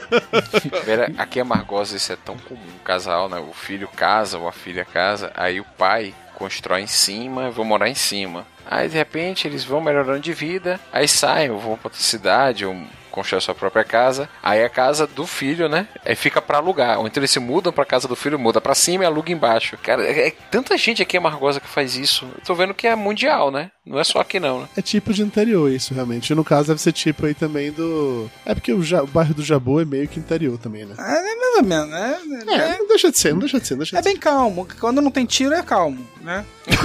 Vera, 0.86 1.12
aqui 1.18 1.40
em 1.40 1.42
Amargosa 1.42 1.96
isso 1.96 2.12
é 2.12 2.16
tão 2.18 2.38
comum. 2.38 2.60
O 2.80 2.84
casal, 2.84 3.30
né? 3.30 3.38
O 3.40 3.54
filho 3.54 3.88
casa 3.88 4.38
ou 4.38 4.48
a 4.48 4.52
filha 4.52 4.86
casa, 4.86 5.32
aí 5.36 5.60
o 5.60 5.66
pai 5.78 6.14
constrói 6.36 6.82
em 6.82 6.88
cima, 6.88 7.50
vou 7.50 7.66
morar 7.66 7.90
em 7.90 7.96
cima. 7.96 8.46
Aí 8.70 8.88
de 8.90 8.96
repente 8.96 9.48
eles 9.48 9.64
vão 9.64 9.82
melhorando 9.82 10.20
de 10.20 10.34
vida, 10.34 10.80
aí 10.92 11.08
saem, 11.08 11.50
ou 11.50 11.60
vão 11.60 11.78
pra 11.78 11.88
outra 11.88 12.00
cidade, 12.02 12.66
ou 12.66 12.76
constrói 13.18 13.42
sua 13.42 13.56
própria 13.56 13.84
casa. 13.84 14.30
Aí 14.44 14.64
a 14.64 14.70
casa 14.70 15.08
do 15.08 15.26
filho, 15.26 15.68
né? 15.68 15.88
Aí 16.06 16.16
fica 16.16 16.42
pra 16.42 16.58
alugar. 16.58 17.00
Ou 17.00 17.08
então 17.08 17.20
eles 17.20 17.32
se 17.32 17.40
mudam 17.40 17.74
pra 17.74 17.86
casa 17.86 18.08
do 18.08 18.16
filho, 18.16 18.38
muda 18.38 18.62
pra 18.62 18.76
cima 18.76 19.04
e 19.04 19.08
aluga 19.08 19.32
embaixo. 19.32 19.78
Cara, 19.78 20.06
é, 20.06 20.28
é 20.28 20.32
tanta 20.52 20.78
gente 20.78 21.02
aqui 21.02 21.18
em 21.18 21.20
Amargosa 21.20 21.60
que 21.60 21.68
faz 21.68 21.96
isso. 21.96 22.26
Eu 22.36 22.46
tô 22.46 22.54
vendo 22.54 22.74
que 22.74 22.88
é 22.88 22.96
mundial, 22.96 23.50
né? 23.50 23.72
Não 23.88 23.98
é 24.00 24.04
só 24.04 24.20
aqui 24.20 24.40
não, 24.40 24.62
né? 24.62 24.68
É 24.76 24.82
tipo 24.82 25.14
de 25.14 25.22
interior 25.22 25.72
isso, 25.72 25.94
realmente. 25.94 26.30
E 26.32 26.36
no 26.36 26.44
caso 26.44 26.68
deve 26.68 26.82
ser 26.82 26.92
tipo 26.92 27.26
aí 27.26 27.34
também 27.34 27.72
do... 27.72 28.30
É 28.46 28.54
porque 28.54 28.74
o, 28.74 28.84
Ja- 28.84 29.02
o 29.04 29.08
bairro 29.08 29.34
do 29.34 29.42
Jabu 29.44 29.80
é 29.80 29.86
meio 29.86 30.08
que 30.08 30.20
interior 30.20 30.58
também, 30.58 30.86
né? 30.86 30.94
É, 30.98 31.32
é 31.32 31.36
mais 31.36 31.56
ou 31.58 31.64
menos, 31.64 31.90
né? 31.90 32.18
É, 32.50 32.78
não 32.80 32.88
deixa 32.88 33.10
de 33.12 33.18
ser, 33.18 33.32
não 33.32 33.40
deixa 33.40 33.60
de 33.60 33.66
ser, 33.68 33.76
deixa 33.78 33.98
É 33.98 34.02
de 34.02 34.04
ser. 34.08 34.14
bem 34.14 34.20
calmo. 34.20 34.68
Quando 34.80 35.02
não 35.02 35.10
tem 35.10 35.26
tiro, 35.26 35.54
é 35.54 35.64
calmo, 35.64 36.06
né? 36.22 36.44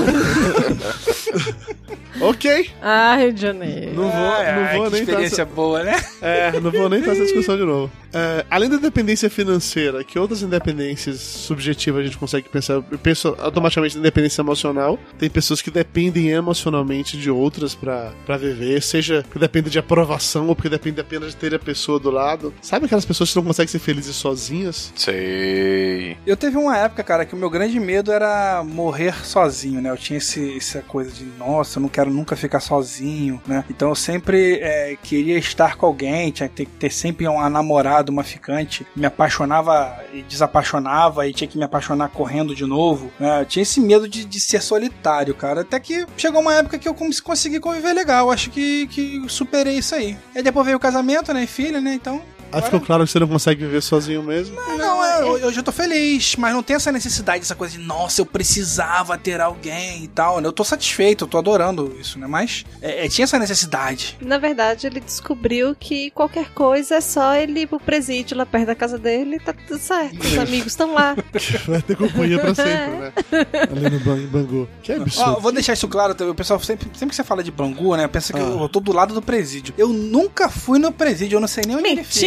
Ok. 2.20 2.70
Ah, 2.80 3.16
Rio 3.16 3.32
de 3.32 3.40
Janeiro. 3.40 3.94
Não 3.94 4.02
vou, 4.10 4.12
Ai, 4.32 4.54
não 4.54 4.62
ai, 4.64 4.76
vou 4.76 4.84
que 4.86 4.92
nem 4.92 5.00
experiência 5.02 5.46
tá- 5.46 5.52
boa, 5.52 5.82
né? 5.82 5.96
É, 6.20 6.60
não 6.60 6.70
vou 6.70 6.88
nem 6.88 7.00
fazer 7.02 7.22
essa 7.22 7.24
discussão 7.24 7.56
de 7.56 7.64
novo. 7.64 7.90
É, 8.12 8.44
além 8.50 8.68
da 8.68 8.76
independência 8.76 9.28
financeira, 9.30 10.04
que 10.04 10.18
outras 10.18 10.42
independências 10.42 11.18
subjetivas 11.20 12.02
a 12.02 12.04
gente 12.04 12.18
consegue 12.18 12.48
pensar? 12.48 12.74
Eu 12.74 12.98
penso 13.02 13.34
automaticamente 13.40 13.94
na 13.96 14.00
independência 14.00 14.42
emocional. 14.42 14.98
Tem 15.18 15.28
pessoas 15.30 15.62
que 15.62 15.70
dependem 15.70 16.28
emocionalmente 16.28 16.91
de 17.00 17.30
outras 17.30 17.74
pra, 17.74 18.12
pra 18.26 18.36
viver, 18.36 18.82
seja 18.82 19.24
que 19.30 19.38
depende 19.38 19.70
de 19.70 19.78
aprovação 19.78 20.48
ou 20.48 20.54
porque 20.54 20.68
depende 20.68 21.00
apenas 21.00 21.30
de 21.30 21.36
ter 21.36 21.54
a 21.54 21.58
pessoa 21.58 21.98
do 21.98 22.10
lado. 22.10 22.52
Sabe 22.60 22.86
aquelas 22.86 23.04
pessoas 23.04 23.30
que 23.30 23.36
não 23.36 23.44
conseguem 23.44 23.68
ser 23.68 23.78
felizes 23.78 24.16
sozinhas? 24.16 24.92
Sei. 24.94 26.16
Eu 26.26 26.36
teve 26.36 26.56
uma 26.56 26.76
época, 26.76 27.02
cara, 27.02 27.24
que 27.24 27.34
o 27.34 27.38
meu 27.38 27.48
grande 27.48 27.78
medo 27.80 28.12
era 28.12 28.62
morrer 28.64 29.24
sozinho, 29.24 29.80
né? 29.80 29.90
Eu 29.90 29.96
tinha 29.96 30.18
esse, 30.18 30.56
essa 30.56 30.80
coisa 30.82 31.10
de, 31.10 31.24
nossa, 31.38 31.78
eu 31.78 31.82
não 31.82 31.88
quero 31.88 32.10
nunca 32.10 32.36
ficar 32.36 32.60
sozinho, 32.60 33.40
né? 33.46 33.64
Então 33.70 33.88
eu 33.88 33.94
sempre 33.94 34.58
é, 34.60 34.96
queria 35.02 35.38
estar 35.38 35.76
com 35.76 35.86
alguém, 35.86 36.30
tinha 36.30 36.48
que 36.48 36.54
ter, 36.54 36.66
ter 36.66 36.90
sempre 36.90 37.26
uma 37.26 37.48
namorada, 37.48 38.10
uma 38.10 38.24
ficante. 38.24 38.86
Me 38.94 39.06
apaixonava 39.06 39.98
e 40.12 40.22
desapaixonava 40.22 41.26
e 41.26 41.32
tinha 41.32 41.48
que 41.48 41.58
me 41.58 41.64
apaixonar 41.64 42.08
correndo 42.08 42.54
de 42.54 42.64
novo, 42.66 43.10
né? 43.18 43.40
Eu 43.40 43.46
tinha 43.46 43.62
esse 43.62 43.80
medo 43.80 44.08
de, 44.08 44.24
de 44.24 44.40
ser 44.40 44.60
solitário, 44.60 45.34
cara. 45.34 45.62
Até 45.62 45.78
que 45.78 46.06
chegou 46.16 46.40
uma 46.40 46.54
época 46.54 46.78
que 46.82 46.88
eu 46.88 46.94
cons- 46.94 47.20
consegui 47.20 47.58
conviver 47.60 47.92
legal. 47.94 48.30
Acho 48.30 48.50
que, 48.50 48.86
que 48.88 49.22
superei 49.28 49.78
isso 49.78 49.94
aí. 49.94 50.16
E 50.34 50.42
depois 50.42 50.66
veio 50.66 50.76
o 50.76 50.80
casamento, 50.80 51.32
né? 51.32 51.44
E 51.44 51.46
filha, 51.46 51.80
né? 51.80 51.94
Então. 51.94 52.22
Aí 52.52 52.62
ficou 52.62 52.80
claro 52.80 53.04
que 53.04 53.10
você 53.10 53.18
não 53.18 53.28
consegue 53.28 53.64
viver 53.64 53.80
sozinho 53.82 54.22
mesmo. 54.22 54.54
Não, 54.56 54.78
não, 54.78 55.04
é, 55.04 55.20
eu, 55.22 55.38
eu 55.38 55.52
já 55.52 55.62
tô 55.62 55.72
feliz, 55.72 56.36
mas 56.36 56.52
não 56.54 56.62
tem 56.62 56.76
essa 56.76 56.92
necessidade, 56.92 57.42
essa 57.42 57.54
coisa 57.54 57.76
de, 57.78 57.82
nossa, 57.84 58.20
eu 58.20 58.26
precisava 58.26 59.16
ter 59.18 59.40
alguém 59.40 60.04
e 60.04 60.08
tal. 60.08 60.40
né? 60.40 60.46
Eu 60.48 60.52
tô 60.52 60.64
satisfeito, 60.64 61.24
eu 61.24 61.28
tô 61.28 61.38
adorando 61.38 61.96
isso, 62.00 62.18
né? 62.18 62.26
Mas 62.26 62.64
é, 62.80 63.06
é, 63.06 63.08
tinha 63.08 63.24
essa 63.24 63.38
necessidade. 63.38 64.16
Na 64.20 64.38
verdade, 64.38 64.86
ele 64.86 65.00
descobriu 65.00 65.74
que 65.78 66.10
qualquer 66.10 66.50
coisa 66.52 66.96
é 66.96 67.00
só 67.00 67.34
ele 67.34 67.60
ir 67.60 67.66
pro 67.66 67.80
presídio 67.80 68.36
lá 68.36 68.44
perto 68.46 68.66
da 68.66 68.74
casa 68.74 68.98
dele 68.98 69.36
e 69.36 69.40
tá 69.40 69.52
tudo 69.52 69.78
certo. 69.80 70.20
Os 70.20 70.38
amigos 70.38 70.68
estão 70.72 70.94
lá. 70.94 71.16
Vai 71.66 71.82
ter 71.82 71.96
companhia 71.96 72.38
pra 72.38 72.54
sempre, 72.54 72.96
né? 72.98 73.12
Ali 73.70 73.90
no 73.90 74.00
Ban- 74.00 74.26
Bangu. 74.26 74.68
Que 74.82 74.92
Ó, 74.92 74.96
absurdo. 75.02 75.40
vou 75.40 75.52
deixar 75.52 75.72
isso 75.72 75.88
claro, 75.88 76.14
também, 76.14 76.32
o 76.32 76.34
pessoal 76.36 76.60
sempre, 76.60 76.86
sempre 76.94 77.08
que 77.10 77.16
você 77.16 77.24
fala 77.24 77.42
de 77.42 77.50
Bangu, 77.50 77.96
né? 77.96 78.06
Pensa 78.08 78.32
que 78.32 78.38
eu, 78.38 78.60
eu 78.60 78.68
tô 78.68 78.80
do 78.80 78.92
lado 78.92 79.14
do 79.14 79.22
presídio. 79.22 79.74
Eu 79.78 79.88
nunca 79.88 80.48
fui 80.48 80.78
no 80.78 80.92
presídio, 80.92 81.36
eu 81.36 81.40
não 81.40 81.48
sei 81.48 81.64
nem 81.66 81.76
onde 81.76 81.88
ele 81.88 82.04
fica, 82.04 82.26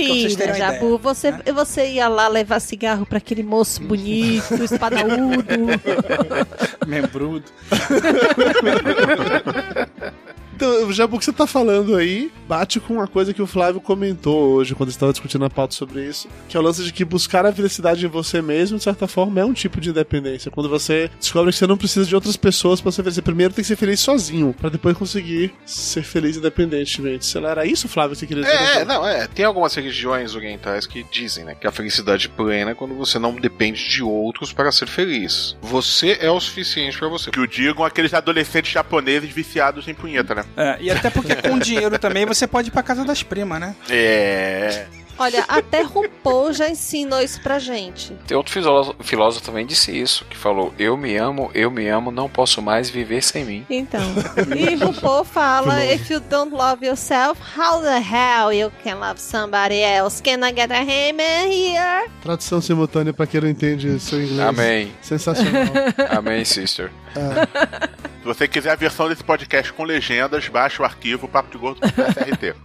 Jabu. 0.55 0.97
Você, 0.97 1.31
você 1.53 1.91
ia 1.91 2.07
lá 2.07 2.27
levar 2.27 2.59
cigarro 2.59 3.05
pra 3.05 3.17
aquele 3.17 3.43
moço 3.43 3.83
bonito, 3.83 4.63
espadaúdo. 4.63 5.43
Membrudo. 6.87 7.45
Então, 10.55 10.91
já 10.91 11.05
o 11.05 11.19
que 11.19 11.25
você 11.25 11.33
tá 11.33 11.45
falando 11.45 11.95
aí 11.95 12.31
bate 12.47 12.79
com 12.79 12.95
uma 12.95 13.07
coisa 13.07 13.33
que 13.33 13.41
o 13.41 13.47
Flávio 13.47 13.81
comentou 13.81 14.53
hoje, 14.53 14.75
quando 14.75 14.89
estava 14.89 15.11
discutindo 15.11 15.43
a 15.43 15.49
pauta 15.49 15.73
sobre 15.73 16.05
isso, 16.05 16.29
que 16.47 16.55
é 16.55 16.59
o 16.59 16.63
lance 16.63 16.83
de 16.83 16.93
que 16.93 17.03
buscar 17.03 17.45
a 17.45 17.51
felicidade 17.51 18.05
em 18.05 18.09
você 18.09 18.41
mesmo, 18.41 18.77
de 18.77 18.83
certa 18.83 19.07
forma, 19.07 19.41
é 19.41 19.45
um 19.45 19.53
tipo 19.53 19.81
de 19.81 19.89
independência. 19.89 20.51
Quando 20.51 20.69
você 20.69 21.09
descobre 21.19 21.51
que 21.51 21.57
você 21.57 21.67
não 21.67 21.77
precisa 21.77 22.05
de 22.05 22.15
outras 22.15 22.37
pessoas 22.37 22.79
pra 22.79 22.91
ser 22.91 23.03
feliz. 23.03 23.15
Você 23.15 23.21
primeiro 23.21 23.53
tem 23.53 23.63
que 23.63 23.67
ser 23.67 23.75
feliz 23.75 23.99
sozinho, 23.99 24.53
pra 24.57 24.69
depois 24.69 24.97
conseguir 24.97 25.53
ser 25.65 26.03
feliz 26.03 26.37
independentemente. 26.37 27.25
Sei 27.25 27.41
lá, 27.41 27.51
era 27.51 27.65
isso, 27.65 27.87
Flávio, 27.87 28.11
que 28.11 28.19
você 28.19 28.27
queria 28.27 28.43
dizer? 28.43 28.55
É, 28.55 28.81
é, 28.81 28.85
não, 28.85 29.05
é. 29.05 29.27
Tem 29.27 29.45
algumas 29.45 29.73
religiões 29.73 30.35
orientais 30.35 30.85
que 30.85 31.03
dizem, 31.11 31.43
né, 31.43 31.55
que 31.55 31.67
a 31.67 31.71
felicidade 31.71 32.29
plena 32.29 32.71
é 32.71 32.75
quando 32.75 32.95
você 32.95 33.19
não 33.19 33.35
depende 33.35 33.87
de 33.89 34.03
outros 34.03 34.53
para 34.53 34.71
ser 34.71 34.87
feliz. 34.87 35.57
Você 35.61 36.17
é 36.21 36.29
o 36.29 36.39
suficiente 36.39 36.97
pra 36.97 37.07
você. 37.07 37.31
Que 37.31 37.39
o 37.39 37.47
digam 37.47 37.83
aqueles 37.83 38.13
adolescentes 38.13 38.71
japoneses 38.71 39.29
viciados 39.31 39.87
em 39.87 39.93
punheta, 39.93 40.35
né? 40.35 40.44
É, 40.57 40.77
e 40.79 40.89
até 40.89 41.09
porque 41.09 41.35
com 41.35 41.59
dinheiro 41.59 41.99
também 41.99 42.25
você 42.25 42.47
pode 42.47 42.69
ir 42.69 42.71
pra 42.71 42.81
casa 42.81 43.03
das 43.03 43.21
primas, 43.21 43.59
né? 43.59 43.75
É. 43.89 44.85
Olha, 45.17 45.45
até 45.47 45.81
RuPaul 45.81 46.51
já 46.51 46.69
ensinou 46.69 47.21
isso 47.21 47.41
pra 47.41 47.57
gente. 47.57 48.13
Tem 48.27 48.35
outro 48.35 48.51
filósofo, 48.51 49.01
filósofo 49.01 49.45
também 49.45 49.65
disse 49.65 49.97
isso, 49.97 50.25
que 50.29 50.35
falou: 50.35 50.73
Eu 50.77 50.97
me 50.97 51.15
amo, 51.15 51.49
eu 51.53 51.71
me 51.71 51.87
amo, 51.87 52.11
não 52.11 52.29
posso 52.29 52.61
mais 52.61 52.89
viver 52.89 53.21
sem 53.21 53.45
mim. 53.45 53.65
Então. 53.69 54.01
E 54.55 54.75
RuPaul 54.75 55.23
fala: 55.23 55.85
If 55.85 56.09
you 56.09 56.19
don't 56.19 56.53
love 56.53 56.85
yourself, 56.85 57.39
how 57.57 57.81
the 57.81 57.97
hell 57.99 58.51
you 58.51 58.71
can 58.83 58.95
love 58.95 59.19
somebody 59.19 59.79
else? 59.81 60.21
Can 60.21 60.45
I 60.45 60.53
get 60.53 60.71
a 60.71 60.81
hammer 60.81 61.47
here? 61.47 62.09
Tradução 62.21 62.59
simultânea 62.59 63.13
pra 63.13 63.25
quem 63.25 63.39
não 63.41 63.47
entende 63.49 63.97
seu 63.99 64.21
inglês. 64.21 64.47
Amém. 64.47 64.91
Sensacional. 65.01 65.65
Amém, 66.09 66.43
sister. 66.43 66.91
Se 68.25 68.27
você 68.27 68.47
quiser 68.47 68.71
a 68.71 68.75
versão 68.75 69.07
desse 69.07 69.23
podcast 69.23 69.71
com 69.71 69.83
legendas, 69.83 70.47
baixa 70.47 70.81
o 70.81 70.85
arquivo 70.85 71.27
papo 71.27 71.51
de 71.51 71.59
gordo 71.59 71.79
SRT. 71.85 72.55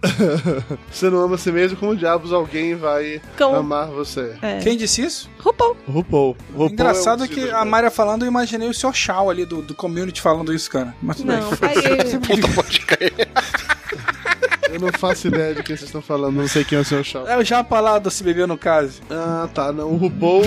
você 0.91 1.07
não 1.07 1.19
ama 1.19 1.35
a 1.35 1.37
si 1.37 1.51
mesmo, 1.51 1.77
como 1.77 1.95
diabos 1.95 2.33
alguém 2.33 2.75
vai 2.75 3.21
Como- 3.37 3.55
amar 3.57 3.85
você? 3.89 4.35
É. 4.41 4.57
Quem 4.59 4.75
disse 4.75 5.03
isso? 5.03 5.29
RuPaul. 5.37 5.77
RuPaul. 5.87 6.35
RuPaul 6.51 6.69
Engraçado 6.71 7.21
é 7.23 7.25
um 7.25 7.29
que 7.29 7.51
a 7.51 7.63
Mayra 7.63 7.91
falando, 7.91 8.23
eu 8.23 8.27
imaginei 8.27 8.67
o 8.67 8.73
Sr. 8.73 8.91
Shaw 8.93 9.29
ali 9.29 9.45
do, 9.45 9.61
do 9.61 9.75
community 9.75 10.19
falando 10.19 10.51
isso, 10.51 10.67
cara. 10.71 10.95
Mas 10.99 11.17
tudo 11.17 11.27
Não, 11.27 11.51
bem. 11.51 11.69
aí. 11.69 13.11
Eu 14.71 14.79
não 14.79 14.89
faço 14.93 15.27
ideia 15.27 15.53
de 15.53 15.61
quem 15.63 15.75
vocês 15.75 15.89
estão 15.89 16.01
falando, 16.01 16.37
não 16.37 16.47
sei 16.47 16.63
quem 16.63 16.77
é 16.77 16.81
o 16.81 16.85
seu 16.85 17.03
Shaw. 17.03 17.27
É 17.27 17.37
o 17.37 17.43
Japa 17.43 17.77
lá 17.81 17.99
do 17.99 18.09
Se 18.09 18.23
Beber 18.23 18.47
no 18.47 18.57
Caso. 18.57 19.01
Ah, 19.09 19.49
tá. 19.53 19.71
Não, 19.73 19.89
o 19.91 19.97
RuPaul. 19.97 20.43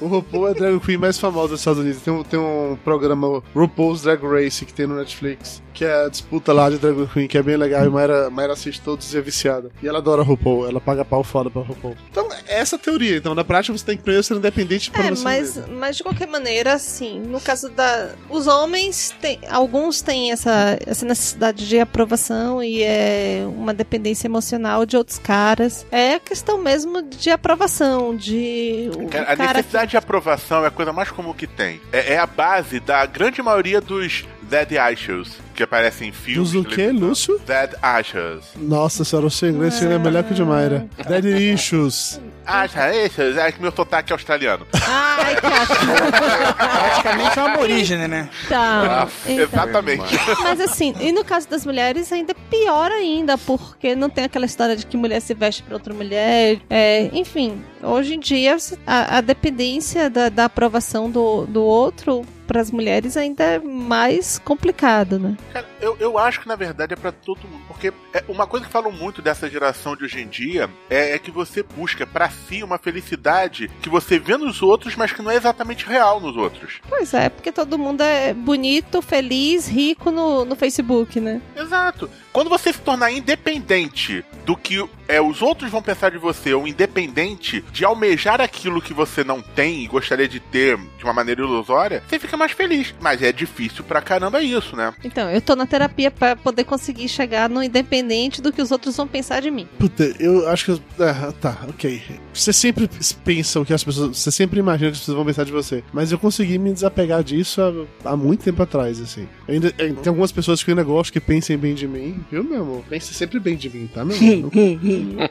O 0.00 0.06
RuPaul 0.06 0.48
é 0.48 0.50
a 0.50 0.54
drag 0.54 0.80
queen 0.80 0.96
mais 0.98 1.18
famosa 1.18 1.48
dos 1.50 1.60
Estados 1.60 1.80
Unidos. 1.80 2.00
Tem 2.02 2.12
um, 2.12 2.22
tem 2.22 2.38
um 2.38 2.76
programa 2.84 3.42
RuPaul's 3.54 4.02
Drag 4.02 4.22
Race 4.22 4.64
que 4.64 4.72
tem 4.72 4.86
no 4.86 4.96
Netflix. 4.96 5.62
Que 5.72 5.84
é 5.84 6.04
a 6.04 6.08
disputa 6.08 6.52
lá 6.52 6.68
de 6.68 6.78
drag 6.78 7.06
queen, 7.12 7.28
que 7.28 7.38
é 7.38 7.42
bem 7.42 7.56
legal. 7.56 7.84
E 7.84 7.88
Mayra, 7.88 8.28
Mayra 8.28 8.52
assiste 8.54 8.80
todos 8.82 9.12
e 9.14 9.18
é 9.18 9.20
viciada. 9.20 9.70
E 9.82 9.88
ela 9.88 9.98
adora 9.98 10.22
RuPaul. 10.22 10.68
Ela 10.68 10.80
paga 10.80 11.04
pau 11.04 11.22
foda 11.22 11.48
pra 11.48 11.62
RuPaul. 11.62 11.96
Então, 12.10 12.28
é 12.48 12.58
essa 12.60 12.76
a 12.76 12.78
teoria. 12.78 13.16
Então, 13.16 13.34
na 13.34 13.44
prática, 13.44 13.76
você 13.76 13.84
tem 13.84 13.96
que 13.96 14.02
primeiro 14.02 14.22
ser 14.24 14.34
independente 14.34 14.90
pra 14.90 15.04
É, 15.06 15.10
você 15.10 15.22
mas, 15.24 15.56
mesmo. 15.56 15.76
mas 15.76 15.96
de 15.96 16.02
qualquer 16.02 16.26
maneira, 16.28 16.72
assim, 16.74 17.20
no 17.20 17.40
caso 17.40 17.68
da. 17.70 18.10
Os 18.28 18.46
homens, 18.46 19.14
têm, 19.20 19.38
alguns 19.48 20.02
têm 20.02 20.32
essa, 20.32 20.78
essa 20.86 21.06
necessidade 21.06 21.68
de 21.68 21.78
aprovação 21.78 22.62
e 22.62 22.82
é 22.82 23.44
uma 23.46 23.72
dependência 23.72 24.26
emocional 24.26 24.84
de 24.84 24.96
outros 24.96 25.18
caras. 25.18 25.86
É 25.90 26.14
a 26.14 26.20
questão 26.20 26.58
mesmo 26.58 27.00
de 27.02 27.30
aprovação, 27.30 28.14
de. 28.16 28.90
O 28.96 29.06
Cara, 29.08 29.32
a 29.32 29.36
cara 29.36 29.52
necessidade 29.58 29.89
de 29.90 29.96
aprovação 29.96 30.64
é 30.64 30.68
a 30.68 30.70
coisa 30.70 30.92
mais 30.92 31.10
comum 31.10 31.32
que 31.32 31.46
tem. 31.46 31.80
É, 31.92 32.14
é 32.14 32.18
a 32.18 32.26
base 32.26 32.80
da 32.80 33.04
grande 33.06 33.42
maioria 33.42 33.80
dos 33.80 34.24
Dead 34.42 34.70
Issues 34.92 35.36
que 35.54 35.64
aparecem 35.64 36.08
em 36.08 36.12
filmes. 36.12 36.52
Dos 36.52 36.64
o 36.64 36.64
quê, 36.66 36.90
Lúcio? 36.90 37.38
Dead 37.46 37.72
Issues. 38.00 38.44
Nossa 38.56 39.04
senhora, 39.04 39.26
o 39.26 39.30
seu 39.30 39.50
inglês 39.50 39.82
é 39.82 39.98
melhor 39.98 40.24
que 40.24 40.32
o 40.32 40.34
de 40.34 40.42
Mayra. 40.42 40.88
Dead 41.06 41.24
Issues. 41.54 42.20
Asha, 42.46 42.92
Issues, 43.04 43.36
é 43.36 43.52
que 43.52 43.60
meu 43.60 43.70
sotaque 43.70 44.12
é 44.12 44.14
australiano. 44.14 44.66
Ai, 44.72 45.36
que 45.36 45.40
Praticamente 45.42 47.38
é 47.38 47.42
uma 47.42 47.52
aborígene, 47.54 48.08
né? 48.08 48.28
Tá. 48.48 49.02
Ah, 49.02 49.08
Então. 49.26 49.44
Exatamente. 49.44 50.18
Mas 50.42 50.60
assim, 50.60 50.94
e 50.98 51.12
no 51.12 51.24
caso 51.24 51.48
das 51.48 51.64
mulheres, 51.64 52.10
ainda 52.12 52.32
é 52.32 52.36
pior 52.50 52.90
ainda, 52.90 53.36
porque 53.38 53.94
não 53.94 54.08
tem 54.08 54.24
aquela 54.24 54.46
história 54.46 54.74
de 54.74 54.86
que 54.86 54.96
mulher 54.96 55.20
se 55.20 55.34
veste 55.34 55.62
pra 55.62 55.74
outra 55.74 55.94
mulher. 55.94 56.58
É, 56.68 57.08
enfim, 57.12 57.62
hoje 57.82 58.14
em 58.14 58.20
dia 58.20 58.56
a, 58.86 59.18
a 59.18 59.20
dependência 59.20 60.10
da, 60.10 60.28
da 60.28 60.44
aprovação 60.44 61.10
do, 61.10 61.46
do 61.46 61.62
outro 61.62 62.24
para 62.50 62.60
as 62.60 62.72
mulheres 62.72 63.16
ainda 63.16 63.44
é 63.44 63.58
mais 63.60 64.40
complicado, 64.40 65.20
né? 65.20 65.36
Cara, 65.52 65.68
eu, 65.80 65.96
eu 66.00 66.18
acho 66.18 66.40
que 66.40 66.48
na 66.48 66.56
verdade 66.56 66.94
é 66.94 66.96
pra 66.96 67.12
todo 67.12 67.46
mundo. 67.46 67.62
Porque 67.68 67.92
é, 68.12 68.24
uma 68.26 68.44
coisa 68.44 68.66
que 68.66 68.72
falam 68.72 68.90
muito 68.90 69.22
dessa 69.22 69.48
geração 69.48 69.94
de 69.94 70.02
hoje 70.02 70.20
em 70.20 70.26
dia 70.26 70.68
é, 70.90 71.12
é 71.12 71.18
que 71.20 71.30
você 71.30 71.62
busca 71.62 72.04
pra 72.04 72.28
si 72.28 72.64
uma 72.64 72.76
felicidade 72.76 73.70
que 73.80 73.88
você 73.88 74.18
vê 74.18 74.36
nos 74.36 74.62
outros, 74.62 74.96
mas 74.96 75.12
que 75.12 75.22
não 75.22 75.30
é 75.30 75.36
exatamente 75.36 75.86
real 75.86 76.18
nos 76.18 76.36
outros. 76.36 76.80
Pois 76.88 77.14
é, 77.14 77.28
porque 77.28 77.52
todo 77.52 77.78
mundo 77.78 78.00
é 78.00 78.34
bonito, 78.34 79.00
feliz, 79.00 79.68
rico 79.68 80.10
no, 80.10 80.44
no 80.44 80.56
Facebook, 80.56 81.20
né? 81.20 81.40
Exato. 81.54 82.10
Quando 82.32 82.48
você 82.48 82.72
se 82.72 82.78
tornar 82.80 83.10
independente 83.10 84.24
do 84.46 84.56
que 84.56 84.84
é, 85.08 85.20
os 85.20 85.42
outros 85.42 85.70
vão 85.70 85.82
pensar 85.82 86.10
de 86.10 86.18
você, 86.18 86.54
ou 86.54 86.66
independente 86.66 87.64
de 87.72 87.84
almejar 87.84 88.40
aquilo 88.40 88.80
que 88.80 88.94
você 88.94 89.24
não 89.24 89.42
tem 89.42 89.82
e 89.84 89.88
gostaria 89.88 90.28
de 90.28 90.38
ter 90.38 90.78
de 90.96 91.02
uma 91.04 91.12
maneira 91.12 91.40
ilusória, 91.42 92.02
você 92.08 92.18
fica 92.18 92.36
mais 92.36 92.52
feliz. 92.52 92.94
Mas 93.00 93.20
é 93.22 93.32
difícil 93.32 93.82
pra 93.82 94.00
caramba 94.00 94.40
isso, 94.42 94.76
né? 94.76 94.94
Então, 95.02 95.28
eu 95.30 95.40
tô 95.40 95.56
na 95.56 95.66
terapia 95.66 96.10
pra 96.10 96.36
poder 96.36 96.64
conseguir 96.64 97.08
chegar 97.08 97.48
no 97.50 97.62
independente 97.62 98.40
do 98.40 98.52
que 98.52 98.62
os 98.62 98.70
outros 98.70 98.96
vão 98.96 99.08
pensar 99.08 99.40
de 99.42 99.50
mim. 99.50 99.68
Puta, 99.78 100.14
eu 100.20 100.48
acho 100.48 100.64
que. 100.66 100.70
eu- 100.70 100.80
é, 101.06 101.32
tá, 101.40 101.58
ok. 101.68 102.00
Você 102.32 102.52
sempre 102.52 102.88
pensa 103.24 103.58
o 103.60 103.64
que 103.66 103.74
as 103.74 103.82
pessoas. 103.82 104.16
Você 104.16 104.30
sempre 104.30 104.60
imagina 104.60 104.90
que 104.90 104.94
as 104.94 105.00
pessoas 105.00 105.16
vão 105.16 105.26
pensar 105.26 105.44
de 105.44 105.52
você. 105.52 105.82
Mas 105.92 106.12
eu 106.12 106.18
consegui 106.18 106.58
me 106.58 106.72
desapegar 106.72 107.24
disso 107.24 107.60
há, 108.04 108.10
há 108.12 108.16
muito 108.16 108.44
tempo 108.44 108.62
atrás, 108.62 109.00
assim. 109.00 109.28
Ainda, 109.48 109.68
é, 109.78 109.88
tem 109.88 110.08
algumas 110.08 110.30
pessoas 110.30 110.62
que 110.62 110.70
eu 110.70 110.72
ainda 110.72 110.84
gosto 110.84 111.12
que 111.12 111.20
pensem 111.20 111.58
bem 111.58 111.74
de 111.74 111.88
mim. 111.88 112.19
Viu, 112.30 112.42
meu 112.44 112.62
amor? 112.62 112.82
Pense 112.88 113.14
sempre 113.14 113.38
bem 113.38 113.56
de 113.56 113.68
mim, 113.70 113.88
tá, 113.92 114.04
meu 114.04 114.16
amor? 114.16 114.50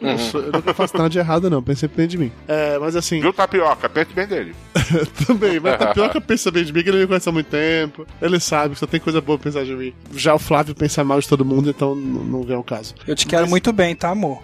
Eu, 0.01 0.17
sou- 0.31 0.41
eu 0.41 0.51
nunca 0.51 0.73
faço 0.73 0.95
nada 0.97 1.09
de 1.09 1.19
errado, 1.19 1.49
não. 1.49 1.61
Pense 1.61 1.81
sempre 1.81 1.97
bem 1.97 2.07
de 2.07 2.17
mim. 2.17 2.31
É, 2.47 2.77
mas 2.79 2.95
assim. 2.95 3.19
Viu, 3.19 3.33
Tapioca? 3.33 3.89
Pense 3.89 4.13
bem 4.13 4.27
dele. 4.27 4.55
Também, 5.27 5.59
mas 5.59 5.77
Tapioca 5.79 6.19
pensa 6.21 6.49
bem 6.51 6.63
de 6.63 6.71
mim, 6.73 6.83
que 6.83 6.89
ele 6.89 6.99
me 6.99 7.07
conhece 7.07 7.27
há 7.27 7.31
muito 7.31 7.47
tempo. 7.47 8.05
Ele 8.21 8.39
sabe 8.39 8.73
que 8.73 8.79
só 8.79 8.85
tem 8.87 8.99
coisa 8.99 9.19
boa 9.21 9.37
pra 9.37 9.51
pensar 9.51 9.65
de 9.65 9.73
mim. 9.75 9.93
Já 10.15 10.33
o 10.33 10.39
Flávio 10.39 10.73
pensa 10.75 11.03
mal 11.03 11.19
de 11.19 11.27
todo 11.27 11.43
mundo, 11.45 11.69
então 11.69 11.95
não 11.95 12.43
vem 12.43 12.55
ao 12.55 12.63
caso. 12.63 12.95
Eu 13.07 13.15
te 13.15 13.25
quero 13.27 13.47
muito 13.47 13.71
bem, 13.73 13.95
tá, 13.95 14.09
amor? 14.09 14.41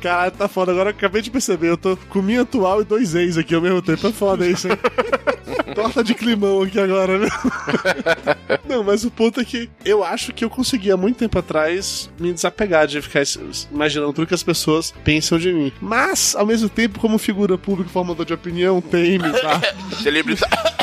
Caralho, 0.00 0.32
tá 0.32 0.48
foda. 0.48 0.72
Agora 0.72 0.90
eu 0.90 0.94
acabei 0.94 1.22
de 1.22 1.30
perceber. 1.30 1.68
Eu 1.68 1.76
tô 1.76 1.96
com 2.08 2.22
minha 2.22 2.42
atual 2.42 2.82
e 2.82 2.84
dois 2.84 3.14
ex 3.14 3.36
aqui 3.36 3.54
ao 3.54 3.60
mesmo 3.60 3.82
tempo. 3.82 4.06
É 4.06 4.12
foda 4.12 4.46
isso, 4.46 4.68
hein? 4.68 4.78
Torta 5.74 6.02
de 6.02 6.14
climão 6.14 6.62
aqui 6.62 6.78
agora, 6.78 7.18
né? 7.18 7.28
Não, 8.68 8.82
mas 8.82 9.04
o 9.04 9.10
ponto 9.10 9.40
é 9.40 9.44
que 9.44 9.70
eu 9.84 10.02
acho 10.02 10.32
que 10.32 10.44
eu 10.44 10.50
consegui 10.50 10.90
há 10.90 10.96
muito 10.96 11.18
tempo 11.18 11.38
atrás 11.38 12.10
me 12.18 12.32
desapegar 12.32 12.86
de 12.86 13.00
ficar 13.00 13.22
imaginando 13.70 14.12
tudo 14.12 14.26
que 14.26 14.34
as 14.34 14.42
pessoas 14.42 14.92
pensam 15.04 15.38
de 15.38 15.52
mim. 15.52 15.72
Mas, 15.80 16.34
ao 16.34 16.46
mesmo 16.46 16.68
tempo, 16.68 16.98
como 16.98 17.18
figura 17.18 17.56
pública, 17.56 17.90
formador 17.90 18.26
de 18.26 18.34
opinião, 18.34 18.80
TM, 18.80 19.30
tá? 19.40 19.60
Celebridade. 20.02 20.77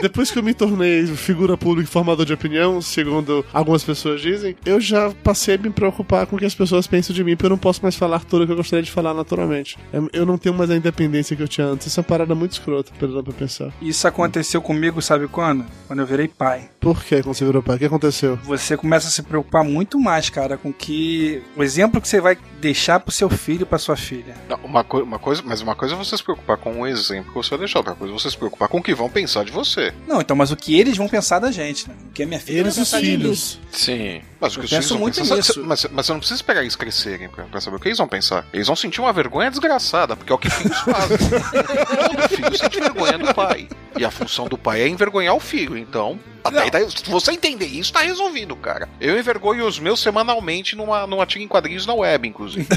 Depois 0.00 0.30
que 0.30 0.38
eu 0.38 0.42
me 0.42 0.52
tornei 0.54 1.06
figura 1.06 1.56
pública 1.56 1.88
e 1.88 1.92
formador 1.92 2.24
de 2.26 2.32
opinião, 2.32 2.80
segundo 2.82 3.44
algumas 3.52 3.84
pessoas 3.84 4.20
dizem, 4.20 4.56
eu 4.64 4.80
já 4.80 5.10
passei 5.22 5.54
a 5.54 5.58
me 5.58 5.70
preocupar 5.70 6.26
com 6.26 6.36
o 6.36 6.38
que 6.38 6.44
as 6.44 6.54
pessoas 6.54 6.86
pensam 6.86 7.14
de 7.14 7.22
mim, 7.22 7.36
porque 7.36 7.46
eu 7.46 7.50
não 7.50 7.58
posso 7.58 7.82
mais 7.82 7.94
falar 7.94 8.20
tudo 8.24 8.42
o 8.42 8.46
que 8.46 8.52
eu 8.52 8.56
gostaria 8.56 8.82
de 8.82 8.90
falar 8.90 9.14
naturalmente. 9.14 9.78
Eu- 9.92 10.08
Eu 10.12 10.26
não 10.26 10.36
tenho 10.38 10.54
mais 10.54 10.70
a 10.70 10.76
independência 10.76 11.34
que 11.36 11.42
eu 11.42 11.48
tinha 11.48 11.66
antes. 11.66 11.86
Isso 11.86 11.98
é 11.98 12.02
uma 12.02 12.06
parada 12.08 12.34
muito 12.34 12.52
escrota, 12.52 12.92
pelo 12.98 13.22
pra 13.22 13.32
pensar. 13.32 13.72
Isso 13.80 14.06
aconteceu 14.06 14.60
comigo, 14.60 15.00
sabe 15.02 15.26
quando? 15.28 15.64
Quando 15.86 16.00
eu 16.00 16.06
virei 16.06 16.28
pai. 16.28 16.68
Por 16.80 17.02
que 17.02 17.22
quando 17.22 17.34
você 17.34 17.44
virou 17.44 17.62
pai? 17.62 17.76
O 17.76 17.78
que 17.78 17.84
aconteceu? 17.84 18.36
Você 18.44 18.76
começa 18.76 19.08
a 19.08 19.10
se 19.10 19.22
preocupar 19.22 19.64
muito 19.64 19.98
mais, 19.98 20.28
cara, 20.30 20.56
com 20.56 20.72
que 20.72 21.42
o 21.56 21.62
exemplo 21.62 22.00
que 22.00 22.08
você 22.08 22.20
vai 22.20 22.36
deixar 22.60 23.00
pro 23.00 23.12
seu 23.12 23.28
filho, 23.30 23.64
pra 23.66 23.78
sua 23.78 23.96
filha. 23.96 24.34
Não, 24.48 24.58
uma, 24.64 24.82
coi- 24.84 25.02
uma 25.02 25.18
coisa, 25.18 25.42
mas 25.44 25.60
uma 25.60 25.74
coisa 25.74 25.94
é 25.94 25.98
você 25.98 26.16
se 26.16 26.22
preocupar 26.22 26.56
com 26.56 26.80
o 26.80 26.86
exemplo 26.86 27.30
que 27.32 27.36
você 27.48 27.56
deixou, 27.56 27.80
outra 27.80 27.94
coisa 27.94 28.12
é 28.12 28.18
você 28.18 28.30
se 28.30 28.36
preocupar 28.36 28.68
com 28.68 28.78
o 28.78 28.82
que 28.82 28.94
vão 29.02 29.10
pensar 29.10 29.44
de 29.44 29.52
você. 29.52 29.92
Não, 30.06 30.20
então, 30.20 30.36
mas 30.36 30.50
o 30.50 30.56
que 30.56 30.78
eles 30.78 30.96
vão 30.96 31.08
pensar 31.08 31.38
da 31.38 31.50
gente, 31.50 31.88
né? 31.88 31.94
O 32.08 32.12
que 32.12 32.22
a 32.22 32.26
minha 32.26 32.40
filha 32.40 32.60
Eles 32.60 32.74
vai 32.76 32.82
os 32.84 32.90
pensar 32.90 33.00
de 33.00 33.10
mim. 33.10 33.16
filhos. 33.18 33.58
Sim. 33.70 34.20
Mas 34.42 34.56
o 34.56 34.58
Eu 34.58 34.60
que 34.60 34.64
os 34.64 34.70
filhos 34.70 34.88
vão 34.90 35.10
pensar. 35.10 35.36
nisso. 35.36 35.62
Mas, 35.64 35.86
mas 35.92 36.04
você 36.06 36.12
não 36.12 36.18
precisa 36.18 36.38
esperar 36.38 36.62
eles 36.62 36.74
crescerem 36.74 37.28
pra, 37.28 37.44
pra 37.44 37.60
saber 37.60 37.76
o 37.76 37.78
que 37.78 37.86
eles 37.86 37.98
vão 37.98 38.08
pensar. 38.08 38.44
Eles 38.52 38.66
vão 38.66 38.74
sentir 38.74 39.00
uma 39.00 39.12
vergonha 39.12 39.48
desgraçada, 39.48 40.16
porque 40.16 40.32
é 40.32 40.34
o 40.34 40.38
que 40.38 40.50
filhos 40.50 40.76
fazem. 40.82 41.16
Todo 41.16 42.28
filho 42.28 42.58
sente 42.58 42.80
vergonha 42.80 43.18
do 43.18 43.32
pai. 43.32 43.68
E 43.96 44.04
a 44.04 44.10
função 44.10 44.48
do 44.48 44.58
pai 44.58 44.80
é 44.82 44.88
envergonhar 44.88 45.36
o 45.36 45.38
filho. 45.40 45.78
Então, 45.78 46.18
até 46.42 46.68
daí, 46.70 46.90
se 46.90 47.08
você 47.08 47.30
entender 47.30 47.66
isso, 47.66 47.92
tá 47.92 48.00
resolvido, 48.00 48.56
cara. 48.56 48.88
Eu 49.00 49.16
envergonho 49.16 49.64
os 49.64 49.78
meus 49.78 50.00
semanalmente 50.00 50.74
numa, 50.74 51.06
numa 51.06 51.24
tira 51.24 51.44
em 51.44 51.48
quadrinhos 51.48 51.86
na 51.86 51.94
web, 51.94 52.26
inclusive. 52.26 52.66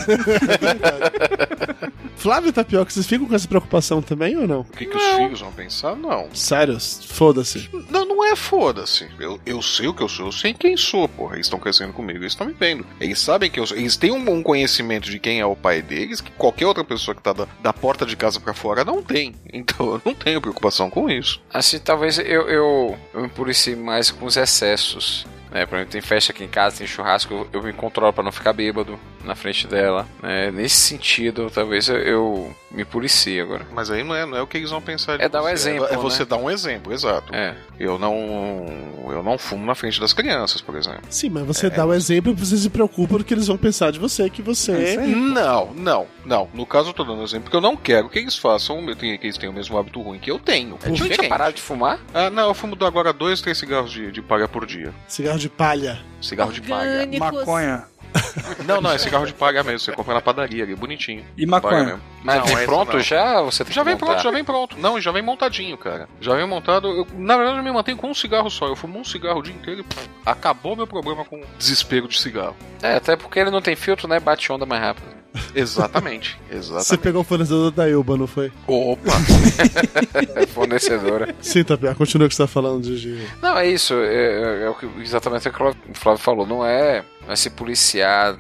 Flávio 2.16 2.52
Tapioca, 2.52 2.90
vocês 2.90 3.06
ficam 3.06 3.28
com 3.28 3.36
essa 3.36 3.48
preocupação 3.48 4.02
também 4.02 4.36
ou 4.38 4.48
não? 4.48 4.62
O 4.62 4.66
que, 4.66 4.86
que 4.86 4.98
os 4.98 5.04
filhos 5.04 5.42
vão 5.42 5.52
pensar? 5.52 5.96
Não. 5.96 6.28
Sério? 6.34 6.78
Foda-se. 7.08 7.70
Não, 7.90 8.06
não 8.06 8.24
é 8.26 8.36
foda-se. 8.36 9.08
Eu, 9.20 9.40
eu 9.46 9.62
sei 9.62 9.88
o 9.88 9.94
que 9.94 10.02
eu 10.02 10.10
sou, 10.10 10.28
eu 10.28 10.32
sei 10.32 10.54
quem 10.54 10.76
sou, 10.76 11.08
porra. 11.08 11.36
Eles 11.36 11.48
estão 11.56 11.60
crescendo 11.60 11.94
comigo, 11.94 12.20
eles 12.20 12.34
estão 12.34 12.48
me 12.48 12.54
vendo. 12.54 12.86
Eles 13.00 13.20
sabem 13.20 13.50
que 13.50 13.60
eu 13.60 13.66
sou. 13.66 13.78
Eles 13.78 13.98
têm 13.98 14.12
um, 14.12 14.44
conhecimento 14.44 15.10
de 15.10 15.20
quem 15.20 15.40
é 15.40 15.46
o 15.46 15.56
pai 15.56 15.82
deles 15.82 16.22
que 16.22 16.32
qualquer 16.32 16.68
outra 16.68 16.84
pessoa 16.84 17.16
que 17.16 17.22
tá 17.22 17.34
da, 17.34 17.48
da 17.62 17.74
porta 17.74 18.06
de 18.06 18.16
casa 18.16 18.40
pra 18.40 18.54
fora 18.54 18.84
não 18.84 19.02
tem. 19.02 19.34
Então 19.56 19.94
eu 19.94 20.02
não 20.04 20.14
tenho 20.14 20.42
preocupação 20.42 20.90
com 20.90 21.10
isso. 21.10 21.42
Assim, 21.52 21.80
talvez 21.80 22.20
eu, 22.20 22.50
eu, 22.50 22.98
eu 23.14 23.22
me 23.22 23.30
policiei 23.30 23.74
mais 23.74 24.12
com 24.12 24.26
os 24.26 24.36
excessos. 24.36 25.26
Né? 25.56 25.66
Por 25.66 25.76
exemplo, 25.78 25.92
tem 25.94 26.02
festa 26.02 26.34
aqui 26.34 26.44
em 26.44 26.50
casa, 26.50 26.78
tem 26.80 26.86
churrasco, 26.88 27.34
eu, 27.34 27.48
eu 27.54 27.64
me 27.64 27.72
controlo 27.72 28.12
pra 28.12 28.22
não 28.24 28.32
ficar 28.32 28.52
bêbado. 28.52 29.00
na 29.24 29.34
frente 29.36 29.66
dela. 29.68 30.06
né? 30.22 30.52
Nesse 30.52 30.76
sentido, 30.76 31.50
talvez 31.52 31.88
eu, 31.90 31.96
eu 31.98 32.56
me 32.70 32.84
policie 32.86 33.40
agora. 33.40 33.66
Mas 33.74 33.90
aí 33.90 34.04
não 34.04 34.14
é, 34.14 34.24
não 34.26 34.38
é 34.38 34.42
o 34.42 34.46
que 34.48 34.58
eles 34.58 34.70
vão 34.70 34.80
pensar. 34.82 35.18
de 35.18 35.24
É 35.24 35.30
dar 35.30 35.40
um 35.42 35.46
você, 35.46 35.52
exemplo, 35.54 35.88
É 35.90 35.96
você 35.98 36.20
né? 36.20 36.26
dar 36.26 36.38
um 36.38 36.52
exemplo, 36.52 36.94
exato. 36.94 37.34
É. 37.34 37.56
Eu 37.80 37.98
não. 37.98 38.66
Eu 39.10 39.24
não 39.24 39.38
fumo 39.38 39.66
na 39.66 39.74
frente 39.76 40.00
das 40.00 40.14
crianças, 40.14 40.62
por 40.62 40.76
exemplo. 40.76 41.02
Sim, 41.10 41.30
mas 41.30 41.44
você 41.46 41.70
dá 41.70 41.86
o 41.86 41.94
exemplo 41.94 42.32
e 42.32 42.36
você 42.36 42.56
se 42.58 42.70
preocupa 42.70 43.18
do 43.18 43.24
que 43.24 43.34
eles 43.34 43.48
vão 43.48 43.58
pensar 43.58 43.92
de 43.92 43.98
você, 44.00 44.30
que 44.30 44.42
É 44.42 44.46
você. 44.46 44.98
Não, 44.98 45.74
não, 45.74 46.06
não. 46.26 46.48
No 46.54 46.66
caso 46.66 46.90
eu 46.90 46.94
tô 46.94 47.04
dando 47.04 47.24
exemplo 47.24 47.46
porque 47.46 47.56
eu 47.58 47.62
não 47.62 47.76
quero 47.76 48.10
que 48.10 48.20
eles 48.20 48.36
façam, 48.38 48.80
eu 48.88 48.96
tenho- 48.96 49.18
que 49.18 49.26
eles 49.26 49.38
tenham 49.38 49.52
o 49.54 49.56
mesmo 49.56 49.78
hábito 49.78 50.02
ruim 50.02 50.20
que 50.20 50.30
eu 50.30 50.38
tenho. 50.40 50.76
É 50.76 50.92
tinha 50.92 50.94
diferente. 51.10 51.30
parado 51.30 51.56
de 51.56 51.62
fumar? 51.62 52.00
Ah, 52.14 52.30
não, 52.30 52.48
eu 52.50 52.54
fumo 52.54 52.76
agora 52.86 53.12
dois, 53.14 53.42
três 53.42 53.58
cigarros 53.58 53.92
de, 53.92 54.12
de 54.12 54.22
palha 54.22 54.48
por 54.48 54.66
dia. 54.66 54.94
Cigarro 55.08 55.40
de 55.40 55.45
palha. 55.50 56.00
Cigarro 56.22 56.52
de 56.52 56.62
palha. 56.62 57.08
Maconha. 57.20 57.86
Não, 58.66 58.80
não, 58.80 58.92
é 58.94 58.98
cigarro 58.98 59.26
de 59.26 59.34
palha 59.34 59.62
mesmo. 59.62 59.80
Você 59.80 59.92
compra 59.92 60.14
na 60.14 60.22
padaria 60.22 60.64
ali, 60.64 60.74
bonitinho. 60.74 61.26
E 61.38 61.46
maconha? 61.46 62.00
Mas 62.24 62.38
Não, 62.38 62.46
vem 62.46 62.66
pronto 62.66 62.94
não. 62.94 63.00
já? 63.02 63.42
Você 63.42 63.66
tem 63.66 63.74
Já 63.74 63.84
vem 63.84 63.94
montar? 63.96 64.06
pronto, 64.06 64.24
já 64.24 64.32
vem 64.32 64.44
pronto. 64.44 64.78
Não, 64.80 65.02
já 65.02 65.12
vem 65.12 65.22
montadinho, 65.22 65.78
cara. 65.78 66.08
Já 66.22 66.34
vem 66.34 66.48
montado. 66.48 66.88
Eu, 66.88 67.08
na 67.18 67.36
verdade, 67.36 67.58
eu 67.60 67.64
me 67.64 67.72
mantenho 67.74 67.98
com 67.98 68.10
um 68.10 68.14
cigarro 68.14 68.50
só. 68.50 68.68
Eu 68.68 68.76
fumo 68.78 68.98
um 69.00 69.04
cigarro 69.04 69.40
o 69.40 69.44
dia 69.44 69.54
inteiro 69.54 69.82
e 69.82 69.84
pff, 69.84 70.10
acabou 70.26 70.78
meu 70.78 70.88
problema 70.88 71.26
com 71.26 71.42
desespero 71.60 72.08
de 72.08 72.18
cigarro. 72.18 72.56
É, 72.82 72.96
até 72.96 73.18
porque 73.18 73.38
ele 73.38 73.52
não 73.52 73.62
tem 73.62 73.76
filtro, 73.76 74.08
né? 74.08 74.18
Bate 74.18 74.50
onda 74.50 74.66
mais 74.66 74.82
rápido. 74.82 75.08
Exatamente, 75.54 76.40
exatamente. 76.50 76.88
Você 76.88 76.98
pegou 76.98 77.20
o 77.20 77.24
fornecedor 77.26 77.70
da 77.70 77.90
Ilba, 77.90 78.16
não 78.16 78.26
foi? 78.28 78.50
Opa! 78.66 79.12
Fornecedora. 80.56 81.36
Sim, 81.42 81.64
Tapia, 81.64 81.94
continua 81.94 82.26
o 82.26 82.30
que 82.30 82.36
você 82.36 82.44
tá 82.44 82.48
falando 82.48 82.82
de. 82.82 83.00
de- 83.00 83.28
Não, 83.42 83.58
é 83.58 83.68
isso. 83.68 83.94
É, 83.94 84.64
é- 84.64 84.68
é 84.68 85.02
exatamente 85.02 85.48
o 85.50 85.52
que 85.52 85.62
o 85.64 85.76
Flávio 85.94 86.20
falou. 86.22 86.48
Não 86.48 86.66
é, 86.66 87.04
não 87.26 87.34
é 87.34 87.36
se 87.36 87.50
policiar 87.50 88.36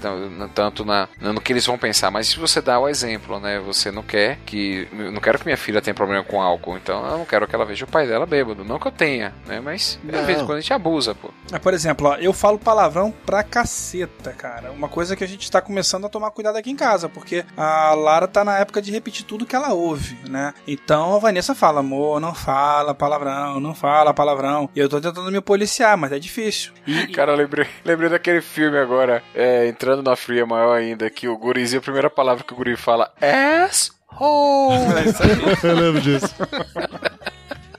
tanto 0.53 0.85
na, 0.85 1.07
no 1.19 1.41
que 1.41 1.51
eles 1.53 1.65
vão 1.65 1.77
pensar, 1.77 2.09
mas 2.09 2.27
se 2.27 2.39
você 2.39 2.61
dá 2.61 2.79
o 2.79 2.87
exemplo, 2.87 3.39
né? 3.39 3.59
Você 3.59 3.91
não 3.91 4.01
quer 4.03 4.39
que. 4.45 4.87
Não 4.93 5.19
quero 5.21 5.37
que 5.39 5.45
minha 5.45 5.57
filha 5.57 5.81
tenha 5.81 5.93
problema 5.93 6.23
com 6.23 6.41
álcool, 6.41 6.77
então 6.77 7.05
eu 7.05 7.17
não 7.17 7.25
quero 7.25 7.47
que 7.47 7.53
ela 7.55 7.65
veja 7.65 7.85
o 7.85 7.87
pai 7.87 8.07
dela 8.07 8.25
bêbado. 8.25 8.63
Não 8.63 8.79
que 8.79 8.87
eu 8.87 8.91
tenha, 8.91 9.33
né? 9.45 9.59
Mas 9.59 9.99
Não. 10.03 10.19
às 10.19 10.25
vezes 10.25 10.41
quando 10.43 10.57
a 10.57 10.61
gente 10.61 10.73
abusa, 10.73 11.13
pô. 11.13 11.29
É, 11.51 11.59
por 11.59 11.73
exemplo, 11.73 12.07
ó, 12.09 12.15
eu 12.15 12.31
falo 12.33 12.57
palavrão 12.57 13.13
pra 13.25 13.43
caceta, 13.43 14.31
cara. 14.31 14.71
Uma 14.71 14.87
coisa 14.87 15.15
que 15.15 15.23
a 15.23 15.27
gente 15.27 15.49
tá 15.51 15.61
começando 15.61 16.05
a 16.05 16.09
tomar 16.09 16.31
cuidado 16.31 16.55
aqui 16.57 16.71
em 16.71 16.75
casa, 16.75 17.09
porque 17.09 17.43
a 17.57 17.93
Lara 17.93 18.27
tá 18.27 18.43
na 18.43 18.57
época 18.59 18.81
de 18.81 18.91
repetir 18.91 19.25
tudo 19.25 19.45
que 19.45 19.55
ela 19.55 19.73
ouve, 19.73 20.17
né? 20.29 20.53
Então 20.67 21.15
a 21.15 21.19
Vanessa 21.19 21.53
fala, 21.55 21.79
amor, 21.81 22.04
não 22.19 22.33
fala 22.33 22.93
palavrão, 22.93 23.59
não 23.59 23.73
fala 23.73 24.13
palavrão. 24.13 24.69
E 24.75 24.79
eu 24.79 24.89
tô 24.89 25.01
tentando 25.01 25.31
me 25.31 25.41
policiar, 25.41 25.97
mas 25.97 26.11
é 26.11 26.19
difícil. 26.19 26.71
Cara, 27.13 27.31
eu 27.31 27.35
lembrei, 27.35 27.67
lembrei 27.83 28.09
daquele 28.09 28.41
filme 28.41 28.77
agora, 28.77 29.23
é, 29.33 29.67
entrando 29.67 30.03
na 30.03 30.15
fria 30.15 30.45
maior 30.45 30.77
ainda, 30.77 31.09
que 31.09 31.27
o 31.27 31.37
gurizinho, 31.37 31.79
a 31.79 31.83
primeira 31.83 32.09
palavra 32.09 32.43
que 32.43 32.53
o 32.53 32.55
guri 32.55 32.75
fala, 32.75 33.11
ass 33.21 33.91
Eu 35.63 35.75
lembro 35.75 36.01
disso. 36.01 36.33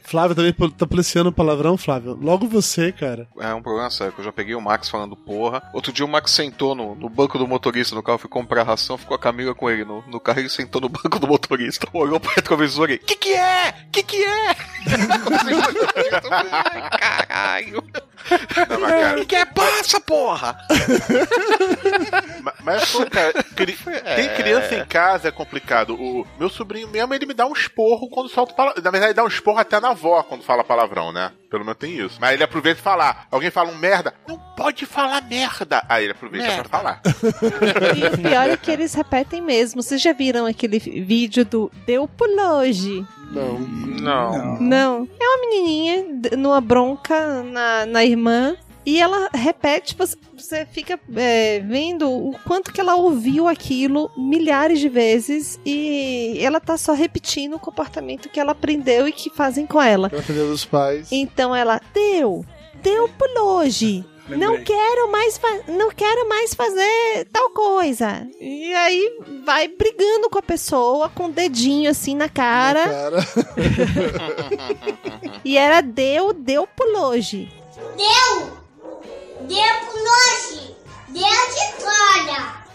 Flávio 0.07 0.37
também 0.37 0.53
tá 0.53 0.87
policiando 0.87 1.31
o 1.31 1.33
palavrão, 1.33 1.77
Flávio. 1.77 2.17
Logo 2.21 2.47
você, 2.47 2.93
cara. 2.93 3.27
É 3.41 3.53
um 3.55 3.63
problema 3.63 3.91
sério, 3.91 4.13
que 4.13 4.21
eu 4.21 4.25
já 4.25 4.33
peguei 4.33 4.55
o 4.55 4.61
Max 4.61 4.89
falando 4.89 5.17
porra. 5.17 5.63
Outro 5.73 5.93
dia 5.93 6.05
o 6.05 6.09
Max 6.09 6.31
sentou 6.31 6.75
no, 6.75 6.95
no 6.95 7.09
banco 7.09 7.39
do 7.39 7.47
motorista 7.47 7.95
no 7.95 8.03
carro, 8.03 8.19
fui 8.19 8.31
comprar 8.31 8.63
ração, 8.63 8.97
ficou 8.97 9.15
a 9.17 9.19
Camila 9.19 9.55
com 9.55 9.69
ele 9.71 9.85
no, 9.85 10.03
no 10.07 10.21
carro, 10.21 10.39
ele 10.41 10.49
sentou 10.49 10.81
no 10.81 10.89
banco 10.91 11.19
do 11.19 11.27
motorista, 11.27 11.87
olhou 11.93 12.21
pro 12.21 12.31
retrovisor 12.35 12.91
e... 12.91 12.99
Que 12.99 13.17
que 13.17 13.33
é? 13.35 13.73
Que 13.91 14.03
que 14.03 14.23
é? 14.25 14.57
Ai, 16.31 16.91
caralho. 16.99 17.85
Não, 18.69 18.81
mas, 18.81 18.91
cara, 18.91 19.21
Que 19.21 19.27
que 19.27 19.37
é? 19.37 19.45
Passa, 19.45 20.01
porra! 20.01 20.57
Ma- 22.43 22.55
Mas, 22.63 22.91
pô, 22.91 23.07
cara, 23.07 23.33
cri- 23.55 23.77
tem 24.17 24.29
criança 24.35 24.75
em 24.75 24.85
casa, 24.85 25.29
é 25.29 25.31
complicado. 25.31 25.95
O 25.95 26.27
meu 26.39 26.49
sobrinho 26.49 26.89
mesmo, 26.89 27.15
ele 27.15 27.27
me 27.27 27.35
dá 27.35 27.47
um 27.47 27.53
esporro 27.53 28.09
quando 28.09 28.29
solta 28.29 28.53
palavrão. 28.55 28.83
Na 28.83 28.91
verdade, 28.91 29.11
ele 29.11 29.17
dá 29.17 29.25
um 29.25 29.29
esporro 29.29 29.59
até 29.59 29.79
na 29.81 29.93
avó 29.97 30.23
quando 30.23 30.43
fala 30.43 30.63
palavrão, 30.63 31.11
né? 31.13 31.33
Pelo 31.51 31.65
menos 31.65 31.79
tem 31.79 31.99
isso. 31.99 32.19
Mas 32.21 32.35
ele 32.35 32.45
aproveita 32.45 32.79
e 32.81 32.83
falar. 32.83 33.27
Alguém 33.31 33.51
fala 33.51 33.71
um 33.71 33.77
merda, 33.77 34.15
não 34.29 34.39
pode 34.57 34.85
falar 34.87 35.23
merda. 35.23 35.83
Aí 35.89 36.05
ele 36.05 36.13
aproveita 36.13 36.47
Merda. 36.47 36.69
pra 36.69 36.79
falar. 36.79 37.01
E 37.97 38.07
o 38.07 38.19
pior 38.19 38.49
é 38.51 38.57
que 38.57 38.71
eles 38.71 38.95
repetem 38.95 39.41
mesmo. 39.41 39.83
Vocês 39.83 40.01
já 40.01 40.13
viram 40.13 40.47
aquele 40.47 40.79
vídeo 40.79 41.45
do 41.45 41.71
Deu 41.87 42.07
Puloge? 42.09 43.05
Não. 43.31 43.59
Não. 43.59 44.61
Não. 44.61 45.09
É 45.21 45.25
uma 45.25 45.41
menininha 45.51 46.05
numa 46.37 46.61
bronca 46.61 47.43
na, 47.43 47.87
na 47.87 48.05
irmã. 48.05 48.57
E 48.87 49.01
ela 49.01 49.29
repete, 49.35 49.97
você, 49.99 50.17
você 50.33 50.65
fica 50.65 50.99
é, 51.17 51.59
vendo 51.59 52.09
o 52.09 52.39
quanto 52.47 52.73
que 52.73 52.81
ela 52.81 52.95
ouviu 52.95 53.49
aquilo 53.49 54.09
milhares 54.17 54.79
de 54.79 54.89
vezes 54.89 55.59
e 55.67 56.39
ela 56.41 56.61
tá 56.61 56.79
só 56.79 56.93
repetindo 56.93 57.57
o 57.57 57.59
comportamento 57.59 58.29
que 58.29 58.39
ela 58.39 58.53
aprendeu 58.53 59.09
e 59.09 59.13
que 59.13 59.29
fazem 59.29 59.67
com 59.67 59.83
ela. 59.83 60.09
Ela 60.13 60.23
aprendeu 60.23 60.47
dos 60.47 60.65
pais. 60.65 61.09
Então 61.11 61.55
ela 61.55 61.81
deu, 61.93 62.47
deu 62.81 63.09
puloge. 63.09 64.05
Não 64.29 64.55
Lembrei. 64.55 64.65
quero 64.65 65.11
mais 65.11 65.41
não 65.69 65.91
quero 65.91 66.29
mais 66.29 66.55
fazer 66.55 67.27
tal 67.33 67.51
coisa. 67.51 68.27
E 68.41 68.73
aí 68.75 69.19
vai 69.45 69.69
brigando 69.69 70.31
com 70.31 70.39
a 70.39 70.43
pessoa 70.43 71.09
com 71.09 71.27
o 71.27 71.33
dedinho 71.33 71.91
assim 71.91 72.15
na 72.15 72.29
cara. 72.29 72.89
Cara. 72.89 73.27
E 75.45 75.57
era 75.57 75.81
deu, 75.81 76.33
deu 76.33 76.67
puloge. 76.67 77.49
Deu! 77.97 77.97
Deu 77.97 78.66
pro 79.55 79.99
longe! 79.99 80.75
Deu 81.09 81.23
de 81.23 81.83
fora! 81.83 82.67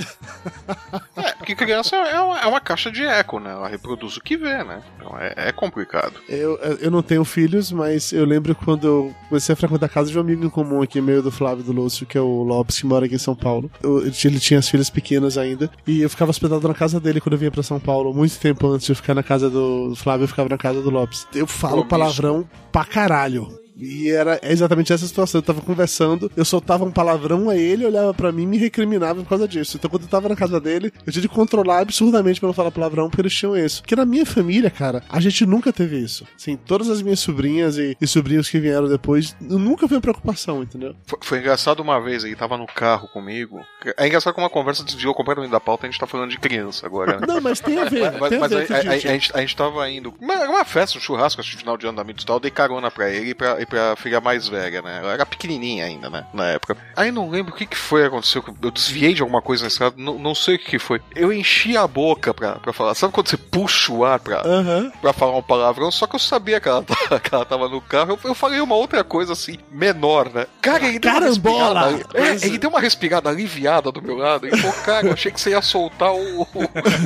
É, 1.17 1.33
porque 1.33 1.55
criança 1.55 1.95
é 1.95 2.19
uma, 2.19 2.39
é 2.39 2.45
uma 2.47 2.59
caixa 2.59 2.91
de 2.91 3.03
eco, 3.03 3.39
né? 3.39 3.51
Ela 3.51 3.67
reproduz 3.67 4.17
o 4.17 4.21
que 4.21 4.35
vê, 4.37 4.63
né? 4.63 4.81
Então 4.97 5.15
é, 5.19 5.33
é 5.49 5.51
complicado. 5.51 6.13
Eu, 6.27 6.57
eu 6.79 6.89
não 6.89 7.03
tenho 7.03 7.23
filhos, 7.23 7.71
mas 7.71 8.11
eu 8.11 8.25
lembro 8.25 8.55
quando 8.55 8.87
eu 8.87 9.15
comecei 9.29 9.53
a 9.53 9.55
frequentar 9.55 9.85
a 9.85 9.89
casa 9.89 10.09
de 10.09 10.17
um 10.17 10.21
amigo 10.21 10.43
em 10.43 10.49
comum 10.49 10.81
aqui, 10.81 10.99
meio 10.99 11.21
do 11.21 11.31
Flávio 11.31 11.63
do 11.63 11.71
Lúcio, 11.71 12.05
que 12.07 12.17
é 12.17 12.21
o 12.21 12.41
Lopes, 12.43 12.79
que 12.79 12.85
mora 12.87 13.05
aqui 13.05 13.15
em 13.15 13.19
São 13.19 13.35
Paulo. 13.35 13.69
Eu- 13.83 13.99
ele 14.07 14.39
tinha 14.39 14.59
as 14.59 14.67
filhas 14.69 14.89
pequenas 14.89 15.37
ainda, 15.37 15.69
e 15.85 16.01
eu 16.01 16.09
ficava 16.09 16.31
hospedado 16.31 16.67
na 16.67 16.73
casa 16.73 16.99
dele 16.99 17.21
quando 17.21 17.33
eu 17.33 17.39
vinha 17.39 17.51
pra 17.51 17.61
São 17.63 17.79
Paulo. 17.79 18.11
Muito 18.13 18.39
tempo 18.39 18.67
antes 18.67 18.85
de 18.87 18.91
eu 18.93 18.95
ficar 18.95 19.13
na 19.13 19.23
casa 19.23 19.49
do 19.49 19.93
Flávio, 19.95 20.23
eu 20.23 20.27
ficava 20.29 20.49
na 20.49 20.57
casa 20.57 20.81
do 20.81 20.89
Lopes. 20.89 21.27
Eu 21.35 21.45
falo 21.45 21.85
Promíscuo. 21.85 21.99
palavrão 21.99 22.49
pra 22.71 22.85
caralho. 22.85 23.59
E 23.81 24.09
era 24.11 24.39
exatamente 24.43 24.93
essa 24.93 25.05
situação. 25.07 25.39
Eu 25.39 25.43
tava 25.43 25.61
conversando, 25.61 26.31
eu 26.37 26.45
soltava 26.45 26.83
um 26.85 26.91
palavrão 26.91 27.49
a 27.49 27.55
ele, 27.57 27.85
olhava 27.85 28.13
pra 28.13 28.31
mim 28.31 28.43
e 28.43 28.47
me 28.47 28.57
recriminava 28.57 29.21
por 29.23 29.29
causa 29.29 29.47
disso. 29.47 29.77
Então, 29.77 29.89
quando 29.89 30.03
eu 30.03 30.09
tava 30.09 30.29
na 30.29 30.35
casa 30.35 30.59
dele, 30.61 30.93
eu 31.05 31.11
tinha 31.11 31.21
de 31.21 31.27
controlar 31.29 31.79
absurdamente 31.79 32.39
pra 32.39 32.47
não 32.47 32.53
falar 32.53 32.71
palavrão, 32.71 33.09
porque 33.09 33.21
eles 33.21 33.33
tinham 33.33 33.57
isso. 33.57 33.81
Porque 33.81 33.95
na 33.95 34.05
minha 34.05 34.25
família, 34.25 34.69
cara, 34.69 35.03
a 35.09 35.19
gente 35.19 35.45
nunca 35.45 35.73
teve 35.73 35.97
isso. 35.97 36.25
Assim, 36.35 36.55
todas 36.55 36.89
as 36.89 37.01
minhas 37.01 37.19
sobrinhas 37.19 37.77
e, 37.77 37.97
e 37.99 38.07
sobrinhos 38.07 38.49
que 38.49 38.59
vieram 38.59 38.87
depois, 38.87 39.35
nunca 39.41 39.87
foi 39.87 39.99
preocupação, 39.99 40.61
entendeu? 40.63 40.95
Foi, 41.05 41.19
foi 41.21 41.39
engraçado 41.39 41.79
uma 41.81 41.99
vez, 41.99 42.23
ele 42.23 42.35
tava 42.35 42.57
no 42.57 42.67
carro 42.67 43.07
comigo. 43.07 43.59
É 43.97 44.05
engraçado 44.07 44.33
como 44.33 44.45
a 44.45 44.49
conversa 44.49 44.83
desviou 44.83 45.13
completamente 45.15 45.51
da 45.51 45.59
pauta, 45.59 45.87
a 45.87 45.89
gente 45.89 45.99
tá 45.99 46.05
falando 46.07 46.29
de 46.29 46.37
criança 46.39 46.85
agora, 46.85 47.19
né? 47.19 47.25
Não, 47.27 47.41
mas 47.41 47.59
tem 47.59 47.77
a 47.79 47.85
ver. 47.85 48.11
Mas, 48.19 48.29
tem 48.29 48.37
a 48.37 48.41
mas 48.41 48.51
ver 48.51 48.63
a, 48.63 48.67
com 48.67 48.73
a- 48.73 48.77
a- 48.77 48.81
gente. 48.81 49.07
a 49.07 49.11
gente, 49.13 49.31
a 49.35 49.39
gente 49.41 49.55
tava 49.55 49.89
indo. 49.89 50.13
Uma, 50.19 50.35
uma 50.49 50.65
festa, 50.65 50.97
um 50.97 51.01
churrasco, 51.01 51.41
acho 51.41 51.51
que 51.51 51.57
final 51.57 51.77
de 51.77 51.85
ano 51.87 51.95
da 51.95 52.01
amigos 52.01 52.23
e 52.23 52.25
tal. 52.25 52.35
Eu 52.35 52.39
dei 52.41 52.51
carona 52.51 52.91
pra 52.91 53.09
ele 53.09 53.31
e 53.31 53.33
pra, 53.35 53.61
e 53.61 53.65
pra 53.71 53.95
filha 53.95 54.19
mais 54.19 54.47
velha, 54.49 54.81
né? 54.81 54.99
Ela 54.99 55.13
era 55.13 55.25
pequenininha 55.25 55.85
ainda, 55.85 56.09
né? 56.09 56.25
Na 56.33 56.47
época. 56.49 56.75
Aí 56.95 57.09
não 57.11 57.29
lembro 57.29 57.53
o 57.53 57.55
que 57.57 57.65
que 57.65 57.77
foi 57.77 58.01
que 58.01 58.07
aconteceu. 58.07 58.43
Eu 58.61 58.69
desviei 58.69 59.13
de 59.13 59.21
alguma 59.21 59.41
coisa 59.41 59.63
nesse 59.63 59.79
caso, 59.79 59.95
não, 59.97 60.19
não 60.19 60.35
sei 60.35 60.55
o 60.55 60.59
que 60.59 60.65
que 60.71 60.79
foi. 60.79 61.01
Eu 61.15 61.31
enchi 61.31 61.77
a 61.77 61.87
boca 61.87 62.33
pra, 62.33 62.55
pra 62.55 62.73
falar. 62.73 62.93
Sabe 62.95 63.13
quando 63.13 63.29
você 63.29 63.37
puxa 63.37 63.93
o 63.93 64.03
ar 64.03 64.19
pra, 64.19 64.41
Aham. 64.45 64.91
pra 65.01 65.13
falar 65.13 65.37
um 65.37 65.41
palavrão? 65.41 65.89
Só 65.89 66.05
que 66.05 66.15
eu 66.15 66.19
sabia 66.19 66.59
que 66.59 66.67
ela, 66.67 66.83
tava- 66.85 67.19
que 67.19 67.33
ela 67.33 67.45
tava 67.45 67.69
no 67.69 67.79
carro. 67.79 68.11
Eu, 68.23 68.29
eu 68.29 68.35
falei 68.35 68.59
uma 68.59 68.75
outra 68.75 69.03
coisa 69.03 69.31
assim, 69.33 69.57
menor, 69.71 70.29
né? 70.33 70.45
Cara, 70.61 70.85
ele 70.85 70.99
deu 70.99 71.09
uma 71.11 71.19
Carambola! 71.21 71.89
respirada. 71.91 72.19
É, 72.43 72.45
ele 72.45 72.57
deu 72.57 72.69
uma 72.69 72.79
respirada 72.81 73.29
aliviada 73.29 73.91
do 73.91 74.01
meu 74.01 74.17
lado. 74.17 74.45
Ele 74.47 74.57
falou, 74.57 74.75
cara, 74.83 75.07
eu 75.07 75.13
achei 75.13 75.31
que 75.31 75.39
você 75.39 75.51
ia 75.51 75.61
soltar 75.61 76.11
o, 76.13 76.41
o, 76.41 76.47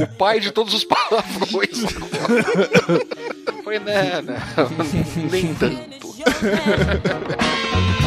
o 0.03 0.07
pai 0.17 0.39
de 0.39 0.49
todos 0.51 0.73
os 0.73 0.83
palavrões. 0.83 1.85
Foi, 3.63 3.79
né, 3.79 4.21
né? 4.21 4.37
Nem 5.31 5.53
tanto. 5.55 6.14
Né? 6.25 8.04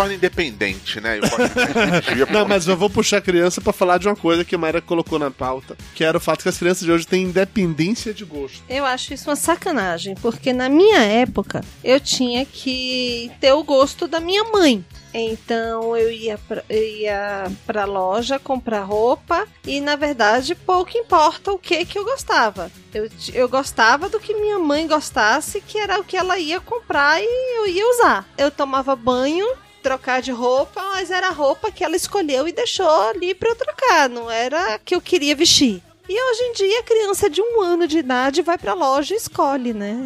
Torna 0.00 0.14
independente, 0.14 1.00
né? 1.00 1.20
Discutir, 1.20 2.26
Não, 2.32 2.48
mas 2.48 2.66
eu 2.66 2.76
vou 2.76 2.88
puxar 2.88 3.18
a 3.18 3.20
criança 3.20 3.60
pra 3.60 3.72
falar 3.72 3.98
de 3.98 4.08
uma 4.08 4.16
coisa 4.16 4.44
que 4.44 4.54
a 4.54 4.58
Mayra 4.58 4.80
colocou 4.80 5.18
na 5.18 5.30
pauta, 5.30 5.76
que 5.94 6.02
era 6.02 6.16
o 6.16 6.20
fato 6.20 6.42
que 6.42 6.48
as 6.48 6.56
crianças 6.56 6.84
de 6.84 6.90
hoje 6.90 7.06
têm 7.06 7.24
independência 7.24 8.14
de 8.14 8.24
gosto. 8.24 8.62
Eu 8.68 8.86
acho 8.86 9.12
isso 9.12 9.28
uma 9.28 9.36
sacanagem, 9.36 10.14
porque 10.14 10.52
na 10.52 10.68
minha 10.68 11.00
época 11.00 11.60
eu 11.84 12.00
tinha 12.00 12.46
que 12.46 13.30
ter 13.40 13.52
o 13.52 13.62
gosto 13.62 14.08
da 14.08 14.20
minha 14.20 14.44
mãe. 14.44 14.82
Então 15.12 15.96
eu 15.96 16.10
ia 16.10 16.38
pra, 16.38 16.62
eu 16.68 16.82
ia 16.82 17.52
pra 17.66 17.84
loja 17.84 18.38
comprar 18.38 18.82
roupa 18.82 19.44
e 19.66 19.80
na 19.80 19.96
verdade 19.96 20.54
pouco 20.54 20.96
importa 20.96 21.50
o 21.50 21.58
que 21.58 21.84
que 21.84 21.98
eu 21.98 22.04
gostava. 22.04 22.70
Eu, 22.94 23.08
eu 23.34 23.48
gostava 23.48 24.08
do 24.08 24.20
que 24.20 24.34
minha 24.34 24.58
mãe 24.58 24.86
gostasse, 24.86 25.60
que 25.60 25.78
era 25.78 25.98
o 25.98 26.04
que 26.04 26.16
ela 26.16 26.38
ia 26.38 26.60
comprar 26.60 27.20
e 27.20 27.58
eu 27.58 27.66
ia 27.66 27.90
usar. 27.90 28.28
Eu 28.38 28.52
tomava 28.52 28.94
banho, 28.94 29.46
trocar 29.82 30.22
de 30.22 30.30
roupa, 30.30 30.82
mas 30.92 31.10
era 31.10 31.28
a 31.28 31.32
roupa 31.32 31.70
que 31.70 31.84
ela 31.84 31.96
escolheu 31.96 32.46
e 32.46 32.52
deixou 32.52 32.88
ali 33.08 33.34
pra 33.34 33.50
eu 33.50 33.56
trocar, 33.56 34.08
não 34.08 34.30
era 34.30 34.74
a 34.74 34.78
que 34.78 34.94
eu 34.94 35.00
queria 35.00 35.34
vestir. 35.34 35.82
E 36.08 36.22
hoje 36.22 36.42
em 36.42 36.52
dia 36.54 36.80
a 36.80 36.82
criança 36.82 37.30
de 37.30 37.40
um 37.40 37.62
ano 37.62 37.86
de 37.86 37.98
idade 37.98 38.42
vai 38.42 38.58
pra 38.58 38.74
loja 38.74 39.14
e 39.14 39.16
escolhe, 39.16 39.72
né? 39.72 39.96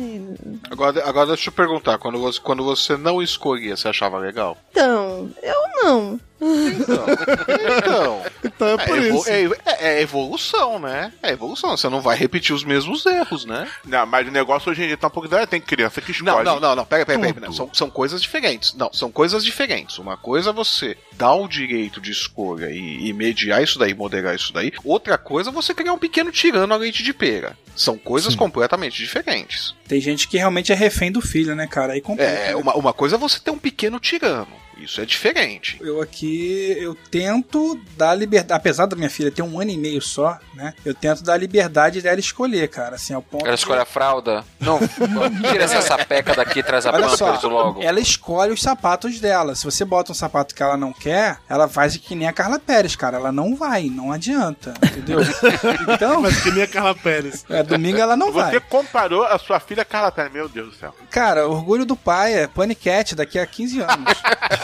Agora, 0.71 1.03
agora 1.09 1.29
deixa 1.29 1.49
eu 1.49 1.53
perguntar, 1.55 1.97
quando 1.97 2.19
você, 2.19 2.39
quando 2.41 2.63
você 2.63 2.95
não 2.95 3.23
escolhia, 3.23 3.75
você 3.75 3.89
achava 3.89 4.19
legal? 4.19 4.59
Então, 4.71 5.31
eu 5.43 5.57
não. 5.83 6.21
Então, 6.41 8.23
Então 8.45 8.69
é 8.69 8.87
por 8.87 8.99
evo- 8.99 9.19
isso. 9.19 9.29
é, 9.31 9.43
é- 9.67 9.99
é 9.99 10.03
evolução, 10.03 10.79
né? 10.79 11.13
É 11.23 11.31
evolução. 11.31 11.77
Você 11.77 11.89
não 11.89 12.01
vai 12.01 12.17
repetir 12.17 12.55
os 12.55 12.65
mesmos 12.65 13.05
erros, 13.07 13.45
né? 13.45 13.69
Não, 13.85 14.05
mas 14.07 14.27
o 14.29 14.31
negócio 14.31 14.71
hoje 14.71 14.83
em 14.83 14.87
dia 14.89 14.97
tá 14.97 15.07
um 15.07 15.11
pouco. 15.11 15.29
Tem 15.47 15.61
criança 15.61 16.01
que 16.01 16.13
Não, 16.23 16.41
escolhe. 16.41 16.45
não, 16.45 16.61
não, 16.61 16.77
não, 16.77 16.85
pega, 16.85 17.07
pega, 17.07 17.19
pega. 17.21 17.35
tudo. 17.35 17.47
não, 17.47 17.53
São, 17.53 17.71
são 17.73 17.91
coisas 17.91 18.21
diferentes. 18.21 18.75
Não, 18.75 18.93
são 18.93 19.11
coisas 19.11 19.45
diferentes. 19.45 19.99
Uma 19.99 20.17
coisa 20.17 20.51
é 20.51 20.53
você 20.53 20.97
dar 21.13 21.35
o 21.35 21.49
direito 21.49 22.01
de 22.01 22.11
escolha 22.11 22.71
e, 22.71 23.09
e 23.09 23.13
mediar 23.13 23.63
isso 23.63 23.79
daí, 23.79 23.95
moderar 23.95 24.35
isso 24.35 24.53
daí. 24.53 24.73
Outra 24.85 25.17
coisa 25.17 25.51
é 25.51 25.53
você 25.53 25.73
criar 25.75 25.93
um 25.93 25.99
pequeno 25.99 26.31
tirano 26.31 26.73
a 26.75 26.77
leite 26.77 27.03
de 27.03 27.13
pera. 27.13 27.57
São 27.77 27.97
coisas 27.99 28.35
completamente 28.37 28.97
diferentes. 28.99 29.75
Tem 29.89 30.01
gente 30.01 30.29
que 30.29 30.37
realmente 30.37 30.71
é 30.73 30.75
refém 30.77 31.11
do 31.11 31.21
filho, 31.21 31.55
né, 31.57 31.67
cara? 31.67 31.95
Aí 31.95 32.01
complica. 32.01 32.31
É, 32.31 32.49
né? 32.51 32.57
uma, 32.57 32.75
uma 32.77 32.93
coisa 32.93 33.17
é 33.17 33.19
você 33.19 33.39
ter 33.41 33.51
um 33.51 33.59
pequeno 33.59 33.99
tirano. 33.99 34.47
Isso 34.79 35.01
é 35.01 35.05
diferente. 35.07 35.79
Eu 35.81 36.01
aqui, 36.01 36.77
eu 36.79 36.95
tento 37.11 37.79
dar 37.97 38.15
liberdade, 38.15 38.59
apesar 38.59 38.87
da 38.87 38.97
minha 38.97 39.11
filha 39.11 39.31
ter 39.31 39.43
um 39.43 39.61
ano 39.61 39.71
e 39.71 39.77
meio 39.79 40.01
só, 40.03 40.39
né? 40.55 40.75
Eu 40.85 40.95
tento 40.95 41.23
dar 41.23 41.37
liberdade 41.37 42.01
dela 42.03 42.19
escolher, 42.19 42.69
cara, 42.69 42.97
assim, 42.97 43.15
ao 43.15 43.23
ponto 43.23 43.47
Ela 43.47 43.55
escolhe 43.55 43.81
a 43.81 43.85
fralda. 43.85 44.45
Não, 44.61 44.79
tira 45.51 45.65
essa 45.65 45.81
sapeca 45.83 46.35
daqui 46.35 46.61
e 46.61 46.63
traz 46.63 46.87
a 46.87 46.93
Olha 46.93 47.09
só, 47.11 47.27
Pampers 47.33 47.45
logo. 47.45 47.83
ela 47.83 48.01
escolhe 48.01 48.53
os 48.53 48.61
sapatos 48.61 49.21
dela. 49.21 49.55
Se 49.55 49.65
você 49.65 49.85
bota 49.85 50.13
um 50.13 50.15
sapato 50.15 50.55
que 50.55 50.63
ela 50.63 50.77
não 50.77 50.93
quer, 50.93 51.39
ela 51.49 51.69
faz 51.69 51.97
que 51.97 52.15
nem 52.15 52.29
a 52.29 52.33
Carla 52.33 52.59
Pérez, 52.59 52.97
cara. 52.97 53.17
Ela 53.17 53.33
não 53.33 53.55
vai, 53.57 53.85
não 53.85 54.13
adianta, 54.13 54.75
entendeu? 54.85 55.21
então, 55.95 56.21
Mas 56.23 56.41
que 56.43 56.51
nem 56.51 56.63
a 56.65 56.69
Carla 56.69 56.95
Pérez. 56.95 57.45
é, 57.49 57.63
domingo 57.63 57.99
ela 57.99 58.17
não 58.17 58.33
Você 58.33 58.51
vai. 58.53 58.61
comparou 58.61 59.25
a 59.25 59.39
sua 59.39 59.61
filha 59.61 59.85
Carla 59.85 60.11
Pérez. 60.11 60.33
Meu 60.33 60.49
Deus 60.49 60.71
do 60.71 60.75
céu. 60.75 60.95
Cara, 61.11 61.47
orgulho 61.49 61.85
do 61.85 61.97
pai 61.97 62.35
é 62.35 62.47
paniquete 62.47 63.15
daqui 63.15 63.39
a 63.39 63.47
15 63.47 63.81
anos. 63.81 64.15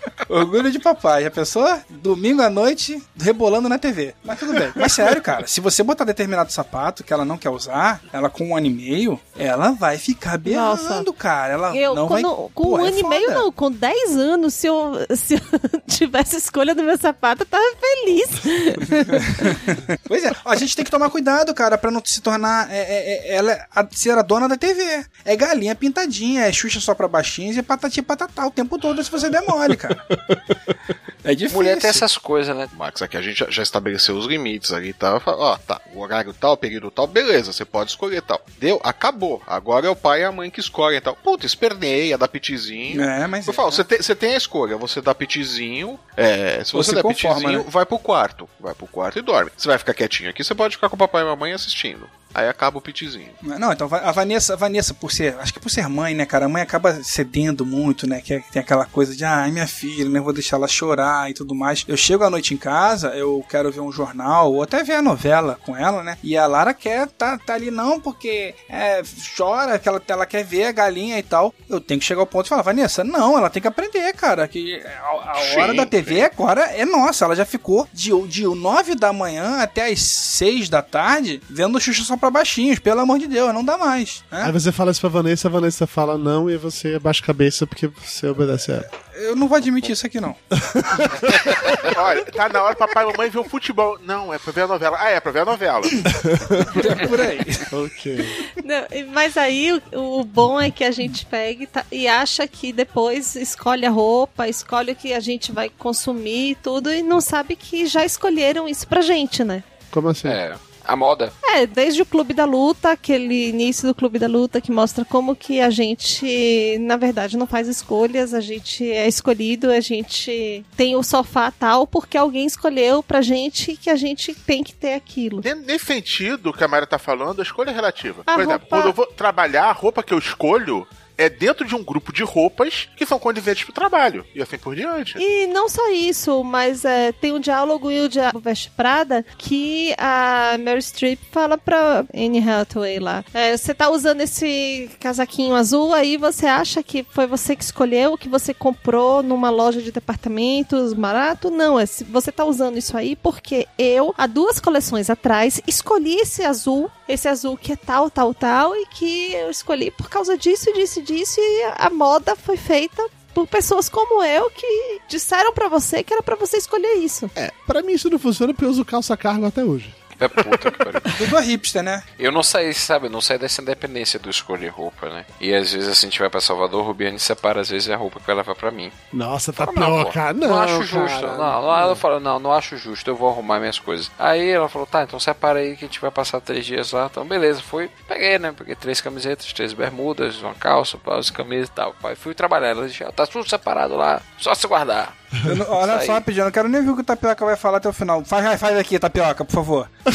Orgulho 0.31 0.71
de 0.71 0.79
papai. 0.79 1.23
Já 1.23 1.31
pensou? 1.31 1.67
Domingo 1.89 2.41
à 2.41 2.49
noite, 2.49 3.01
rebolando 3.19 3.67
na 3.69 3.77
TV. 3.77 4.15
Mas 4.23 4.39
tudo 4.39 4.53
bem. 4.53 4.71
Mas 4.75 4.93
sério, 4.93 5.21
cara, 5.21 5.45
se 5.47 5.59
você 5.61 5.83
botar 5.83 6.05
determinado 6.05 6.51
sapato 6.51 7.03
que 7.03 7.11
ela 7.13 7.25
não 7.25 7.37
quer 7.37 7.49
usar, 7.49 8.01
ela 8.13 8.29
com 8.29 8.49
um 8.49 8.55
ano 8.57 8.67
e 8.67 8.69
meio, 8.69 9.19
ela 9.37 9.71
vai 9.71 9.97
ficar 9.97 10.37
berrando, 10.37 11.11
cara. 11.13 11.53
Ela 11.53 11.75
Eu, 11.77 11.93
não 11.95 12.07
quando- 12.07 12.23
vai... 12.23 12.49
com 12.53 12.63
Pô, 12.63 12.77
um 12.77 12.85
é 12.85 12.87
ano 12.89 12.97
e 12.99 13.03
meio, 13.07 13.31
não, 13.31 13.51
com 13.51 13.71
10 13.71 14.17
anos, 14.17 14.53
se 14.53 14.67
eu, 14.67 14.93
se 15.15 15.35
eu 15.35 15.41
tivesse 15.87 16.37
escolha 16.37 16.73
do 16.73 16.83
meu 16.83 16.97
sapato, 16.97 17.43
eu 17.43 17.45
tava 17.47 17.63
feliz. 17.79 18.29
Pois 20.07 20.23
é, 20.23 20.31
a 20.45 20.55
gente 20.55 20.75
tem 20.75 20.83
que 20.85 20.91
tomar 20.91 21.09
cuidado, 21.09 21.53
cara, 21.53 21.77
pra 21.77 21.91
não 21.91 22.01
se 22.03 22.21
tornar 22.21 22.69
é, 22.71 22.77
é, 22.79 23.31
é, 23.31 23.35
ela 23.35 23.65
a, 23.73 23.85
ser 23.91 24.17
a 24.17 24.21
dona 24.21 24.47
da 24.47 24.57
TV. 24.57 25.05
É 25.23 25.35
galinha 25.35 25.75
pintadinha, 25.75 26.45
é 26.45 26.51
Xuxa 26.51 26.79
só 26.79 26.93
pra 26.93 27.07
baixinhos 27.07 27.57
e 27.57 27.61
patati 27.63 28.01
patatá 28.01 28.45
o 28.45 28.51
tempo 28.51 28.77
todo 28.77 29.03
se 29.03 29.09
você 29.11 29.29
der 29.29 29.41
mole, 29.43 29.77
cara. 29.77 30.03
É 31.23 31.35
difícil. 31.35 31.57
Mulher 31.57 31.77
tem 31.77 31.89
essas 31.89 32.17
coisas, 32.17 32.55
né? 32.55 32.67
Max, 32.73 33.01
aqui 33.01 33.15
a 33.15 33.21
gente 33.21 33.37
já, 33.37 33.49
já 33.49 33.63
estabeleceu 33.63 34.15
os 34.15 34.25
limites 34.25 34.73
ali, 34.73 34.91
tá? 34.91 35.21
Ó, 35.23 35.57
tá, 35.57 35.79
o 35.93 35.99
horário 35.99 36.33
tal, 36.33 36.57
período 36.57 36.89
tal, 36.89 37.05
beleza, 37.05 37.53
você 37.53 37.63
pode 37.63 37.91
escolher 37.91 38.21
tal. 38.21 38.43
Deu? 38.57 38.81
Acabou. 38.83 39.41
Agora 39.45 39.85
é 39.85 39.89
o 39.89 39.95
pai 39.95 40.21
e 40.21 40.23
a 40.23 40.31
mãe 40.31 40.49
que 40.49 40.59
escolhem 40.59 40.99
tal. 40.99 41.15
Puta, 41.15 41.45
esperneia, 41.45 42.17
dá 42.17 42.27
pitizinho. 42.27 43.01
É, 43.03 43.27
mas 43.27 43.47
Eu 43.47 43.53
falo, 43.53 43.71
você 43.71 43.83
tem, 43.83 44.01
você 44.01 44.15
tem 44.15 44.33
a 44.33 44.37
escolha, 44.37 44.77
você 44.77 45.01
dá 45.01 45.13
pitizinho, 45.13 45.99
é, 46.17 46.63
se 46.63 46.73
você 46.73 46.89
se 46.89 46.95
der 46.95 47.03
conforma, 47.03 47.35
pitizinho, 47.35 47.63
né? 47.63 47.65
vai 47.69 47.85
pro 47.85 47.99
quarto. 47.99 48.49
Vai 48.59 48.73
pro 48.73 48.87
quarto 48.87 49.19
e 49.19 49.21
dorme. 49.21 49.51
Você 49.55 49.67
vai 49.67 49.77
ficar 49.77 49.93
quietinho 49.93 50.29
aqui, 50.29 50.43
você 50.43 50.55
pode 50.55 50.75
ficar 50.75 50.89
com 50.89 50.95
o 50.95 50.99
papai 50.99 51.21
e 51.21 51.25
a 51.25 51.29
mamãe 51.29 51.53
assistindo. 51.53 52.09
Aí 52.33 52.47
acaba 52.47 52.77
o 52.77 52.81
pitizinho. 52.81 53.29
Não, 53.41 53.71
então 53.71 53.89
a 53.91 54.11
Vanessa, 54.11 54.53
a 54.53 54.55
Vanessa, 54.55 54.93
por 54.93 55.11
ser, 55.11 55.35
acho 55.39 55.53
que 55.53 55.59
por 55.59 55.69
ser 55.69 55.87
mãe, 55.87 56.13
né, 56.13 56.25
cara, 56.25 56.45
a 56.45 56.49
mãe 56.49 56.61
acaba 56.61 57.03
cedendo 57.03 57.65
muito, 57.65 58.07
né, 58.07 58.21
que 58.21 58.33
é- 58.35 58.43
tem 58.51 58.61
aquela 58.61 58.85
coisa 58.85 59.15
de, 59.15 59.25
ai, 59.25 59.51
minha 59.51 59.67
filha, 59.67 60.09
né, 60.09 60.19
vou 60.19 60.33
deixar 60.33 60.57
ela 60.57 60.67
chorar 60.67 61.29
e 61.29 61.33
tudo 61.33 61.53
mais. 61.53 61.83
Eu 61.87 61.97
chego 61.97 62.23
à 62.23 62.29
noite 62.29 62.53
em 62.53 62.57
casa, 62.57 63.09
eu 63.09 63.43
quero 63.49 63.71
ver 63.71 63.81
um 63.81 63.91
jornal, 63.91 64.53
ou 64.53 64.63
até 64.63 64.83
ver 64.83 64.93
a 64.95 65.01
novela 65.01 65.59
com 65.65 65.75
ela, 65.75 66.03
né, 66.03 66.17
e 66.23 66.37
a 66.37 66.47
Lara 66.47 66.73
quer 66.73 67.07
tá, 67.07 67.37
tá 67.37 67.53
ali, 67.53 67.69
não, 67.71 67.99
porque 67.99 68.53
é, 68.69 69.01
chora, 69.35 69.77
que 69.77 69.87
ela, 69.89 70.01
ela 70.07 70.25
quer 70.25 70.43
ver 70.43 70.65
a 70.65 70.71
galinha 70.71 71.17
e 71.19 71.23
tal. 71.23 71.53
Eu 71.69 71.79
tenho 71.79 71.99
que 71.99 72.05
chegar 72.05 72.21
ao 72.21 72.27
ponto 72.27 72.45
e 72.45 72.49
falar, 72.49 72.61
Vanessa, 72.61 73.03
não, 73.03 73.37
ela 73.37 73.49
tem 73.49 73.61
que 73.61 73.67
aprender, 73.67 74.13
cara, 74.13 74.47
que 74.47 74.81
a, 74.85 74.99
a 75.31 75.37
hora 75.57 75.71
Sim, 75.71 75.77
da 75.77 75.85
TV 75.85 76.21
agora 76.23 76.61
é 76.71 76.85
nossa, 76.85 77.25
ela 77.25 77.35
já 77.35 77.45
ficou 77.45 77.87
de, 77.93 78.11
de 78.27 78.43
9 78.43 78.95
da 78.95 79.11
manhã 79.13 79.61
até 79.61 79.87
as 79.91 80.01
6 80.01 80.69
da 80.69 80.81
tarde 80.81 81.41
vendo 81.49 81.79
Xuxa 81.79 82.03
só 82.03 82.17
pra 82.21 82.29
baixinhos, 82.31 82.79
pelo 82.79 83.01
amor 83.01 83.19
de 83.19 83.27
Deus, 83.27 83.53
não 83.53 83.65
dá 83.65 83.77
mais. 83.77 84.23
né? 84.31 84.43
Aí 84.45 84.51
você 84.53 84.71
fala 84.71 84.91
isso 84.91 85.01
pra 85.01 85.09
Vanessa, 85.09 85.47
a 85.49 85.51
Vanessa 85.51 85.85
fala 85.85 86.17
não 86.17 86.49
e 86.49 86.55
você 86.55 86.95
abaixa 86.95 87.21
a 87.21 87.25
cabeça 87.25 87.67
porque 87.67 87.87
você 87.87 88.27
obedece 88.27 88.71
a 88.71 88.75
ela. 88.75 88.89
Eu 89.15 89.35
não 89.35 89.47
vou 89.47 89.57
admitir 89.57 89.91
isso 89.91 90.05
aqui, 90.05 90.19
não. 90.21 90.35
Olha, 91.97 92.25
tá 92.25 92.49
na 92.49 92.63
hora 92.63 92.75
papai 92.75 93.03
e 93.03 93.11
mamãe 93.11 93.29
ver 93.29 93.39
o 93.39 93.43
futebol. 93.43 93.97
Não, 94.03 94.33
é 94.33 94.39
pra 94.39 94.51
ver 94.51 94.61
a 94.61 94.67
novela. 94.67 94.97
Ah, 94.99 95.09
é 95.09 95.19
pra 95.19 95.31
ver 95.31 95.39
a 95.41 95.45
novela. 95.45 95.81
É 95.85 97.05
por 97.07 97.19
aí. 97.19 97.39
ok. 97.71 98.25
Não, 98.63 99.11
mas 99.13 99.37
aí 99.37 99.73
o, 99.93 100.19
o 100.19 100.23
bom 100.23 100.59
é 100.59 100.71
que 100.71 100.83
a 100.83 100.91
gente 100.91 101.25
pega 101.25 101.63
e, 101.63 101.67
tá- 101.67 101.85
e 101.91 102.07
acha 102.07 102.47
que 102.47 102.71
depois 102.73 103.35
escolhe 103.35 103.85
a 103.85 103.89
roupa, 103.89 104.47
escolhe 104.47 104.91
o 104.93 104.95
que 104.95 105.13
a 105.13 105.19
gente 105.19 105.51
vai 105.51 105.69
consumir 105.69 106.51
e 106.51 106.55
tudo, 106.55 106.91
e 106.93 107.01
não 107.03 107.21
sabe 107.21 107.55
que 107.55 107.85
já 107.85 108.05
escolheram 108.05 108.67
isso 108.67 108.87
pra 108.87 109.01
gente, 109.01 109.43
né? 109.43 109.63
Como 109.91 110.09
assim? 110.09 110.27
É. 110.29 110.55
A 110.91 110.95
moda. 110.97 111.31
É, 111.55 111.65
desde 111.65 112.01
o 112.01 112.05
Clube 112.05 112.33
da 112.33 112.43
Luta, 112.43 112.91
aquele 112.91 113.47
início 113.49 113.87
do 113.87 113.95
Clube 113.95 114.19
da 114.19 114.27
Luta 114.27 114.59
que 114.59 114.71
mostra 114.73 115.05
como 115.05 115.35
que 115.35 115.61
a 115.61 115.69
gente, 115.69 116.77
na 116.81 116.97
verdade, 116.97 117.37
não 117.37 117.47
faz 117.47 117.67
escolhas, 117.67 118.33
a 118.33 118.41
gente 118.41 118.89
é 118.91 119.07
escolhido, 119.07 119.71
a 119.71 119.79
gente 119.79 120.65
tem 120.75 120.95
o 120.97 121.01
sofá 121.03 121.49
tal 121.51 121.87
porque 121.87 122.17
alguém 122.17 122.45
escolheu 122.45 123.01
pra 123.01 123.21
gente 123.21 123.77
que 123.77 123.89
a 123.89 123.95
gente 123.95 124.33
tem 124.33 124.63
que 124.63 124.73
ter 124.73 124.93
aquilo. 124.93 125.41
Nesse 125.65 125.85
sentido 125.85 126.51
que 126.51 126.63
a 126.63 126.67
Mayra 126.67 126.85
tá 126.87 126.99
falando, 126.99 127.39
a 127.39 127.43
escolha 127.43 127.69
é 127.69 127.73
relativa. 127.73 128.23
A 128.27 128.33
Por 128.33 128.41
exemplo, 128.41 128.59
roupa- 128.61 128.75
quando 128.75 128.85
eu 128.87 128.93
vou 128.93 129.05
trabalhar, 129.07 129.65
a 129.65 129.71
roupa 129.71 130.03
que 130.03 130.13
eu 130.13 130.17
escolho 130.19 130.85
é 131.17 131.29
dentro 131.29 131.65
de 131.65 131.75
um 131.75 131.83
grupo 131.83 132.11
de 132.13 132.23
roupas 132.23 132.89
que 132.95 133.05
são 133.05 133.19
condizentes 133.19 133.63
pro 133.63 133.73
trabalho. 133.73 134.25
E 134.33 134.41
assim 134.41 134.57
por 134.57 134.75
diante. 134.75 135.17
E 135.17 135.47
não 135.47 135.69
só 135.69 135.91
isso, 135.91 136.43
mas 136.43 136.85
é, 136.85 137.11
tem 137.11 137.31
um 137.31 137.39
diálogo 137.39 137.89
em 137.89 138.01
O 138.01 138.09
Diabo 138.09 138.39
Veste 138.39 138.69
Prada 138.71 139.25
que 139.37 139.93
a 139.97 140.57
Mary 140.63 140.81
Streep 140.81 141.19
fala 141.31 141.57
pra 141.57 142.05
Anne 142.13 142.39
Hathaway 142.39 142.99
lá. 142.99 143.23
é, 143.33 143.55
você 143.55 143.73
tá 143.73 143.89
usando 143.89 144.21
esse 144.21 144.89
casaquinho 144.99 145.55
azul, 145.55 145.93
aí 145.93 146.17
você 146.17 146.45
acha 146.45 146.83
que 146.83 147.05
foi 147.09 147.27
você 147.27 147.55
que 147.55 147.63
escolheu, 147.63 148.17
que 148.17 148.29
você 148.29 148.53
comprou 148.53 149.23
numa 149.23 149.49
loja 149.49 149.81
de 149.81 149.91
departamentos 149.91 150.93
barato? 150.93 151.49
Não, 151.49 151.79
é 151.79 151.85
você 151.85 152.31
tá 152.31 152.45
usando 152.45 152.77
isso 152.77 152.95
aí 152.95 153.15
porque 153.15 153.67
eu, 153.77 154.13
há 154.17 154.27
duas 154.27 154.59
coleções 154.59 155.09
atrás, 155.09 155.61
escolhi 155.67 156.15
esse 156.15 156.43
azul, 156.43 156.89
esse 157.11 157.27
azul 157.27 157.57
que 157.57 157.73
é 157.73 157.75
tal, 157.75 158.09
tal, 158.09 158.33
tal, 158.33 158.75
e 158.75 158.85
que 158.87 159.33
eu 159.33 159.49
escolhi 159.49 159.91
por 159.91 160.09
causa 160.09 160.37
disso, 160.37 160.71
disso, 160.73 161.01
disso, 161.01 161.39
e 161.39 161.63
a 161.77 161.89
moda 161.89 162.35
foi 162.35 162.57
feita 162.57 163.07
por 163.33 163.47
pessoas 163.47 163.87
como 163.89 164.23
eu 164.23 164.49
que 164.49 165.01
disseram 165.07 165.53
pra 165.53 165.69
você 165.69 166.03
que 166.03 166.13
era 166.13 166.23
pra 166.23 166.35
você 166.35 166.57
escolher 166.57 166.95
isso. 166.95 167.29
É, 167.35 167.51
pra 167.65 167.81
mim 167.81 167.93
isso 167.93 168.09
não 168.09 168.19
funciona 168.19 168.53
porque 168.53 168.65
eu 168.65 168.69
uso 168.69 168.85
calça 168.85 169.15
cargo 169.15 169.45
até 169.45 169.63
hoje. 169.63 169.93
É 170.21 170.27
puta 170.27 170.71
que 170.71 170.77
pariu. 170.77 171.01
Dudu 171.17 171.37
é 171.37 171.41
hipster, 171.41 171.83
né? 171.83 172.03
Eu 172.17 172.31
não 172.31 172.43
saí, 172.43 172.73
sabe? 172.73 173.07
Eu 173.07 173.11
não 173.11 173.21
saí 173.21 173.37
dessa 173.37 173.61
independência 173.61 174.19
do 174.19 174.29
escolher 174.29 174.69
roupa, 174.69 175.09
né? 175.09 175.25
E 175.39 175.53
às 175.53 175.71
vezes 175.73 175.89
assim, 175.89 176.07
a 176.07 176.09
gente 176.09 176.19
vai 176.19 176.29
pra 176.29 176.39
Salvador, 176.39 176.81
o 176.81 176.85
Rubiane 176.85 177.19
separa 177.19 177.59
às 177.61 177.69
vezes 177.69 177.89
a 177.89 177.95
roupa 177.95 178.19
que 178.19 178.27
vai 178.27 178.35
levar 178.35 178.55
pra 178.55 178.71
mim. 178.71 178.91
Nossa, 179.11 179.51
Não, 179.51 179.65
pô, 179.65 179.73
tapioca. 179.73 180.33
Não, 180.33 180.47
não 180.49 180.59
acho 180.61 180.83
justo. 180.83 181.21
cara. 181.21 181.37
Não, 181.37 181.61
não, 181.63 181.77
ela 181.77 181.95
falou, 181.95 182.19
não, 182.19 182.39
não 182.39 182.53
acho 182.53 182.77
justo, 182.77 183.09
eu 183.09 183.15
vou 183.15 183.29
arrumar 183.29 183.59
minhas 183.59 183.79
coisas. 183.79 184.11
Aí 184.17 184.49
ela 184.49 184.69
falou, 184.69 184.85
tá, 184.87 185.03
então 185.03 185.19
separa 185.19 185.59
aí 185.59 185.75
que 185.75 185.85
a 185.85 185.87
gente 185.87 185.99
vai 185.99 186.11
passar 186.11 186.39
três 186.39 186.65
dias 186.65 186.91
lá. 186.91 187.07
Então, 187.11 187.25
beleza, 187.25 187.61
fui, 187.61 187.89
peguei, 188.07 188.37
né? 188.37 188.53
Peguei 188.55 188.75
três 188.75 189.01
camisetas, 189.01 189.51
três 189.53 189.73
bermudas, 189.73 190.41
uma 190.41 190.53
calça, 190.53 190.97
pausa, 190.97 191.31
camisa 191.33 191.69
e 191.71 191.75
tal. 191.75 191.95
Aí 192.03 192.15
fui 192.15 192.33
trabalhar. 192.33 192.69
Ela 192.69 192.87
disse, 192.87 193.03
"Ah, 193.03 193.11
tá 193.11 193.25
tudo 193.25 193.49
separado 193.49 193.95
lá, 193.95 194.21
só 194.37 194.53
se 194.53 194.67
guardar. 194.67 195.13
Não- 195.57 195.69
olha 195.71 196.01
só, 196.01 196.13
rapidinho, 196.13 196.41
eu 196.41 196.45
não 196.45 196.51
quero 196.51 196.67
nem 196.67 196.83
ver 196.83 196.89
o 196.91 196.95
que 196.95 197.01
o 197.01 197.05
Tapioca 197.05 197.45
vai 197.45 197.55
falar 197.55 197.77
até 197.77 197.87
o 197.89 197.93
final. 197.93 198.23
Faz, 198.25 198.59
faz 198.59 198.77
aqui, 198.77 198.99
Tapioca, 198.99 199.45
por 199.45 199.53
favor. 199.53 199.89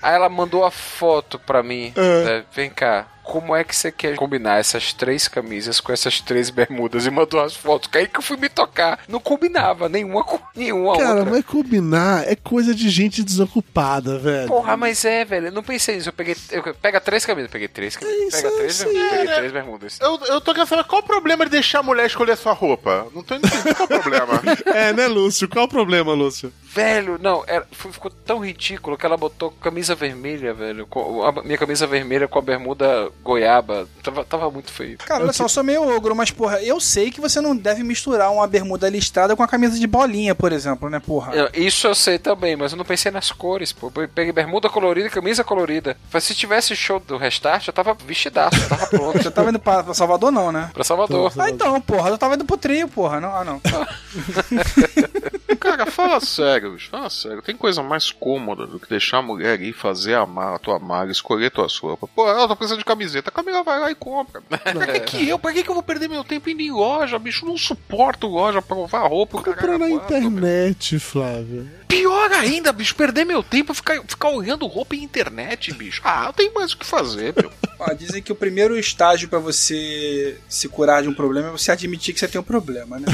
Aí 0.00 0.14
ela 0.14 0.28
mandou 0.28 0.64
a 0.64 0.70
foto 0.70 1.38
pra 1.38 1.62
mim. 1.62 1.92
né, 1.96 2.44
Vem 2.54 2.70
cá. 2.70 3.06
Como 3.28 3.54
é 3.54 3.62
que 3.62 3.76
você 3.76 3.92
quer 3.92 4.16
combinar 4.16 4.58
essas 4.58 4.94
três 4.94 5.28
camisas 5.28 5.80
com 5.80 5.92
essas 5.92 6.18
três 6.18 6.48
bermudas? 6.48 7.04
E 7.04 7.10
mandou 7.10 7.40
as 7.40 7.54
fotos. 7.54 7.90
Que 7.90 7.98
aí 7.98 8.08
que 8.08 8.18
eu 8.18 8.22
fui 8.22 8.38
me 8.38 8.48
tocar. 8.48 9.00
Não 9.06 9.20
combinava 9.20 9.86
nenhuma 9.86 10.24
com 10.24 10.40
nenhuma 10.56 10.96
Cara, 10.96 11.18
outra. 11.20 11.30
mas 11.32 11.44
combinar 11.44 12.26
é 12.26 12.34
coisa 12.34 12.74
de 12.74 12.88
gente 12.88 13.22
desocupada, 13.22 14.18
velho. 14.18 14.48
Porra, 14.48 14.78
mas 14.78 15.04
é, 15.04 15.26
velho. 15.26 15.48
Eu 15.48 15.52
não 15.52 15.62
pensei 15.62 15.96
nisso. 15.96 16.08
Eu 16.08 16.12
peguei. 16.14 16.34
Eu, 16.50 16.74
pega 16.74 16.98
três 17.02 17.26
camisas. 17.26 17.50
Peguei 17.50 17.68
três 17.68 17.96
camisas. 17.96 18.40
Pega 18.40 18.50
três 18.56 18.82
bermudas. 18.82 19.10
Peguei 19.10 19.34
três 19.34 19.52
bermudas. 19.52 19.98
Eu, 20.00 20.20
eu 20.26 20.40
tô 20.40 20.54
querendo 20.54 20.68
saber 20.68 20.84
qual 20.84 21.02
o 21.02 21.04
problema 21.04 21.44
de 21.44 21.50
deixar 21.50 21.80
a 21.80 21.82
mulher 21.82 22.06
escolher 22.06 22.32
a 22.32 22.36
sua 22.36 22.54
roupa. 22.54 23.08
Não 23.14 23.22
tô 23.22 23.34
entendendo 23.34 23.74
qual 23.74 23.84
o 23.84 23.88
problema. 23.88 24.42
É, 24.74 24.92
né, 24.92 25.06
Lúcio? 25.06 25.48
Qual 25.48 25.66
o 25.66 25.68
problema, 25.68 26.14
Lúcio? 26.14 26.50
Velho, 26.82 27.18
não, 27.20 27.42
era, 27.46 27.66
ficou 27.72 28.10
tão 28.24 28.38
ridículo 28.44 28.96
que 28.96 29.04
ela 29.04 29.16
botou 29.16 29.50
camisa 29.50 29.94
vermelha, 29.94 30.54
velho. 30.54 30.86
com- 30.86 31.22
a 31.24 31.32
minha 31.42 31.58
camisa 31.58 31.86
vermelha 31.86 32.28
com 32.28 32.38
a 32.38 32.42
bermuda 32.42 33.10
goiaba. 33.22 33.88
Tava, 34.02 34.24
tava 34.24 34.50
muito 34.50 34.70
feio. 34.72 34.98
Cara, 34.98 35.24
olha 35.24 35.32
só, 35.32 35.44
eu 35.44 35.48
sou 35.48 35.64
meio 35.64 35.82
ogro, 35.96 36.14
mas, 36.14 36.30
porra, 36.30 36.62
eu 36.62 36.78
sei 36.80 37.10
que 37.10 37.20
você 37.20 37.40
não 37.40 37.56
deve 37.56 37.82
misturar 37.82 38.30
uma 38.32 38.46
bermuda 38.46 38.88
listrada 38.88 39.34
com 39.36 39.42
a 39.42 39.48
camisa 39.48 39.78
de 39.78 39.86
bolinha, 39.86 40.34
por 40.34 40.52
exemplo, 40.52 40.88
né, 40.88 41.00
porra? 41.00 41.34
Eu- 41.34 41.48
Isso 41.54 41.86
eu 41.86 41.94
sei 41.94 42.18
também, 42.18 42.56
mas 42.56 42.72
eu 42.72 42.78
não 42.78 42.84
pensei 42.84 43.10
nas 43.10 43.32
cores, 43.32 43.72
pô. 43.72 43.90
Eu 43.96 44.08
peguei 44.08 44.32
bermuda 44.32 44.68
colorida 44.68 45.06
e 45.06 45.10
camisa 45.10 45.42
colorida. 45.44 45.96
Mas 46.12 46.24
se 46.24 46.34
tivesse 46.34 46.74
show 46.76 47.00
do 47.00 47.16
restart, 47.16 47.66
eu 47.66 47.72
tava 47.72 47.94
vestidaço, 47.94 48.68
tava 48.68 48.86
pronto. 48.88 49.22
Você 49.22 49.30
tava 49.30 49.50
indo 49.50 49.58
pra, 49.58 49.82
pra 49.82 49.94
Salvador, 49.94 50.30
não, 50.30 50.52
né? 50.52 50.70
Pra 50.72 50.84
Salvador. 50.84 51.32
Ah, 51.38 51.50
então, 51.50 51.80
porra, 51.80 52.10
eu 52.10 52.18
tava 52.18 52.34
indo 52.34 52.44
pro 52.44 52.56
trio, 52.56 52.88
porra. 52.88 53.20
Não, 53.20 53.34
ah, 53.34 53.44
não. 53.44 53.60
Cara, 55.58 55.86
fala 55.86 56.20
sério, 56.20 56.72
bicho, 56.72 56.90
fala 56.90 57.10
sério. 57.10 57.42
Tem 57.42 57.56
coisa 57.56 57.82
mais 57.82 58.10
cômoda 58.10 58.66
do 58.66 58.78
que 58.78 58.88
deixar 58.88 59.18
a 59.18 59.22
mulher 59.22 59.60
ir 59.60 59.72
fazer 59.72 60.14
a 60.14 60.26
mala, 60.26 60.56
a 60.56 60.58
tua 60.58 60.78
mala, 60.78 61.10
escolher 61.10 61.50
tuas 61.50 61.76
roupas. 61.78 62.08
Pô, 62.14 62.28
ela 62.28 62.48
tá 62.48 62.56
precisando 62.56 62.78
de 62.78 62.84
camiseta. 62.84 63.30
A 63.30 63.32
Camila 63.32 63.62
vai 63.62 63.78
lá 63.78 63.90
e 63.90 63.94
compra. 63.94 64.40
Pra 64.48 64.86
que, 64.86 65.00
que 65.00 65.28
eu? 65.28 65.38
Pra 65.38 65.52
que, 65.52 65.62
que 65.62 65.70
eu 65.70 65.74
vou 65.74 65.82
perder 65.82 66.08
meu 66.08 66.24
tempo 66.24 66.50
indo 66.50 66.62
em 66.62 66.70
loja, 66.70 67.18
bicho? 67.18 67.46
Não 67.46 67.56
suporto 67.56 68.26
loja 68.26 68.62
pra 68.62 68.76
provar 68.76 69.06
roupa. 69.08 69.42
Comprar 69.42 69.78
na 69.78 69.90
internet, 69.90 70.98
Flávio. 70.98 71.68
Pior 71.88 72.30
ainda, 72.32 72.70
bicho, 72.70 72.94
perder 72.94 73.24
meu 73.24 73.42
tempo 73.42 73.72
ficar, 73.72 74.02
ficar 74.06 74.28
olhando 74.28 74.66
roupa 74.66 74.94
em 74.94 75.02
internet, 75.02 75.72
bicho. 75.72 76.02
Ah, 76.04 76.26
eu 76.26 76.32
tenho 76.34 76.54
mais 76.54 76.72
o 76.72 76.76
que 76.76 76.84
fazer, 76.84 77.34
meu. 77.34 77.50
Ó, 77.80 77.92
dizem 77.94 78.22
que 78.22 78.30
o 78.30 78.36
primeiro 78.36 78.78
estágio 78.78 79.28
pra 79.28 79.38
você 79.38 80.36
se 80.48 80.68
curar 80.68 81.02
de 81.02 81.08
um 81.08 81.14
problema 81.14 81.48
é 81.48 81.52
você 81.52 81.72
admitir 81.72 82.12
que 82.12 82.20
você 82.20 82.28
tem 82.28 82.40
um 82.40 82.44
problema, 82.44 82.98
né? 82.98 83.06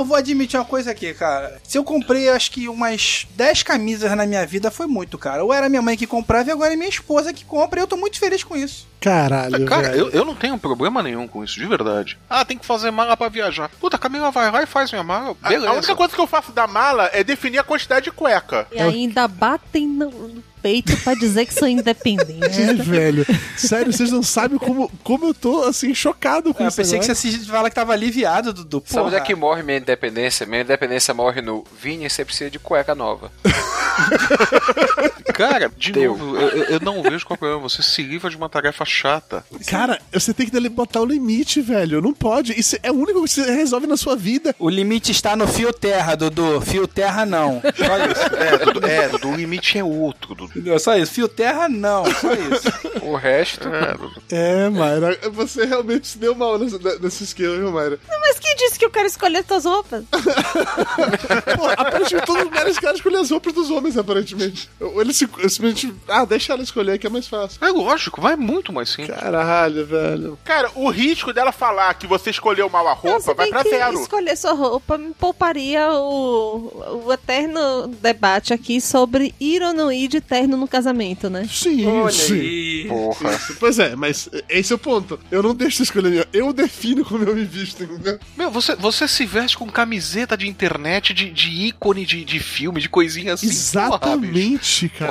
Eu, 0.00 0.04
vou 0.04 0.16
admitir 0.16 0.58
uma 0.58 0.64
coisa 0.66 0.90
aqui, 0.90 1.12
cara. 1.14 1.60
Se 1.64 1.76
eu 1.78 1.84
comprei, 1.84 2.28
acho 2.28 2.50
que 2.50 2.68
umas 2.68 3.26
10 3.36 3.62
camisas 3.62 4.10
na 4.16 4.26
minha 4.26 4.44
vida, 4.46 4.70
foi 4.70 4.86
muito, 4.86 5.16
cara. 5.18 5.44
Ou 5.44 5.52
era 5.52 5.68
minha 5.68 5.82
mãe 5.82 5.96
que 5.96 6.06
comprava 6.06 6.48
e 6.48 6.52
agora 6.52 6.72
é 6.72 6.76
minha 6.76 6.88
esposa 6.88 7.32
que 7.32 7.44
compra 7.44 7.80
e 7.80 7.82
eu 7.82 7.86
tô 7.86 7.96
muito 7.96 8.18
feliz 8.18 8.42
com 8.44 8.56
isso. 8.56 8.88
Caralho, 9.00 9.64
Cara, 9.64 9.88
velho. 9.88 9.98
eu, 9.98 10.10
eu 10.10 10.24
não 10.26 10.34
tenho 10.34 10.58
problema 10.58 11.02
nenhum 11.02 11.26
com 11.26 11.42
isso, 11.42 11.54
de 11.58 11.64
verdade. 11.66 12.18
Ah, 12.28 12.44
tem 12.44 12.58
que 12.58 12.66
fazer 12.66 12.90
mala 12.90 13.16
pra 13.16 13.28
viajar. 13.30 13.70
Puta, 13.80 13.96
a 13.96 13.98
Camila 13.98 14.30
vai 14.30 14.50
lá 14.50 14.62
e 14.62 14.66
faz 14.66 14.90
minha 14.92 15.02
mala. 15.02 15.34
A- 15.42 15.48
Beleza. 15.48 15.70
A 15.70 15.72
única 15.74 15.96
coisa 15.96 16.14
que 16.14 16.20
eu 16.20 16.26
faço 16.26 16.52
da 16.52 16.66
mala 16.66 17.08
é 17.14 17.24
definir 17.24 17.58
a 17.58 17.64
quantidade 17.64 18.04
de 18.04 18.10
cueca. 18.12 18.66
E 18.70 18.78
ainda 18.78 19.26
batem 19.26 19.86
no, 19.88 20.10
no 20.10 20.42
peito 20.62 20.96
pra 20.98 21.14
dizer 21.14 21.46
que 21.46 21.54
são 21.54 21.68
independentes. 21.68 22.58
É, 22.60 22.72
velho. 22.74 23.26
Sério, 23.56 23.92
vocês 23.92 24.10
não 24.10 24.22
sabem 24.22 24.58
como, 24.58 24.90
como 25.02 25.26
eu 25.26 25.34
tô, 25.34 25.64
assim, 25.64 25.94
chocado 25.94 26.52
com 26.52 26.62
Eu 26.62 26.68
isso. 26.68 26.76
pensei 26.76 26.98
que 26.98 27.04
agora. 27.04 27.14
você 27.14 27.30
se 27.32 27.46
fala 27.46 27.68
que 27.68 27.74
tava 27.74 27.92
aliviado, 27.92 28.52
Dudu. 28.52 28.82
Sabe 28.86 29.06
onde 29.06 29.16
é 29.16 29.20
que 29.20 29.34
morre 29.34 29.62
minha 29.62 29.78
independência? 29.78 30.46
Minha 30.46 30.62
independência 30.62 31.14
morre 31.14 31.40
no 31.40 31.64
Vini, 31.80 32.08
você 32.08 32.24
precisa 32.24 32.50
de 32.50 32.58
cueca 32.58 32.94
nova. 32.94 33.30
Cara, 35.48 35.70
de 35.76 35.92
Deu. 35.92 36.16
novo, 36.16 36.36
eu, 36.36 36.64
eu- 36.64 36.80
não 36.80 37.02
vejo 37.02 37.24
qual 37.26 37.34
é 37.34 37.36
o 37.36 37.38
problema. 37.38 37.62
Você 37.68 37.82
se 37.82 38.02
livra 38.02 38.28
de 38.30 38.36
uma 38.36 38.48
tarefa 38.48 38.84
chata. 38.84 39.44
Cara, 39.66 40.00
você 40.12 40.32
tem 40.34 40.48
que 40.48 40.68
botar 40.68 41.00
o 41.00 41.04
limite, 41.04 41.60
velho. 41.60 42.00
Não 42.00 42.12
pode. 42.12 42.58
Isso 42.58 42.76
é 42.82 42.90
o 42.90 42.94
único 42.94 43.22
que 43.24 43.30
você 43.30 43.50
resolve 43.52 43.86
na 43.86 43.96
sua 43.96 44.16
vida. 44.16 44.54
O 44.58 44.68
limite 44.68 45.10
está 45.12 45.34
no 45.36 45.46
fio 45.46 45.72
terra, 45.72 46.14
Dudu. 46.14 46.60
Fio 46.60 46.86
terra 46.86 47.24
não. 47.26 47.60
Só 47.62 48.06
isso. 48.06 48.34
É, 48.36 48.58
Dudu, 48.64 48.86
é, 48.86 49.08
Dudu, 49.08 49.28
o 49.30 49.34
limite 49.36 49.78
é 49.78 49.84
outro, 49.84 50.34
Dudu. 50.34 50.78
Só 50.78 50.96
isso. 50.96 51.12
Fio 51.12 51.28
terra 51.28 51.68
não. 51.68 52.04
Só 52.06 52.32
isso. 52.32 52.70
O 53.02 53.16
resto. 53.16 53.68
É, 53.68 53.92
Dudu. 53.94 54.22
É, 54.30 54.68
Mayra, 54.68 55.18
você 55.32 55.64
realmente 55.64 56.06
se 56.06 56.18
deu 56.18 56.34
mal 56.34 56.58
nesse, 56.58 56.78
nesse 57.00 57.24
esquema, 57.24 57.56
viu, 57.56 57.70
Mayra? 57.72 57.98
Mas 58.20 58.38
quem 58.38 58.54
disse 58.56 58.78
que 58.78 58.84
eu 58.84 58.90
quero 58.90 59.06
escolher 59.06 59.42
tuas 59.44 59.64
roupas? 59.64 60.04
Pô, 61.56 61.66
aparentemente 61.76 62.26
todas 62.26 62.42
as 62.42 62.48
mulheres 62.48 62.78
querem 62.78 62.96
escolher 62.96 63.16
as 63.18 63.30
roupas 63.30 63.52
dos 63.52 63.70
homens, 63.70 63.96
aparentemente. 63.96 64.68
Ou 64.80 65.00
Eles 65.00 65.16
se- 65.16 65.29
simplesmente. 65.48 65.94
Ah, 66.08 66.24
deixa 66.24 66.52
ela 66.52 66.62
escolher 66.62 66.98
que 66.98 67.06
é 67.06 67.10
mais 67.10 67.26
fácil. 67.28 67.58
É 67.64 67.68
lógico, 67.70 68.20
vai 68.20 68.36
muito 68.36 68.72
mais 68.72 68.88
simples. 68.90 69.16
Caralho, 69.18 69.86
velho. 69.86 70.38
Cara, 70.44 70.70
o 70.74 70.90
risco 70.90 71.32
dela 71.32 71.52
falar 71.52 71.92
que 71.94 72.06
você 72.06 72.30
escolheu 72.30 72.68
mal 72.68 72.86
a 72.88 72.92
roupa 72.92 73.20
Você 73.20 73.34
vai 73.34 73.48
pra 73.48 73.62
que 73.62 73.70
zero. 73.70 74.00
escolher 74.00 74.36
sua 74.36 74.52
roupa 74.52 74.96
me 74.98 75.12
pouparia 75.14 75.90
o, 75.92 77.02
o 77.06 77.12
eterno 77.12 77.88
debate 78.00 78.52
aqui 78.52 78.80
sobre 78.80 79.34
ir 79.40 79.62
ou 79.62 79.72
não 79.72 79.90
ir 79.92 80.08
de 80.08 80.20
terno 80.20 80.56
no 80.56 80.68
casamento, 80.68 81.28
né? 81.30 81.46
Sim, 81.50 81.86
Olha 81.86 82.10
sim. 82.12 82.34
aí. 82.40 82.86
Porra. 82.88 83.34
Isso. 83.34 83.56
Pois 83.58 83.78
é, 83.78 83.94
mas 83.96 84.28
esse 84.48 84.72
é 84.72 84.76
o 84.76 84.78
ponto. 84.78 85.18
Eu 85.30 85.42
não 85.42 85.54
deixo 85.54 85.76
você 85.78 85.82
escolher, 85.84 86.26
eu 86.32 86.52
defino 86.52 87.04
como 87.04 87.24
eu 87.24 87.34
me 87.34 87.44
visto, 87.44 87.82
entendeu? 87.82 88.18
Meu, 88.36 88.50
você, 88.50 88.74
você 88.76 89.06
se 89.06 89.24
veste 89.26 89.56
com 89.56 89.66
camiseta 89.68 90.36
de 90.36 90.48
internet, 90.48 91.12
de, 91.14 91.30
de 91.30 91.48
ícone 91.50 92.04
de, 92.04 92.24
de 92.24 92.40
filme, 92.40 92.80
de 92.80 92.88
coisinha 92.88 93.34
assim. 93.34 93.46
porra. 93.48 93.56
Exatamente, 93.58 94.88
cara. 94.90 95.09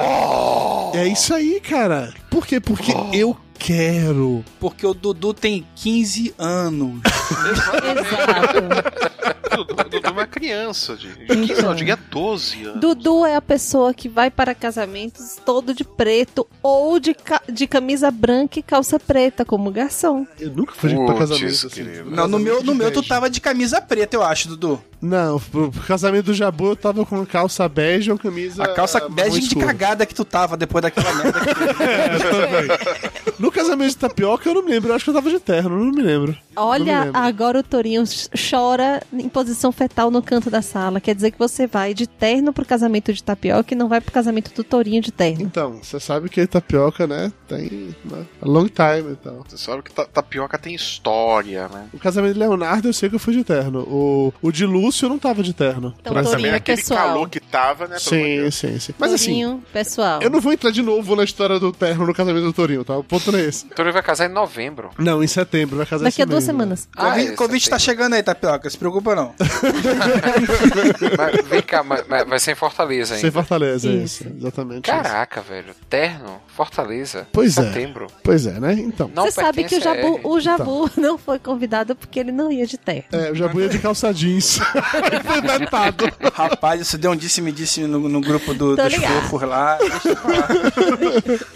É 0.94 1.08
isso 1.08 1.34
aí, 1.34 1.60
cara. 1.60 2.14
Por 2.30 2.46
quê? 2.46 2.60
Porque 2.60 2.92
eu 3.14 3.36
quero. 3.60 4.44
Porque 4.60 4.86
o 4.88 4.94
Dudu 4.94 5.34
tem 5.34 5.66
15 5.76 6.34
anos. 6.38 7.02
Exato. 7.92 9.00
Dudu, 9.56 9.74
Dudu 9.90 10.08
é 10.08 10.12
uma 10.12 10.28
criança 10.28 10.96
de, 10.96 11.10
de 11.10 11.26
15 11.26 11.44
Então. 11.52 11.62
não, 11.64 11.70
eu 11.72 11.76
diria 11.76 11.98
12 12.10 12.64
anos. 12.66 12.80
Dudu 12.82 13.26
é 13.26 13.36
a 13.36 13.42
pessoa 13.42 13.94
que 13.94 14.08
vai 14.08 14.30
para 14.32 14.54
casamentos 14.56 15.38
todo 15.46 15.74
de 15.74 15.84
preto 15.84 16.48
ou 16.62 17.00
de, 17.00 17.14
ca- 17.14 17.42
de 17.52 17.68
camisa 17.68 18.10
branca 18.12 18.60
e 18.60 18.64
calça 18.64 19.00
preta, 19.00 19.44
como 19.44 19.72
garçom. 19.72 20.26
Eu 20.40 20.52
nunca 20.52 20.74
fui 20.74 20.90
pra 20.94 21.06
Putz, 21.06 21.20
casamento 21.20 21.46
assim. 21.52 21.70
querido. 21.70 22.10
Não, 22.12 22.28
no 22.28 22.40
meu, 22.40 22.64
no 22.64 22.74
meu 22.76 22.92
tu 22.92 23.02
de 23.02 23.08
tava 23.08 23.30
de 23.30 23.42
camisa 23.42 23.82
preta, 23.82 24.16
eu 24.16 24.24
acho, 24.24 24.48
Dudu. 24.50 24.82
Não, 25.02 25.40
pro 25.40 25.72
casamento 25.88 26.26
do 26.26 26.34
Jabu 26.34 26.70
eu 26.70 26.76
tava 26.76 27.06
com 27.06 27.26
calça 27.26 27.68
bege 27.68 28.12
ou 28.12 28.18
camisa. 28.20 28.64
A 28.64 28.68
calça 28.74 29.08
bege 29.10 29.40
de 29.40 29.56
cagada 29.56 30.06
que 30.06 30.14
tu 30.14 30.26
tava 30.26 30.56
depois 30.58 30.82
daquela 30.82 31.14
merda 31.14 31.40
que 31.40 31.56
teve. 31.56 31.70
É, 31.90 32.18
também. 32.20 32.78
No 33.50 33.54
casamento 33.56 33.90
de 33.90 33.98
tapioca 33.98 34.48
eu 34.48 34.54
não 34.54 34.64
me 34.64 34.70
lembro, 34.70 34.92
eu 34.92 34.96
acho 34.96 35.06
que 35.06 35.10
eu 35.10 35.14
tava 35.16 35.28
de 35.32 35.40
terno, 35.40 35.72
não 35.84 35.92
me 35.92 36.04
lembro. 36.04 36.34
Não 36.34 36.38
me 36.38 36.70
Olha, 36.70 37.04
lembro. 37.06 37.20
agora 37.20 37.60
o 37.60 37.64
Torinho 37.64 38.06
ch- 38.06 38.30
chora 38.52 39.02
em 39.12 39.28
posição 39.28 39.72
fetal 39.72 40.12
no 40.12 40.22
canto 40.22 40.52
da 40.52 40.62
sala. 40.62 41.02
Quer 41.02 41.16
dizer 41.16 41.32
que 41.32 41.40
você 41.40 41.66
vai 41.66 41.94
de 41.96 42.06
terno 42.06 42.54
pro 42.54 42.64
casamento 42.64 43.12
de 43.12 43.24
tapioca 43.24 43.74
e 43.74 43.78
não 43.78 43.88
vai 43.88 44.00
pro 44.02 44.12
casamento 44.12 44.54
do 44.54 44.64
Torinho 44.64 45.02
de 45.02 45.12
terno. 45.12 45.42
Então, 45.42 45.80
você 45.82 46.00
sabe 46.00 46.30
que 46.30 46.46
tapioca, 46.46 47.08
né, 47.08 47.32
tem 47.48 47.96
né, 48.06 48.24
a 48.40 48.48
long 48.48 48.68
time 48.68 49.14
e 49.14 49.16
tal. 49.16 49.44
Você 49.50 49.58
sabe 49.58 49.82
que 49.82 49.92
ta- 49.92 50.06
tapioca 50.06 50.58
tem 50.60 50.76
história, 50.76 51.68
né? 51.70 51.88
O 51.92 51.98
casamento 51.98 52.34
de 52.34 52.40
Leonardo 52.40 52.88
eu 52.90 52.94
sei 52.94 53.10
que 53.10 53.16
eu 53.16 53.20
fui 53.20 53.34
de 53.34 53.44
terno. 53.44 53.80
O, 53.82 54.32
o 54.44 54.52
de 54.52 54.64
Lúcio 54.66 55.06
eu 55.06 55.10
não 55.10 55.18
tava 55.18 55.42
de 55.42 55.54
terno. 55.54 55.96
Então, 56.00 56.14
exemplo. 56.14 56.32
Torinho 56.32 56.54
é 56.54 56.58
Aquele 56.58 56.78
pessoal. 56.82 57.00
calor 57.08 57.30
que 57.30 57.40
tava, 57.40 57.88
né? 57.88 57.98
Sim, 57.98 58.52
sim, 58.52 58.78
sim. 58.80 58.94
Mas 59.00 59.12
assim, 59.14 59.26
Torinho, 59.32 59.64
pessoal. 59.74 60.22
eu 60.22 60.30
não 60.30 60.40
vou 60.40 60.54
entrar 60.54 60.70
de 60.72 60.82
novo 60.84 61.16
na 61.16 61.24
história 61.24 61.58
do 61.60 61.72
terno 61.72 62.06
no 62.06 62.14
casamento 62.14 62.44
do 62.44 62.54
Torinho, 62.54 62.84
tá? 62.84 62.96
O 62.98 63.04
ponto 63.04 63.32
não 63.32 63.39
é 63.40 63.46
esse. 63.46 63.66
Então 63.66 63.92
vai 63.92 64.04
casar 64.04 64.26
em 64.30 64.34
novembro. 64.34 64.90
Não, 64.98 65.24
em 65.24 65.28
setembro, 65.28 65.78
vai 65.78 65.86
casar 65.86 66.04
Daqui 66.06 66.22
a 66.22 66.26
duas 66.26 66.44
semanas. 66.44 66.88
Ah, 66.96 67.12
Convite, 67.12 67.32
é, 67.32 67.36
convite 67.36 67.70
tá 67.70 67.80
chegando 67.80 68.14
aí, 68.14 68.24
Tapioca. 68.24 68.70
Se 68.70 68.78
preocupa 68.78 69.16
não. 69.16 69.34
Mas 71.18 71.46
vem 71.48 71.62
cá, 71.62 71.84
mas- 71.84 72.04
mas 72.08 72.28
vai 72.28 72.40
ser 72.40 72.52
em 72.52 72.56
Fortaleza 72.56 73.14
ainda. 73.16 73.22
Sem 73.22 73.32
Fortaleza, 73.32 73.90
é 73.90 73.94
isso. 73.94 74.26
Exatamente. 74.38 74.90
isso. 74.90 75.04
Caraca, 75.04 75.42
velho. 75.42 75.74
Terno, 75.90 76.42
Fortaleza. 76.48 77.28
Pois 77.32 77.58
é. 77.58 77.64
setembro. 77.64 78.08
Pois 78.24 78.46
é, 78.46 78.60
né? 78.60 78.74
Então. 78.74 79.10
Não 79.14 79.26
Você 79.26 79.32
sabe 79.32 79.64
que 79.64 79.76
o 79.76 79.82
Jabu, 79.82 80.20
o 80.24 80.40
Jabu 80.40 80.90
não 80.98 81.18
foi 81.18 81.40
convidado 81.40 81.96
porque 81.96 82.20
ele 82.20 82.32
não 82.32 82.52
ia 82.52 82.66
de 82.66 82.78
terra. 82.78 83.06
É, 83.12 83.32
o 83.32 83.36
Jabu 83.36 83.60
ia 83.62 83.70
de 83.70 83.80
calça 83.80 84.14
jeans. 84.14 84.60
Foi 85.26 85.42
vetado. 85.42 86.06
Rapaz, 86.34 86.82
isso 86.82 86.98
deu 86.98 87.12
um 87.12 87.16
disse-me-disse 87.16 87.82
no, 87.82 88.08
no 88.10 88.22
grupo 88.22 88.54
do, 88.54 88.76
Tô 88.76 88.84
dos 88.84 88.94
ligado. 88.94 89.22
fofos 89.22 89.42
lá. 89.48 89.78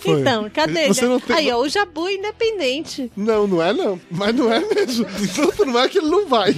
Então, 0.06 0.50
cadê 0.50 0.88
Você 0.88 1.02
ele? 1.06 1.14
não 1.14 1.20
tem- 1.20 1.36
Aí, 1.36 1.52
ó, 1.52 1.60
o 1.62 1.70
Jabu 1.74 2.08
é 2.08 2.14
independente. 2.14 3.12
Não, 3.16 3.48
não 3.48 3.62
é 3.62 3.74
não. 3.74 4.00
Mas 4.12 4.36
não 4.36 4.52
é 4.54 4.60
mesmo. 4.60 5.06
Tanto 5.36 5.66
não 5.66 5.80
é 5.80 5.90
que 5.90 5.98
ele 5.98 6.08
não 6.10 6.28
vai. 6.28 6.54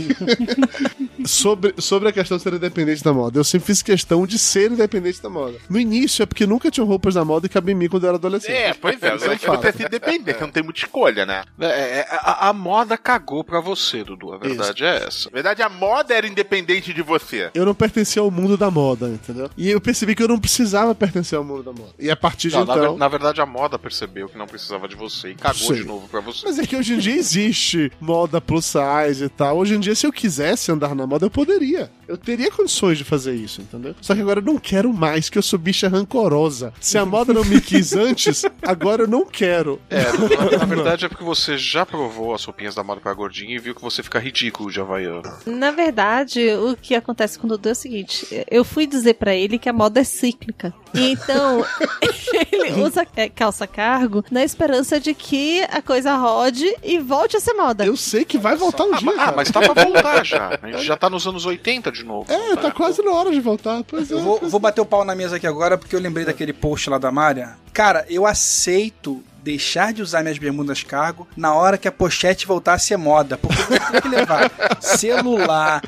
sobre, 1.26 1.74
sobre 1.80 2.09
a 2.09 2.11
questão 2.11 2.38
de 2.38 2.43
ser 2.43 2.53
independente 2.53 3.03
da 3.03 3.13
moda, 3.13 3.39
eu 3.39 3.43
sempre 3.43 3.68
fiz 3.68 3.82
questão 3.82 4.26
de 4.28 4.38
ser 4.38 4.72
independente 4.72 5.22
da 5.22 5.30
moda. 5.30 5.57
No 5.70 5.80
início 5.80 6.24
é 6.24 6.26
porque 6.26 6.45
nunca 6.45 6.70
tinham 6.70 6.88
roupas 6.88 7.13
da 7.13 7.24
moda 7.26 7.45
e 7.45 7.49
cabia 7.49 7.74
em 7.74 7.78
mim 7.78 7.88
quando 7.89 8.03
eu 8.03 8.09
era 8.09 8.18
adolescente. 8.18 8.53
É, 8.55 8.74
pois 8.74 9.01
é, 9.01 9.16
Isso 9.16 9.26
é 9.26 9.38
você 9.38 9.57
ter 9.57 9.72
sido 9.74 9.88
independente, 9.88 10.38
você 10.38 10.43
não 10.43 10.51
tem 10.51 10.63
muita 10.63 10.80
escolha, 10.80 11.26
né? 11.26 11.43
É, 11.59 11.66
é, 11.99 12.07
a, 12.11 12.49
a 12.49 12.53
moda 12.53 12.97
cagou 12.97 13.43
pra 13.43 13.59
você, 13.59 14.03
Dudu. 14.03 14.34
A 14.34 14.38
verdade 14.38 14.84
é 14.84 15.05
essa. 15.07 15.30
Na 15.30 15.34
verdade, 15.34 15.61
a 15.61 15.70
moda 15.70 16.13
era 16.13 16.28
independente 16.28 16.93
de 16.93 17.01
você. 17.01 17.49
Eu 17.53 17.66
não 17.66 17.74
pertencia 17.76 18.22
ao 18.22 18.30
mundo 18.30 18.57
da 18.57 18.70
moda, 18.70 19.07
entendeu? 19.07 19.49
E 19.57 19.70
eu 19.70 19.80
percebi 19.82 20.16
que 20.16 20.24
eu 20.24 20.28
não 20.28 20.39
precisava 20.39 20.93
pertencer 20.93 21.38
ao 21.38 21.43
mundo 21.43 21.63
da 21.63 21.72
moda. 21.72 21.93
E 21.97 22.09
a 22.11 22.16
partir 22.16 22.49
de 22.49 22.55
Não, 22.55 22.66
na, 22.66 22.74
então. 22.76 22.93
ver- 22.93 22.99
na 22.99 23.07
verdade, 23.07 23.41
a 23.41 23.45
moda 23.45 23.80
percebeu 23.80 24.28
que 24.28 24.38
não 24.38 24.47
precisava 24.47 24.88
de 24.88 24.95
você 24.95 25.05
e 25.26 25.36
cagou 25.36 25.68
Sei. 25.68 25.78
de 25.78 25.84
novo 25.86 26.08
pra 26.08 26.20
você. 26.20 26.45
Mas 26.45 26.60
é 26.60 26.66
que 26.66 26.76
hoje 26.76 26.93
em 26.93 26.97
dia 26.97 27.16
existe 27.16 27.91
moda 27.99 28.41
plus 28.41 28.66
size 28.66 29.24
e 29.24 29.30
tal. 29.30 29.58
Hoje 29.58 29.76
em 29.76 29.80
dia, 29.80 29.95
se 29.95 30.06
eu 30.06 30.12
quisesse 30.12 30.72
andar 30.72 30.95
na 30.95 31.06
moda, 31.08 31.26
eu 31.26 31.30
poderia. 31.30 31.89
Eu 32.08 32.18
teria 32.18 32.51
condições 32.51 32.97
de 32.97 33.03
fazer 33.03 33.34
isso, 33.34 33.62
entendeu? 33.62 33.95
Só 34.01 34.14
que 34.14 34.22
agora 34.22 34.39
eu 34.39 34.43
não 34.43 34.58
quero 34.58 34.93
mais, 34.93 35.30
que 35.30 35.38
eu 35.38 35.41
sou 35.41 35.58
bicha 35.58 35.88
rancorosa. 35.88 36.74
Se 36.80 36.97
a 36.97 37.06
moda 37.06 37.34
não 37.34 37.43
me 37.43 37.60
quis 37.60 37.93
antes, 37.97 38.43
agora 38.62 39.03
eu 39.03 39.08
não 39.08 39.26
quero. 39.26 39.80
É, 39.89 40.03
na, 40.03 40.58
na 40.60 40.66
verdade 40.66 41.06
é 41.06 41.10
porque 41.10 41.24
você 41.24 41.58
já 41.58 41.86
provou 41.86 42.34
as 42.34 42.43
roupinhas 42.43 42.76
da 42.76 42.84
moda 42.84 43.01
pra 43.01 43.14
gordinho 43.14 43.51
e 43.51 43.60
viu 43.60 43.74
que 43.74 43.82
você 43.82 44.03
fica 44.03 44.20
ridículo 44.20 44.72
de 44.72 44.80
havaiano. 44.80 45.24
Na 45.45 45.72
verdade, 45.72 46.47
o 46.53 46.76
que 46.76 46.93
acontece 46.93 47.39
com 47.39 47.47
o 47.47 47.49
Dudu 47.49 47.70
é 47.70 47.72
o 47.72 47.76
seguinte: 47.76 48.28
eu 48.49 48.64
fui 48.64 48.86
dizer 48.86 49.16
pra 49.16 49.34
ele 49.34 49.58
que 49.58 49.70
a 49.70 49.74
moda 49.74 49.99
é 49.99 50.03
cíclica. 50.03 50.74
E 50.93 51.12
então, 51.12 51.66
ele 52.51 52.82
usa 52.82 53.06
é, 53.16 53.28
calça 53.28 53.66
cargo 53.66 54.24
na 54.30 54.43
esperança 54.43 54.84
de 54.99 55.13
que 55.13 55.61
a 55.63 55.81
coisa 55.81 56.15
rode 56.15 56.65
e 56.83 56.99
volte 56.99 57.36
a 57.38 57.39
ser 57.39 57.53
moda. 57.53 57.86
Eu 57.86 57.97
sei 57.97 58.23
que 58.23 58.38
vai 58.38 58.55
voltar 58.55 58.83
um 58.83 58.95
dia. 58.95 59.11
Ah, 59.11 59.17
cara. 59.17 59.36
mas 59.36 59.49
tá 59.49 59.59
pra 59.59 59.83
voltar 59.83 60.23
já. 60.25 60.59
A 60.61 60.67
gente 60.71 60.83
já 60.83 60.95
tá 60.95 61.09
nos 61.09 61.25
anos 61.27 61.45
80 61.45 61.91
de 61.91 62.03
novo. 62.03 62.31
É, 62.31 62.55
tá 62.55 62.71
quase 62.71 63.01
na 63.01 63.11
hora 63.11 63.31
de 63.31 63.39
voltar. 63.39 63.83
Pois 63.83 64.11
é. 64.11 64.13
Eu 64.13 64.19
vou, 64.19 64.39
vou 64.39 64.59
bater 64.59 64.81
o 64.81 64.86
pau 64.86 65.03
na 65.03 65.15
mesa 65.15 65.38
aqui 65.38 65.47
agora 65.47 65.77
porque 65.77 65.95
eu 65.95 65.99
lembrei 65.99 66.25
daquele 66.25 66.53
post 66.53 66.89
lá 66.89 66.97
da 66.97 67.11
Mária. 67.11 67.57
Cara, 67.73 68.05
eu 68.09 68.25
aceito 68.25 69.21
deixar 69.45 69.93
de 69.93 70.01
usar 70.01 70.23
minhas 70.23 70.39
bermudas 70.39 70.81
cargo 70.81 71.27
na 71.38 71.53
hora 71.53 71.77
que 71.77 71.88
a 71.88 71.91
pochete 71.91 72.47
voltar 72.47 72.73
a 72.73 72.79
ser 72.79 72.97
moda. 72.97 73.38
Porque 73.38 73.61
eu 73.61 73.67
tenho 73.67 74.01
que 74.01 74.07
levar 74.07 74.51
celular, 74.81 75.81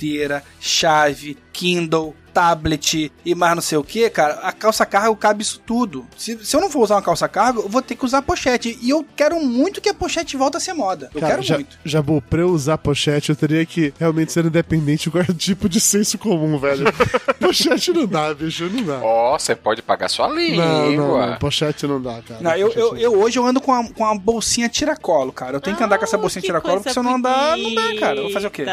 carteira, 0.00 0.42
chave, 0.58 1.36
Kindle, 1.52 2.14
tablet 2.32 3.12
e 3.24 3.34
mais 3.34 3.54
não 3.54 3.62
sei 3.62 3.76
o 3.76 3.84
que, 3.84 4.08
cara. 4.08 4.34
A 4.42 4.52
calça 4.52 4.86
cargo 4.86 5.14
cabe 5.16 5.42
isso 5.42 5.60
tudo. 5.64 6.06
Se, 6.16 6.38
se 6.44 6.56
eu 6.56 6.60
não 6.60 6.70
for 6.70 6.80
usar 6.80 6.96
uma 6.96 7.02
calça 7.02 7.28
cargo, 7.28 7.62
eu 7.62 7.68
vou 7.68 7.82
ter 7.82 7.94
que 7.96 8.04
usar 8.04 8.18
a 8.18 8.22
pochete. 8.22 8.78
E 8.80 8.90
eu 8.90 9.04
quero 9.16 9.40
muito 9.40 9.80
que 9.80 9.88
a 9.88 9.94
pochete 9.94 10.36
volte 10.36 10.56
a 10.56 10.60
ser 10.60 10.72
moda. 10.72 11.10
Eu 11.14 11.20
Cara, 11.20 11.34
quero 11.34 11.42
já, 11.42 11.54
muito. 11.56 11.78
Jabu, 11.84 12.22
pra 12.22 12.40
eu 12.40 12.50
usar 12.50 12.78
pochete, 12.78 13.30
eu 13.30 13.36
teria 13.36 13.64
que 13.66 13.92
realmente 13.98 14.32
ser 14.32 14.44
independente 14.44 15.10
com 15.10 15.20
tipo 15.34 15.68
de 15.68 15.80
senso 15.80 16.18
comum, 16.18 16.58
velho. 16.58 16.84
pochete 17.38 17.92
não 17.92 18.06
dá, 18.06 18.32
bicho, 18.32 18.68
não 18.68 18.82
dá. 18.82 19.00
Ó, 19.02 19.38
você 19.38 19.54
pode 19.54 19.82
pagar 19.82 20.08
sua 20.08 20.28
língua. 20.28 20.64
Não, 20.64 20.92
não, 20.92 21.26
não, 21.30 21.36
pochete 21.36 21.86
não 21.86 22.00
dá, 22.00 22.20
cara. 22.26 22.40
Não, 22.40 22.56
eu, 22.56 22.70
eu, 22.72 22.96
eu 22.96 23.20
hoje 23.20 23.38
eu 23.38 23.46
ando 23.46 23.60
com 23.60 23.72
a, 23.72 23.86
com 23.88 24.04
a 24.04 24.14
bolsinha 24.14 24.68
tiracolo, 24.68 25.32
cara. 25.32 25.56
Eu 25.56 25.60
tenho 25.60 25.76
que 25.76 25.82
andar 25.82 25.98
com 25.98 26.04
essa 26.04 26.18
bolsinha 26.18 26.42
tiracolo, 26.42 26.76
porque 26.76 26.92
se 26.92 26.98
eu 26.98 27.02
não 27.02 27.16
andar, 27.16 27.56
não 27.56 27.74
dá, 27.74 27.96
cara. 27.98 28.16
Eu 28.16 28.22
vou 28.24 28.32
fazer 28.32 28.46
o 28.46 28.50
quê? 28.50 28.64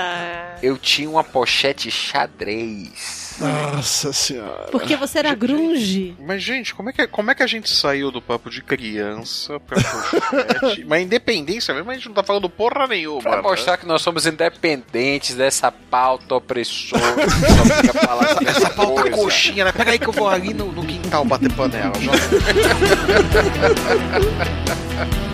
Eu 0.61 0.77
tinha 0.77 1.09
uma 1.17 1.23
pochete 1.23 1.91
xadrez. 1.91 3.35
Nossa 3.39 4.11
senhora. 4.13 4.67
Porque 4.71 4.95
você 4.95 5.19
era 5.19 5.33
grunge. 5.35 6.15
Mas, 6.19 6.41
gente, 6.41 6.73
como 6.73 6.89
é, 6.89 6.93
que, 6.93 7.07
como 7.07 7.29
é 7.29 7.35
que 7.35 7.43
a 7.43 7.47
gente 7.47 7.69
saiu 7.69 8.11
do 8.11 8.21
papo 8.21 8.49
de 8.49 8.61
criança 8.63 9.59
pra 9.59 9.77
pochete? 9.79 10.83
Mas 10.85 11.03
independência 11.03 11.73
mesmo, 11.73 11.91
a 11.91 11.93
gente 11.93 12.07
não 12.07 12.15
tá 12.15 12.23
falando 12.23 12.49
porra 12.49 12.87
nenhuma. 12.87 13.21
Pra 13.21 13.35
né? 13.37 13.41
mostrar 13.41 13.77
que 13.77 13.85
nós 13.85 14.01
somos 14.01 14.25
independentes 14.25 15.35
dessa 15.35 15.71
pauta 15.71 16.35
opressora. 16.35 17.15
que 17.15 17.29
só 17.29 17.75
fica 17.75 17.93
falando 17.93 18.41
Essa 18.47 18.59
dessa 18.59 18.69
pauta 18.71 19.01
coisa. 19.01 19.17
coxinha, 19.17 19.65
né? 19.65 19.71
Pega 19.71 19.91
aí 19.91 19.99
que 19.99 20.07
eu 20.07 20.13
vou 20.13 20.27
ali 20.27 20.53
no, 20.53 20.71
no 20.71 20.85
quintal 20.85 21.23
bater 21.25 21.51
panela. 21.53 21.93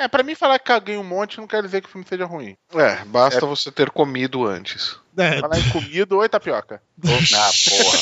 É, 0.00 0.08
pra 0.08 0.22
mim 0.22 0.34
falar 0.34 0.58
que 0.58 0.64
caguei 0.64 0.96
um 0.96 1.04
monte 1.04 1.36
não 1.36 1.46
quer 1.46 1.62
dizer 1.62 1.82
que 1.82 1.86
o 1.86 1.90
filme 1.90 2.06
seja 2.08 2.24
ruim. 2.24 2.56
É, 2.74 3.04
basta 3.04 3.44
você 3.44 3.70
ter 3.70 3.90
comido 3.90 4.46
antes. 4.46 4.98
É, 5.14 5.40
Falar 5.40 5.58
em 5.58 5.68
comida, 5.68 6.16
oi 6.16 6.26
tapioca. 6.26 6.80
Ah, 7.04 7.50
porra. 7.68 7.98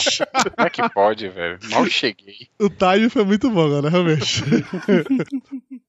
Como 0.55 0.67
é 0.69 0.71
que 0.71 0.89
pode, 0.91 1.29
velho? 1.29 1.59
Mal 1.65 1.85
cheguei. 1.87 2.49
o 2.61 2.71
time 2.71 3.11
foi 3.11 3.25
muito 3.25 3.51
bom 3.51 3.67
agora, 3.67 3.91
realmente. 3.91 4.45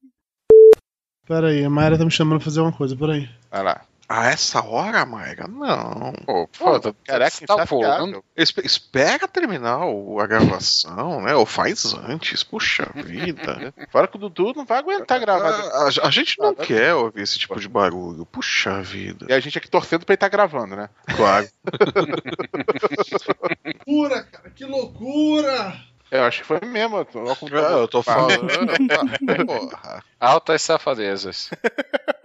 Pera 1.28 1.49
aí, 1.49 1.64
a 1.64 1.70
Mayra 1.70 1.95
tá 1.95 2.03
me 2.03 2.10
chamando 2.10 2.39
pra 2.39 2.45
fazer 2.45 2.62
uma 2.62 2.72
coisa, 2.72 2.95
peraí. 2.95 3.30
Vai 3.51 3.62
lá. 3.62 3.86
A 4.12 4.30
essa 4.30 4.66
hora, 4.66 5.05
Maiga? 5.05 5.47
Não. 5.47 6.12
Pô, 6.26 6.47
Pô, 6.57 6.80
pô, 6.80 6.95
Caraca, 7.05 7.45
tá 7.45 7.64
pulando. 7.68 8.24
Espe- 8.36 8.66
espera 8.66 9.28
terminar 9.28 9.86
o- 9.86 10.20
a 10.20 10.26
gravação, 10.26 11.22
né? 11.22 11.36
Ou 11.36 11.45
faz 11.45 11.93
antes, 11.93 12.41
puxa 12.43 12.88
vida. 12.95 13.72
Fora 13.91 14.07
que 14.07 14.16
o 14.18 14.20
Dudu 14.20 14.53
não 14.55 14.66
vai 14.66 14.80
aguentar 14.80 15.20
gravar. 15.20 15.51
A, 15.51 15.84
a- 15.84 16.07
a 16.07 16.10
gente 16.10 16.39
não 16.39 16.55
quer 16.55 16.95
ouvir 16.95 17.22
esse 17.22 17.38
tipo 17.38 17.60
de 17.60 17.70
barulho. 17.70 18.26
Puxa 18.26 18.82
vida. 18.82 19.28
E 19.30 19.34
a 19.34 19.39
gente 19.39 19.60
aqui 19.60 19.70
torcendo 19.70 20.03
pra 20.05 20.14
ele 20.14 20.18
estar 20.18 20.30
gravando, 20.30 20.76
né? 20.76 20.89
Claro. 21.16 21.47
Loucura, 23.88 24.24
cara, 24.24 24.49
que 24.49 24.66
loucura! 24.66 25.80
Eu 26.12 26.24
acho 26.24 26.39
que 26.39 26.47
foi 26.47 26.60
mesmo. 26.66 26.97
Eu 26.97 27.05
tô, 27.05 27.20
Ah, 27.30 27.72
eu 27.74 27.88
tô 27.88 28.01
falando. 28.01 28.47
Ah, 28.49 29.45
porra. 29.45 30.03
Altas 30.20 30.64
safadezas. 30.64 31.51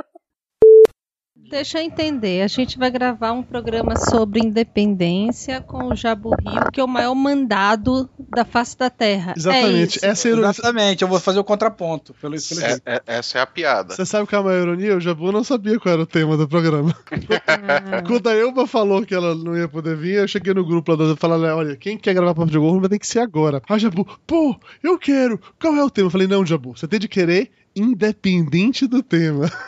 Deixa 1.51 1.79
eu 1.79 1.83
entender. 1.85 2.43
A 2.43 2.47
gente 2.49 2.79
vai 2.79 2.91
gravar 2.91 3.33
um 3.33 3.43
programa 3.43 3.97
sobre 3.97 4.41
independência 4.41 5.61
com 5.61 5.89
o 5.89 5.95
Jabu 5.97 6.31
Rio, 6.31 6.71
que 6.73 6.81
é 6.81 6.85
o 6.85 6.89
maior 6.89 7.15
mandado 7.15 8.09
da 8.31 8.45
face 8.45 8.77
da 8.77 8.91
Terra. 8.91 9.35
Exatamente, 9.37 10.05
É 10.05 10.09
essa 10.09 10.29
é 10.29 10.31
a 10.31 10.33
ironia. 10.33 10.51
Exatamente, 10.51 11.03
eu 11.03 11.09
vou 11.09 11.21
fazer 11.21 11.39
o 11.39 11.45
contraponto. 11.45 12.15
Pelo, 12.15 12.35
pelo 12.37 12.61
É- 12.61 12.79
é- 12.87 13.03
essa 13.07 13.39
é 13.39 13.43
a 13.43 13.47
piada. 13.47 13.95
Você 13.95 14.05
sabe 14.05 14.27
qual 14.29 14.41
é 14.41 14.45
a 14.45 14.47
maior 14.49 14.63
ironia? 14.63 14.97
O 14.97 15.01
Jabu 15.01 15.31
não 15.33 15.45
sabia 15.45 15.79
qual 15.79 15.93
era 15.93 16.03
o 16.03 16.07
tema 16.07 16.37
do 16.37 16.49
programa. 16.49 16.95
Quando 18.07 18.29
a 18.29 18.35
Elba 18.35 18.67
falou 18.67 19.05
que 19.05 19.15
ela 19.15 19.35
não 19.35 19.57
ia 19.57 19.69
poder 19.69 19.97
vir, 19.97 20.15
eu 20.17 20.29
cheguei 20.29 20.55
no 20.55 20.65
grupo 20.67 20.91
lá 20.93 20.97
do 20.97 21.13
e 21.13 21.17
falei, 21.17 21.51
olha, 21.51 21.77
quem 21.77 21.97
quer 21.97 22.15
gravar 22.15 22.35
Papo 22.35 22.51
de 22.51 22.59
Gorro 22.59 22.81
vai 22.81 22.89
ter 22.89 22.99
que 22.99 23.07
ser 23.07 23.21
agora. 23.21 23.63
Ah, 23.69 23.79
Jabu, 23.79 24.07
pô, 24.27 24.57
eu 24.83 24.99
quero. 24.99 25.41
Qual 25.61 25.75
é 25.75 25.85
o 25.85 25.91
tema? 25.91 26.07
Eu 26.07 26.11
falei, 26.11 26.27
não, 26.27 26.45
Jabu, 26.45 26.77
você 26.77 26.89
tem 26.89 26.99
de 26.99 27.09
querer 27.09 27.51
independente 27.75 28.87
do 28.87 29.03
tema. 29.03 29.51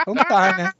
Então 0.00 0.14
tá, 0.24 0.56
né? 0.56 0.72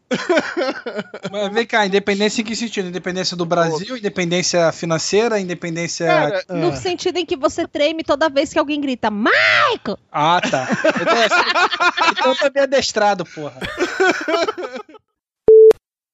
Mas 1.30 1.52
vem 1.52 1.66
cá, 1.66 1.86
independência 1.86 2.40
em 2.40 2.44
que 2.44 2.56
sentido? 2.56 2.88
Independência 2.88 3.36
do 3.36 3.44
Brasil, 3.44 3.96
independência 3.96 4.72
financeira, 4.72 5.38
independência. 5.38 6.06
Cara, 6.06 6.44
No 6.48 6.74
sentido 6.74 7.18
em 7.18 7.26
que 7.26 7.36
você 7.36 7.66
treme 7.66 8.02
toda 8.02 8.28
vez 8.28 8.52
que 8.52 8.58
alguém 8.58 8.80
grita, 8.80 9.10
Michael! 9.10 9.98
Ah, 10.10 10.40
tá. 10.40 10.66
Então, 11.00 11.22
assim, 11.22 12.10
então 12.10 12.30
eu 12.32 12.36
tô 12.36 12.50
bem 12.50 12.62
adestrado, 12.62 13.24
porra. 13.24 13.58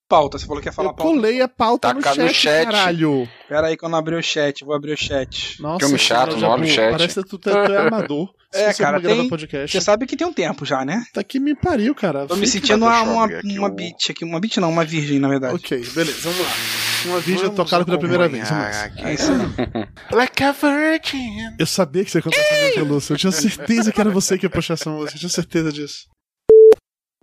Pauta, 0.09 0.39
você 0.39 0.47
falou 0.47 0.63
que 0.63 0.69
ia 0.69 0.73
falar 0.73 0.91
Eu 0.91 0.95
pauta. 0.95 1.13
colei 1.13 1.41
a 1.41 1.49
pauta 1.49 1.93
no 1.93 2.01
Taca 2.01 2.15
chat, 2.15 2.27
no 2.27 2.35
chat. 2.35 2.67
Pera 2.67 3.29
Pera 3.49 3.67
aí 3.69 3.77
que 3.77 3.85
eu 3.85 3.89
não 3.89 3.99
abri 3.99 4.15
o 4.15 4.23
chat, 4.23 4.65
vou 4.65 4.75
abrir 4.75 4.93
o 4.93 4.97
chat. 4.97 5.61
Nossa, 5.61 5.81
Filme 5.81 5.99
chato, 5.99 6.29
cara, 6.31 6.41
não 6.41 6.49
olha 6.51 6.65
o 6.65 6.67
chat. 6.69 6.91
Parece 6.93 7.23
que 7.23 7.29
tu, 7.29 7.39
tu 7.39 7.51
é 7.51 7.77
amador. 7.79 8.33
É, 8.57 8.61
esqueci 8.63 8.83
cara, 8.83 9.01
tem... 9.01 9.29
podcast. 9.29 9.77
Você 9.77 9.85
sabe 9.85 10.07
que 10.07 10.17
tem 10.17 10.27
um 10.27 10.33
tempo 10.33 10.65
já, 10.65 10.85
né? 10.85 11.05
Tá 11.13 11.23
que 11.23 11.39
me 11.39 11.55
pariu, 11.55 11.95
cara. 11.95 12.27
Tô 12.27 12.37
me 12.37 12.47
sentindo 12.47 12.85
uma, 12.85 13.03
uma, 13.03 13.25
aqui, 13.27 13.59
uma 13.59 13.69
o- 13.69 13.71
beat 13.73 14.11
aqui. 14.11 14.25
Uma 14.25 14.41
beat 14.41 14.57
não, 14.59 14.71
uma 14.71 14.85
virgem, 14.85 15.19
na 15.19 15.29
verdade. 15.29 15.55
Ok, 15.55 15.79
beleza, 15.95 16.19
vamos 16.23 16.41
lá. 16.41 16.53
Uma 17.07 17.21
vídeo 17.21 17.51
tocada 17.51 17.85
pela 17.85 17.99
primeira 17.99 18.29
vez. 18.29 18.49
É 18.51 19.15
isso. 19.15 19.31
Like 20.11 20.43
a 20.43 20.53
virgin. 20.53 21.37
Eu 21.59 21.67
sabia 21.67 22.05
que 22.05 22.11
você 22.11 22.19
ia 22.19 22.23
cantar 22.23 22.39
essa 22.41 22.65
música, 22.65 22.83
Lúcio. 22.83 23.13
Eu 23.13 23.19
tinha 23.19 23.33
certeza 23.33 23.93
que 23.93 24.01
era 24.01 24.11
você 24.11 24.37
que 24.39 24.47
ia 24.47 24.51
puxar 24.51 24.75
essa 24.75 24.91
música. 24.91 25.15
Eu 25.17 25.21
tinha 25.21 25.31
certeza 25.31 25.73
disso. 25.73 26.07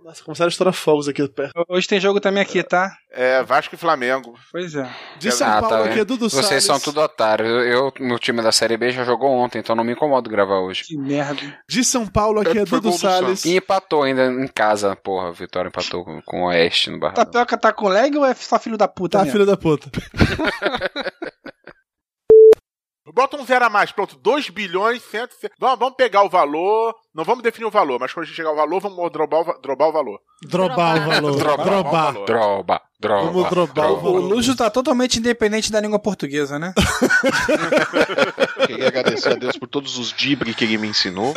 Nossa, 0.04 0.22
começaram 0.22 0.48
a 0.48 0.50
estourar 0.50 0.74
fogos 0.74 1.08
aqui 1.08 1.26
perto. 1.26 1.64
Hoje 1.66 1.88
tem 1.88 1.98
jogo 1.98 2.20
também 2.20 2.42
aqui, 2.42 2.62
tá? 2.62 2.94
É, 3.10 3.42
Vasco 3.42 3.74
e 3.74 3.78
Flamengo. 3.78 4.38
Pois 4.52 4.74
é. 4.74 4.86
De 5.18 5.32
São 5.32 5.48
Ah, 5.48 5.62
Paulo 5.62 5.78
tá 5.78 5.84
aqui 5.90 6.00
é? 6.00 6.04
Dudu 6.04 6.28
Vocês 6.28 6.44
Salles. 6.44 6.64
são 6.64 6.78
tudo 6.78 7.00
otários. 7.00 7.48
Eu, 7.48 7.90
meu 7.98 8.18
time 8.18 8.42
da 8.42 8.52
Série 8.52 8.76
B 8.76 8.90
já 8.90 9.02
jogou 9.02 9.30
ontem, 9.30 9.60
então 9.60 9.74
não 9.74 9.82
me 9.82 9.92
incomodo 9.92 10.28
gravar 10.28 10.58
hoje. 10.58 10.84
Que 10.84 10.94
merda. 10.94 11.40
De 11.66 11.82
São 11.82 12.06
Paulo 12.06 12.42
aqui 12.42 12.58
é, 12.58 12.66
Dudu 12.66 12.92
Salles. 12.92 13.46
E 13.46 13.56
empatou 13.56 14.02
ainda 14.02 14.26
em 14.26 14.46
casa, 14.46 14.94
porra. 14.94 15.32
Vitória 15.32 15.68
empatou 15.68 16.04
com, 16.04 16.20
com 16.20 16.42
o 16.42 16.48
Oeste 16.48 16.90
no 16.90 17.00
Barra. 17.00 17.14
Tapioca 17.14 17.56
tá 17.56 17.72
com 17.72 17.88
lag 17.88 18.14
ou 18.14 18.26
é 18.26 18.34
só 18.34 18.58
filho 18.58 18.76
da 18.76 18.86
puta? 18.86 19.16
Tá, 19.16 19.24
mesmo? 19.24 19.32
filho 19.32 19.46
da 19.46 19.56
puta. 19.56 19.88
Bota 23.14 23.36
um 23.36 23.46
zero 23.46 23.64
a 23.64 23.70
mais, 23.70 23.92
pronto. 23.92 24.16
2 24.16 24.50
bilhões, 24.50 25.00
100, 25.02 25.28
vamos, 25.56 25.78
vamos 25.78 25.94
pegar 25.94 26.24
o 26.24 26.28
valor. 26.28 26.96
Não 27.14 27.22
vamos 27.22 27.44
definir 27.44 27.64
o 27.64 27.70
valor, 27.70 28.00
mas 28.00 28.12
quando 28.12 28.24
a 28.24 28.26
gente 28.26 28.34
chegar 28.34 28.48
ao 28.48 28.56
valor, 28.56 28.80
vamos 28.80 29.12
drobar 29.12 29.40
o, 29.42 29.60
drobar 29.62 29.88
o 29.88 29.92
valor. 29.92 30.20
Drobar 30.42 30.96
o 30.96 31.06
valor. 31.08 31.36
Drobar. 31.36 31.64
Drobar. 31.64 32.12
Droba, 32.24 32.82
droba. 32.98 33.30
Vamos 33.30 33.50
drobar 33.50 33.92
o 33.92 33.94
O 33.94 34.00
valor. 34.00 34.18
Lúcio 34.18 34.56
tá 34.56 34.68
totalmente 34.68 35.20
independente 35.20 35.70
da 35.70 35.80
língua 35.80 36.00
portuguesa, 36.00 36.58
né? 36.58 36.74
Queria 38.66 38.88
agradecer 38.88 39.28
a 39.32 39.36
Deus 39.36 39.56
por 39.56 39.68
todos 39.68 39.96
os 39.96 40.12
dibres 40.12 40.56
que 40.56 40.64
ele 40.64 40.76
me 40.76 40.88
ensinou. 40.88 41.32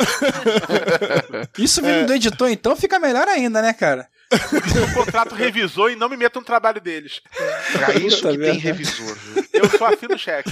Isso 1.56 1.80
vindo 1.80 2.06
do 2.08 2.12
editor, 2.12 2.50
então 2.50 2.74
fica 2.74 2.98
melhor 2.98 3.28
ainda, 3.28 3.62
né, 3.62 3.72
cara? 3.72 4.08
O 4.90 4.94
contrato 5.04 5.34
revisor 5.34 5.90
e 5.90 5.96
não 5.96 6.08
me 6.08 6.16
meta 6.16 6.38
no 6.38 6.44
trabalho 6.44 6.80
deles. 6.80 7.20
Pra 7.72 7.94
isso 7.94 8.16
Puta 8.18 8.30
que 8.32 8.38
merda. 8.38 8.52
tem 8.52 8.60
revisor. 8.60 9.14
viu? 9.16 9.44
Eu 9.54 9.70
só 9.70 9.86
assino 9.86 10.18
cheque. 10.18 10.50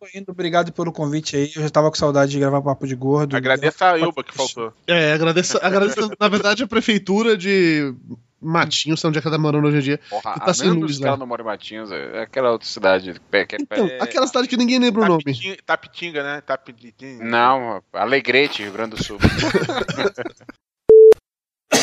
Tô 0.00 0.08
indo, 0.18 0.30
obrigado 0.32 0.72
pelo 0.72 0.92
convite 0.92 1.36
aí. 1.36 1.50
Eu 1.54 1.62
já 1.62 1.70
tava 1.70 1.88
com 1.88 1.96
saudade 1.96 2.32
de 2.32 2.38
gravar 2.40 2.60
Papo 2.60 2.86
de 2.86 2.94
Gordo. 2.96 3.36
Agradeça 3.36 3.92
a 3.92 3.98
Elba 3.98 4.22
que 4.24 4.34
faltou. 4.34 4.72
É, 4.86 5.12
agradeço, 5.12 5.58
agradeço 5.62 6.10
na 6.18 6.28
verdade, 6.28 6.64
a 6.64 6.66
prefeitura 6.66 7.36
de 7.36 7.94
Matinhos, 8.40 9.00
sei 9.00 9.08
onde 9.08 9.18
é 9.18 9.22
que 9.22 9.28
ela 9.28 9.36
tá 9.36 9.40
morando 9.42 9.68
hoje 9.68 9.76
em 9.76 9.80
dia. 9.80 10.00
Porra, 10.10 10.34
que 10.34 10.40
tá 10.40 10.52
sem 10.52 10.66
menos 10.68 10.82
luz 10.82 10.96
que 10.98 11.02
lá. 11.04 11.10
ela 11.10 11.16
não 11.16 11.26
mora 11.26 11.42
em 11.42 11.46
Matinhos, 11.46 11.92
é 11.92 12.22
aquela 12.22 12.50
outra 12.50 12.66
cidade. 12.66 13.10
é 13.10 13.14
Então, 13.60 13.86
pé- 13.88 13.98
aquela 14.00 14.26
cidade 14.26 14.48
que 14.48 14.56
ninguém 14.56 14.80
lembra 14.80 15.02
o 15.02 15.06
nome. 15.08 15.22
Tapitinga, 15.22 15.56
Tapitinga, 15.64 16.22
né? 16.24 16.40
Tapitinga. 16.40 17.24
Não, 17.24 17.80
Alegrete, 17.92 18.62
Rio 18.64 18.72
Grande 18.72 18.96
do 18.96 19.04
Sul. 19.04 19.18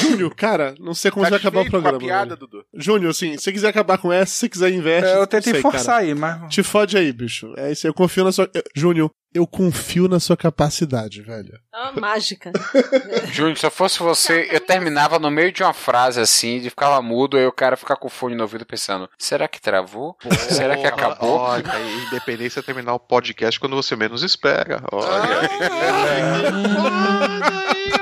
Júnior, 0.10 0.36
cara, 0.36 0.76
não 0.80 0.94
sei 0.94 1.12
como 1.12 1.24
Tá 1.24 1.32
vai 1.32 1.40
acabar 1.40 1.60
o 1.60 1.64
desfeito 1.64 1.82
com 1.84 1.88
a 1.88 1.92
programa. 1.92 2.14
piada, 2.14 2.36
velho. 2.36 2.48
Dudu? 2.48 2.66
Júnior, 2.74 3.12
assim, 3.12 3.38
se 3.38 3.44
você 3.44 3.52
quiser 3.52 3.70
acabar 3.70 3.98
com 3.98 4.12
essa, 4.12 4.32
se 4.32 4.38
você 4.40 4.50
quiser 4.50 4.70
investe. 4.72 5.10
É, 5.10 5.18
eu 5.18 5.28
tentei 5.28 5.54
sei, 5.54 5.62
forçar 5.62 5.86
cara. 5.86 5.98
aí, 6.00 6.16
mas. 6.16 6.54
Te 6.54 6.64
fode 6.64 6.98
aí, 6.98 7.12
bicho. 7.12 7.54
É 7.58 7.72
isso 7.72 7.86
aí, 7.86 7.90
eu 7.90 7.94
confio 7.94 8.24
na 8.24 8.32
sua. 8.32 8.50
Júnior, 8.76 9.12
eu 9.34 9.46
confio 9.46 10.08
na 10.08 10.20
sua 10.20 10.36
capacidade, 10.36 11.22
velho. 11.22 11.52
É 11.74 11.78
uma 11.78 11.92
mágica. 12.02 12.52
Júnior, 13.32 13.58
se 13.58 13.66
eu 13.66 13.72
fosse 13.72 14.00
você, 14.00 14.48
eu 14.52 14.60
terminava 14.60 15.20
no 15.20 15.30
meio 15.30 15.52
de 15.52 15.62
uma 15.62 15.74
frase 15.74 16.20
assim, 16.20 16.60
de 16.60 16.70
ficava 16.70 17.02
mudo, 17.02 17.38
aí 17.38 17.46
o 17.46 17.52
cara 17.52 17.78
ficar 17.78 17.96
com 17.96 18.08
o 18.08 18.12
fone 18.12 18.36
no 18.36 18.42
ouvido 18.42 18.66
pensando: 18.66 19.08
será 19.18 19.48
que 19.48 19.62
travou? 19.62 20.16
será 20.50 20.76
que 20.76 20.88
acabou? 20.88 21.38
Olha, 21.40 21.64
aí, 21.72 22.06
independência 22.08 22.60
é 22.60 22.64
terminar 22.64 22.94
o 22.94 23.00
podcast 23.00 23.60
quando 23.60 23.76
você 23.76 23.96
menos 23.96 24.24
espera. 24.24 24.82
Olha. 24.92 25.50
Olha 26.80 27.99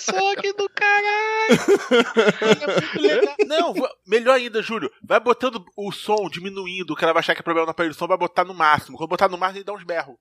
só 0.00 0.34
que 0.36 0.52
do 0.52 0.68
caralho! 0.70 1.58
Não, 3.46 3.74
melhor 4.06 4.34
ainda, 4.34 4.62
Júlio. 4.62 4.90
Vai 5.02 5.20
botando 5.20 5.64
o 5.76 5.92
som 5.92 6.28
diminuindo, 6.30 6.92
o 6.92 6.96
cara 6.96 7.12
vai 7.12 7.20
achar 7.20 7.34
que 7.34 7.40
é 7.40 7.44
problema 7.44 7.66
na 7.66 7.72
aparelho 7.72 7.92
de 7.92 7.98
som, 7.98 8.06
vai 8.06 8.18
botar 8.18 8.44
no 8.44 8.54
máximo. 8.54 8.96
Quando 8.96 9.10
botar 9.10 9.28
no 9.28 9.38
máximo, 9.38 9.58
ele 9.58 9.64
dá 9.64 9.72
uns 9.72 9.84
berros. 9.84 10.16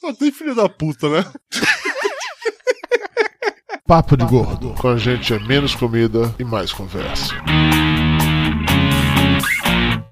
Só 0.00 0.12
tem 0.12 0.30
filho 0.30 0.54
da 0.54 0.68
puta, 0.68 1.08
né? 1.08 1.24
Papo 3.86 4.16
de 4.16 4.24
Gordo. 4.24 4.74
Com 4.74 4.88
a 4.88 4.96
gente 4.96 5.32
é 5.32 5.38
menos 5.38 5.74
comida 5.74 6.34
e 6.38 6.44
mais 6.44 6.72
conversa. 6.72 7.34